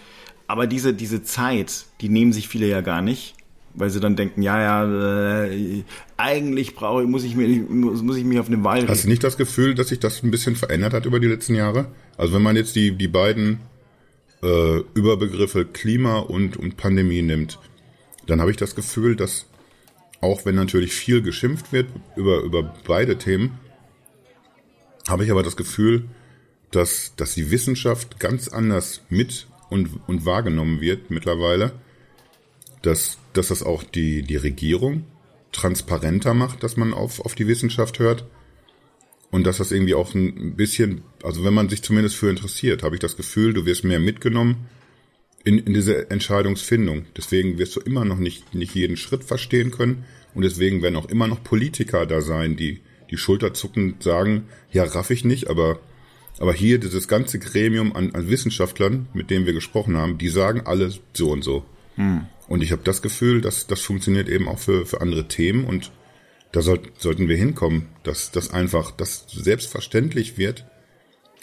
aber 0.47 0.67
diese, 0.67 0.95
diese 0.95 1.23
Zeit, 1.25 1.85
die 2.01 2.09
nehmen 2.09 2.33
sich 2.33 2.49
viele 2.49 2.69
ja 2.69 2.81
gar 2.81 3.03
nicht, 3.03 3.35
weil 3.75 3.91
sie 3.91 4.01
dann 4.01 4.17
denken, 4.17 4.43
ja, 4.43 4.61
ja, 4.61 5.45
äh, 5.45 5.85
eigentlich 6.17 6.75
brauche 6.75 7.05
muss 7.05 7.25
ich 7.25 7.37
mir 7.37 7.49
muss, 7.49 8.03
muss 8.03 8.17
ich 8.17 8.25
mich 8.25 8.39
auf 8.39 8.49
eine 8.49 8.63
Wahl. 8.65 8.87
Hast 8.89 9.05
du 9.05 9.09
nicht 9.09 9.25
das 9.25 9.37
Gefühl, 9.37 9.75
dass 9.75 9.89
sich 9.89 10.01
das 10.01 10.23
ein 10.23 10.31
bisschen 10.31 10.57
verändert 10.57 10.93
hat 10.93 11.07
über 11.07 11.21
die 11.21 11.29
letzten 11.29 11.55
Jahre? 11.55 11.93
Also 12.17 12.35
wenn 12.35 12.43
man 12.43 12.57
jetzt 12.57 12.77
die 12.77 12.93
die 12.93 13.09
beiden 13.09 13.61
äh, 14.43 14.79
Überbegriffe 14.95 15.65
Klima 15.65 16.19
und 16.19 16.57
und 16.57 16.77
Pandemie 16.77 17.23
nimmt, 17.23 17.59
dann 18.27 18.41
habe 18.41 18.51
ich 18.51 18.57
das 18.57 18.75
Gefühl, 18.75 19.17
dass 19.17 19.47
auch 20.21 20.45
wenn 20.45 20.55
natürlich 20.55 20.93
viel 20.93 21.23
geschimpft 21.23 21.73
wird 21.73 21.89
über, 22.17 22.41
über 22.41 22.75
beide 22.87 23.17
Themen, 23.17 23.59
habe 25.09 25.25
ich 25.25 25.31
aber 25.31 25.43
das 25.43 25.57
Gefühl, 25.57 26.09
dass, 26.71 27.15
dass 27.17 27.35
die 27.35 27.51
Wissenschaft 27.51 28.21
ganz 28.21 28.49
anders 28.49 29.03
mit 29.09 29.49
und, 29.71 29.89
und 30.07 30.25
wahrgenommen 30.25 30.81
wird 30.81 31.11
mittlerweile, 31.11 31.73
dass, 32.83 33.19
dass 33.33 33.49
das 33.49 33.63
auch 33.63 33.83
die, 33.83 34.23
die 34.23 34.37
Regierung 34.37 35.05
transparenter 35.53 36.35
macht, 36.35 36.63
dass 36.63 36.77
man 36.77 36.95
auf, 36.95 37.21
auf 37.21 37.35
die 37.35 37.47
Wissenschaft 37.47 37.99
hört 37.99 38.25
und 39.31 39.47
dass 39.47 39.59
das 39.59 39.73
irgendwie 39.73 39.95
auch 39.95 40.15
ein 40.15 40.57
bisschen, 40.57 41.03
also 41.23 41.45
wenn 41.45 41.55
man 41.55 41.69
sich 41.69 41.83
zumindest 41.83 42.17
für 42.17 42.31
interessiert, 42.31 42.83
habe 42.83 42.97
ich 42.97 43.01
das 43.01 43.17
Gefühl, 43.17 43.53
du 43.53 43.65
wirst 43.65 43.85
mehr 43.85 44.01
mitgenommen 44.01 44.69
in, 45.45 45.59
in 45.59 45.73
diese 45.73 46.11
Entscheidungsfindung. 46.11 47.07
Deswegen 47.17 47.59
wirst 47.59 47.77
du 47.77 47.81
immer 47.81 48.05
noch 48.05 48.19
nicht, 48.19 48.55
nicht 48.55 48.75
jeden 48.75 48.97
Schritt 48.97 49.25
verstehen 49.25 49.71
können. 49.71 50.05
Und 50.35 50.43
deswegen 50.43 50.83
werden 50.83 50.97
auch 50.97 51.09
immer 51.09 51.27
noch 51.27 51.43
Politiker 51.43 52.07
da 52.07 52.21
sein, 52.21 52.57
die, 52.57 52.81
die 53.11 53.17
schulterzuckend 53.17 54.03
sagen, 54.03 54.45
ja, 54.73 54.85
raff 54.85 55.11
ich 55.11 55.25
nicht, 55.25 55.49
aber, 55.49 55.81
aber 56.39 56.53
hier 56.53 56.79
dieses 56.79 57.09
ganze 57.09 57.39
Gremium 57.39 57.95
an, 57.97 58.15
an 58.15 58.29
Wissenschaftlern, 58.29 59.09
mit 59.13 59.31
denen 59.31 59.47
wir 59.47 59.53
gesprochen 59.53 59.97
haben, 59.97 60.19
die 60.19 60.29
sagen 60.29 60.63
alle 60.65 60.93
so 61.15 61.31
und 61.31 61.43
so. 61.43 61.65
Hm. 61.97 62.27
Und 62.51 62.65
ich 62.65 62.73
habe 62.73 62.83
das 62.83 63.01
Gefühl, 63.01 63.41
dass 63.41 63.69
das 63.69 63.81
funktioniert 63.81 64.29
eben 64.29 64.49
auch 64.49 64.59
für, 64.59 64.85
für 64.85 65.01
andere 65.01 65.29
Themen 65.29 65.65
und 65.65 65.93
da 66.51 66.63
soll, 66.63 66.81
sollten 66.99 67.29
wir 67.29 67.37
hinkommen, 67.37 67.87
dass 68.03 68.33
das 68.33 68.51
einfach, 68.51 68.91
dass 68.91 69.25
selbstverständlich 69.29 70.37
wird, 70.37 70.67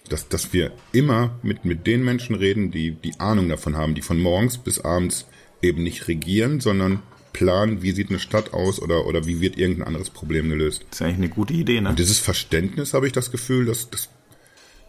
dass, 0.09 0.27
dass 0.27 0.51
wir 0.51 0.73
immer 0.91 1.39
mit, 1.43 1.63
mit 1.63 1.87
den 1.87 2.03
Menschen 2.03 2.35
reden, 2.35 2.71
die 2.71 2.91
die 2.91 3.17
Ahnung 3.21 3.47
davon 3.47 3.77
haben, 3.77 3.95
die 3.95 4.01
von 4.01 4.19
morgens 4.19 4.57
bis 4.57 4.79
abends 4.81 5.27
eben 5.61 5.81
nicht 5.81 6.09
regieren, 6.09 6.59
sondern 6.59 7.01
planen, 7.31 7.81
wie 7.81 7.93
sieht 7.93 8.09
eine 8.09 8.19
Stadt 8.19 8.53
aus 8.53 8.81
oder, 8.81 9.05
oder 9.05 9.25
wie 9.25 9.39
wird 9.39 9.57
irgendein 9.57 9.87
anderes 9.87 10.09
Problem 10.09 10.49
gelöst. 10.49 10.85
Das 10.89 10.99
ist 10.99 11.01
eigentlich 11.03 11.17
eine 11.19 11.29
gute 11.29 11.53
Idee, 11.53 11.79
ne? 11.79 11.87
Und 11.87 11.99
dieses 11.99 12.19
Verständnis 12.19 12.93
habe 12.93 13.07
ich 13.07 13.13
das 13.13 13.31
Gefühl, 13.31 13.65
dass 13.65 13.89
das, 13.89 14.09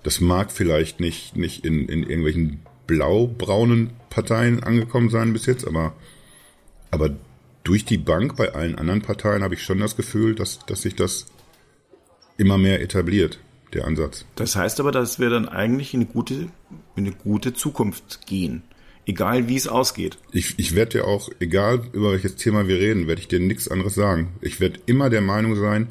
das 0.03 0.21
mag 0.21 0.51
vielleicht 0.51 0.99
nicht, 0.99 1.37
nicht 1.37 1.65
in, 1.65 1.89
in 1.89 2.03
irgendwelchen 2.03 2.59
blau-braunen 2.89 3.91
Parteien 4.11 4.63
angekommen 4.63 5.11
sein 5.11 5.33
bis 5.33 5.47
jetzt, 5.47 5.67
aber, 5.67 5.95
aber 6.91 7.17
durch 7.65 7.85
die 7.85 7.99
Bank 7.99 8.37
bei 8.37 8.55
allen 8.55 8.77
anderen 8.77 9.03
Parteien 9.03 9.43
habe 9.43 9.55
ich 9.55 9.63
schon 9.63 9.79
das 9.79 9.97
Gefühl, 9.97 10.35
dass, 10.35 10.61
dass 10.67 10.83
sich 10.83 10.95
das 10.95 11.27
immer 12.37 12.57
mehr 12.57 12.81
etabliert 12.81 13.41
der 13.75 13.87
Ansatz. 13.87 14.25
Das 14.37 14.57
heißt 14.57 14.81
aber, 14.81 14.93
dass 14.93 15.19
wir 15.19 15.29
dann 15.29 15.49
eigentlich 15.49 15.93
in 15.93 16.01
eine 16.01 16.09
gute, 16.09 16.35
in 16.35 16.51
eine 16.97 17.13
gute 17.13 17.53
Zukunft 17.53 18.27
gehen. 18.27 18.63
Egal 19.05 19.49
wie 19.49 19.57
es 19.57 19.69
ausgeht. 19.69 20.19
Ich, 20.33 20.59
ich 20.59 20.75
werde 20.75 20.99
dir 20.99 21.07
auch, 21.07 21.31
egal 21.41 21.83
über 21.93 22.13
welches 22.13 22.37
Thema 22.37 22.69
wir 22.69 22.79
reden, 22.79 23.07
werde 23.07 23.21
ich 23.21 23.29
dir 23.29 23.41
nichts 23.41 23.69
anderes 23.69 23.95
sagen. 23.95 24.35
Ich 24.43 24.61
werde 24.61 24.81
immer 24.87 25.09
der 25.09 25.23
Meinung 25.23 25.57
sein, 25.57 25.89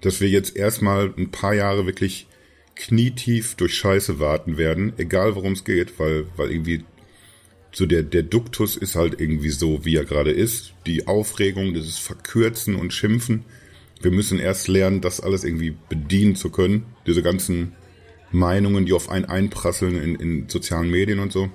dass 0.00 0.20
wir 0.20 0.28
jetzt 0.28 0.56
erstmal 0.56 1.12
ein 1.16 1.30
paar 1.30 1.54
Jahre 1.54 1.86
wirklich 1.86 2.28
knietief 2.76 3.56
durch 3.56 3.74
Scheiße 3.76 4.18
warten 4.18 4.56
werden, 4.56 4.92
egal 4.96 5.34
worum 5.34 5.52
es 5.52 5.64
geht, 5.64 5.98
weil, 5.98 6.26
weil 6.36 6.50
irgendwie 6.50 6.84
so 7.72 7.86
der, 7.86 8.02
der 8.02 8.22
Duktus 8.22 8.76
ist 8.76 8.96
halt 8.96 9.20
irgendwie 9.20 9.50
so, 9.50 9.84
wie 9.84 9.96
er 9.96 10.04
gerade 10.04 10.32
ist. 10.32 10.72
Die 10.86 11.06
Aufregung, 11.06 11.74
dieses 11.74 11.98
Verkürzen 11.98 12.74
und 12.74 12.92
Schimpfen 12.92 13.44
wir 14.00 14.10
müssen 14.10 14.38
erst 14.38 14.68
lernen, 14.68 15.00
das 15.00 15.20
alles 15.20 15.44
irgendwie 15.44 15.76
bedienen 15.88 16.34
zu 16.34 16.50
können. 16.50 16.86
Diese 17.06 17.22
ganzen 17.22 17.74
Meinungen, 18.32 18.86
die 18.86 18.92
auf 18.92 19.10
einen 19.10 19.26
einprasseln 19.26 20.00
in, 20.00 20.14
in 20.16 20.48
sozialen 20.48 20.90
Medien 20.90 21.18
und 21.18 21.32
so. 21.32 21.50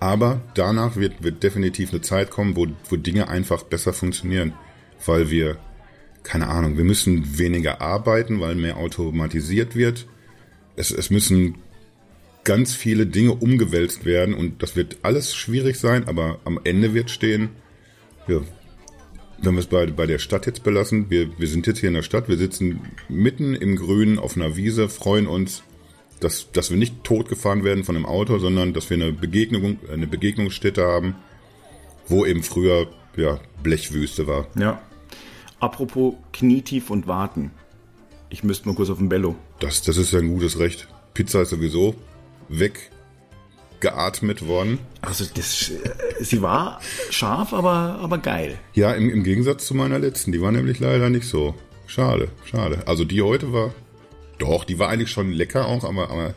Aber 0.00 0.40
danach 0.54 0.96
wird, 0.96 1.22
wird 1.22 1.42
definitiv 1.42 1.90
eine 1.90 2.00
Zeit 2.00 2.30
kommen, 2.30 2.56
wo, 2.56 2.66
wo 2.88 2.96
Dinge 2.96 3.28
einfach 3.28 3.62
besser 3.62 3.92
funktionieren. 3.92 4.54
Weil 5.04 5.30
wir, 5.30 5.58
keine 6.22 6.48
Ahnung, 6.48 6.76
wir 6.76 6.84
müssen 6.84 7.38
weniger 7.38 7.80
arbeiten, 7.80 8.40
weil 8.40 8.54
mehr 8.54 8.78
automatisiert 8.78 9.76
wird. 9.76 10.06
Es, 10.76 10.90
es 10.90 11.10
müssen 11.10 11.56
ganz 12.44 12.74
viele 12.74 13.06
Dinge 13.06 13.34
umgewälzt 13.34 14.04
werden 14.04 14.34
und 14.34 14.62
das 14.62 14.76
wird 14.76 14.98
alles 15.02 15.34
schwierig 15.34 15.78
sein, 15.78 16.08
aber 16.08 16.38
am 16.44 16.58
Ende 16.64 16.94
wird 16.94 17.10
stehen, 17.10 17.50
ja, 18.28 18.40
wenn 19.42 19.54
wir 19.54 19.60
es 19.60 19.66
bei, 19.66 19.86
bei 19.86 20.06
der 20.06 20.18
Stadt 20.18 20.46
jetzt 20.46 20.62
belassen, 20.62 21.10
wir, 21.10 21.38
wir 21.38 21.48
sind 21.48 21.66
jetzt 21.66 21.80
hier 21.80 21.88
in 21.88 21.94
der 21.94 22.02
Stadt, 22.02 22.28
wir 22.28 22.36
sitzen 22.36 22.80
mitten 23.08 23.54
im 23.54 23.76
Grünen 23.76 24.18
auf 24.18 24.36
einer 24.36 24.56
Wiese, 24.56 24.88
freuen 24.88 25.26
uns, 25.26 25.62
dass, 26.20 26.52
dass 26.52 26.70
wir 26.70 26.76
nicht 26.76 27.02
totgefahren 27.04 27.64
werden 27.64 27.84
von 27.84 27.96
einem 27.96 28.04
Auto, 28.04 28.38
sondern 28.38 28.74
dass 28.74 28.90
wir 28.90 28.96
eine 28.96 29.12
Begegnung, 29.12 29.78
eine 29.90 30.06
Begegnungsstätte 30.06 30.84
haben, 30.84 31.14
wo 32.06 32.26
eben 32.26 32.42
früher 32.42 32.88
ja, 33.16 33.40
Blechwüste 33.62 34.26
war. 34.26 34.46
Ja. 34.58 34.82
Apropos 35.58 36.14
knietief 36.32 36.90
und 36.90 37.06
warten. 37.06 37.50
Ich 38.28 38.44
müsste 38.44 38.68
mal 38.68 38.74
kurz 38.74 38.90
auf 38.90 38.98
den 38.98 39.08
Bello. 39.08 39.36
Das, 39.58 39.82
das 39.82 39.96
ist 39.96 40.12
ja 40.12 40.18
ein 40.18 40.28
gutes 40.28 40.58
Recht. 40.58 40.88
Pizza 41.14 41.42
ist 41.42 41.50
sowieso 41.50 41.94
weg 42.50 42.90
geatmet 43.80 44.46
worden. 44.46 44.78
Also 45.00 45.24
das, 45.34 45.70
äh, 45.70 46.22
sie 46.22 46.42
war 46.42 46.80
scharf, 47.10 47.54
aber, 47.54 47.98
aber 48.02 48.18
geil. 48.18 48.58
Ja, 48.74 48.92
im, 48.92 49.08
im 49.08 49.24
Gegensatz 49.24 49.66
zu 49.66 49.74
meiner 49.74 49.98
letzten. 49.98 50.32
Die 50.32 50.42
war 50.42 50.52
nämlich 50.52 50.78
leider 50.78 51.08
nicht 51.08 51.26
so. 51.26 51.54
Schade, 51.86 52.28
schade. 52.44 52.82
Also 52.86 53.04
die 53.04 53.22
heute 53.22 53.52
war, 53.52 53.74
doch, 54.38 54.64
die 54.64 54.78
war 54.78 54.88
eigentlich 54.88 55.10
schon 55.10 55.32
lecker 55.32 55.66
auch, 55.66 55.84
aber, 55.84 56.10
aber 56.10 56.34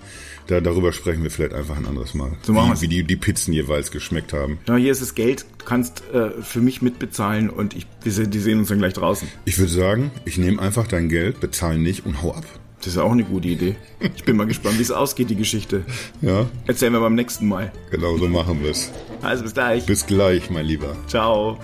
da, 0.47 0.61
darüber 0.61 0.91
sprechen 0.91 1.23
wir 1.23 1.31
vielleicht 1.31 1.53
einfach 1.53 1.77
ein 1.77 1.85
anderes 1.85 2.13
Mal. 2.13 2.31
So 2.41 2.53
wie, 2.53 2.81
wie 2.81 2.87
die, 2.87 3.03
die 3.03 3.15
Pizzen 3.15 3.53
jeweils 3.53 3.91
geschmeckt 3.91 4.33
haben. 4.33 4.59
Ja, 4.67 4.75
hier 4.75 4.91
ist 4.91 5.01
das 5.01 5.15
Geld. 5.15 5.45
Du 5.59 5.65
kannst 5.65 6.03
äh, 6.13 6.31
für 6.41 6.59
mich 6.59 6.81
mitbezahlen 6.81 7.49
und 7.49 7.75
ich, 7.75 7.85
die, 8.03 8.29
die 8.29 8.39
sehen 8.39 8.59
uns 8.59 8.69
dann 8.69 8.79
gleich 8.79 8.93
draußen. 8.93 9.27
Ich 9.45 9.57
würde 9.59 9.71
sagen, 9.71 10.11
ich 10.25 10.37
nehme 10.37 10.61
einfach 10.61 10.87
dein 10.87 11.07
Geld, 11.07 11.39
bezahle 11.39 11.77
nicht 11.77 12.05
und 12.05 12.21
hau 12.21 12.33
ab. 12.33 12.45
Das 12.83 12.93
ist 12.95 12.97
auch 12.97 13.11
eine 13.11 13.23
gute 13.23 13.47
Idee. 13.47 13.77
Ich 14.15 14.25
bin 14.25 14.35
mal 14.35 14.45
gespannt, 14.45 14.77
wie 14.77 14.81
es 14.81 14.91
ausgeht, 14.91 15.29
die 15.29 15.37
Geschichte. 15.37 15.85
Ja. 16.21 16.47
Erzählen 16.67 16.91
wir 16.91 16.99
beim 16.99 17.15
nächsten 17.15 17.47
Mal. 17.47 17.71
Genau, 17.91 18.17
so 18.17 18.27
machen 18.27 18.61
wir 18.61 18.71
es. 18.71 18.91
Also 19.21 19.43
bis 19.43 19.53
gleich. 19.53 19.85
Bis 19.85 20.05
gleich, 20.05 20.49
mein 20.49 20.65
Lieber. 20.65 20.93
Ciao. 21.07 21.57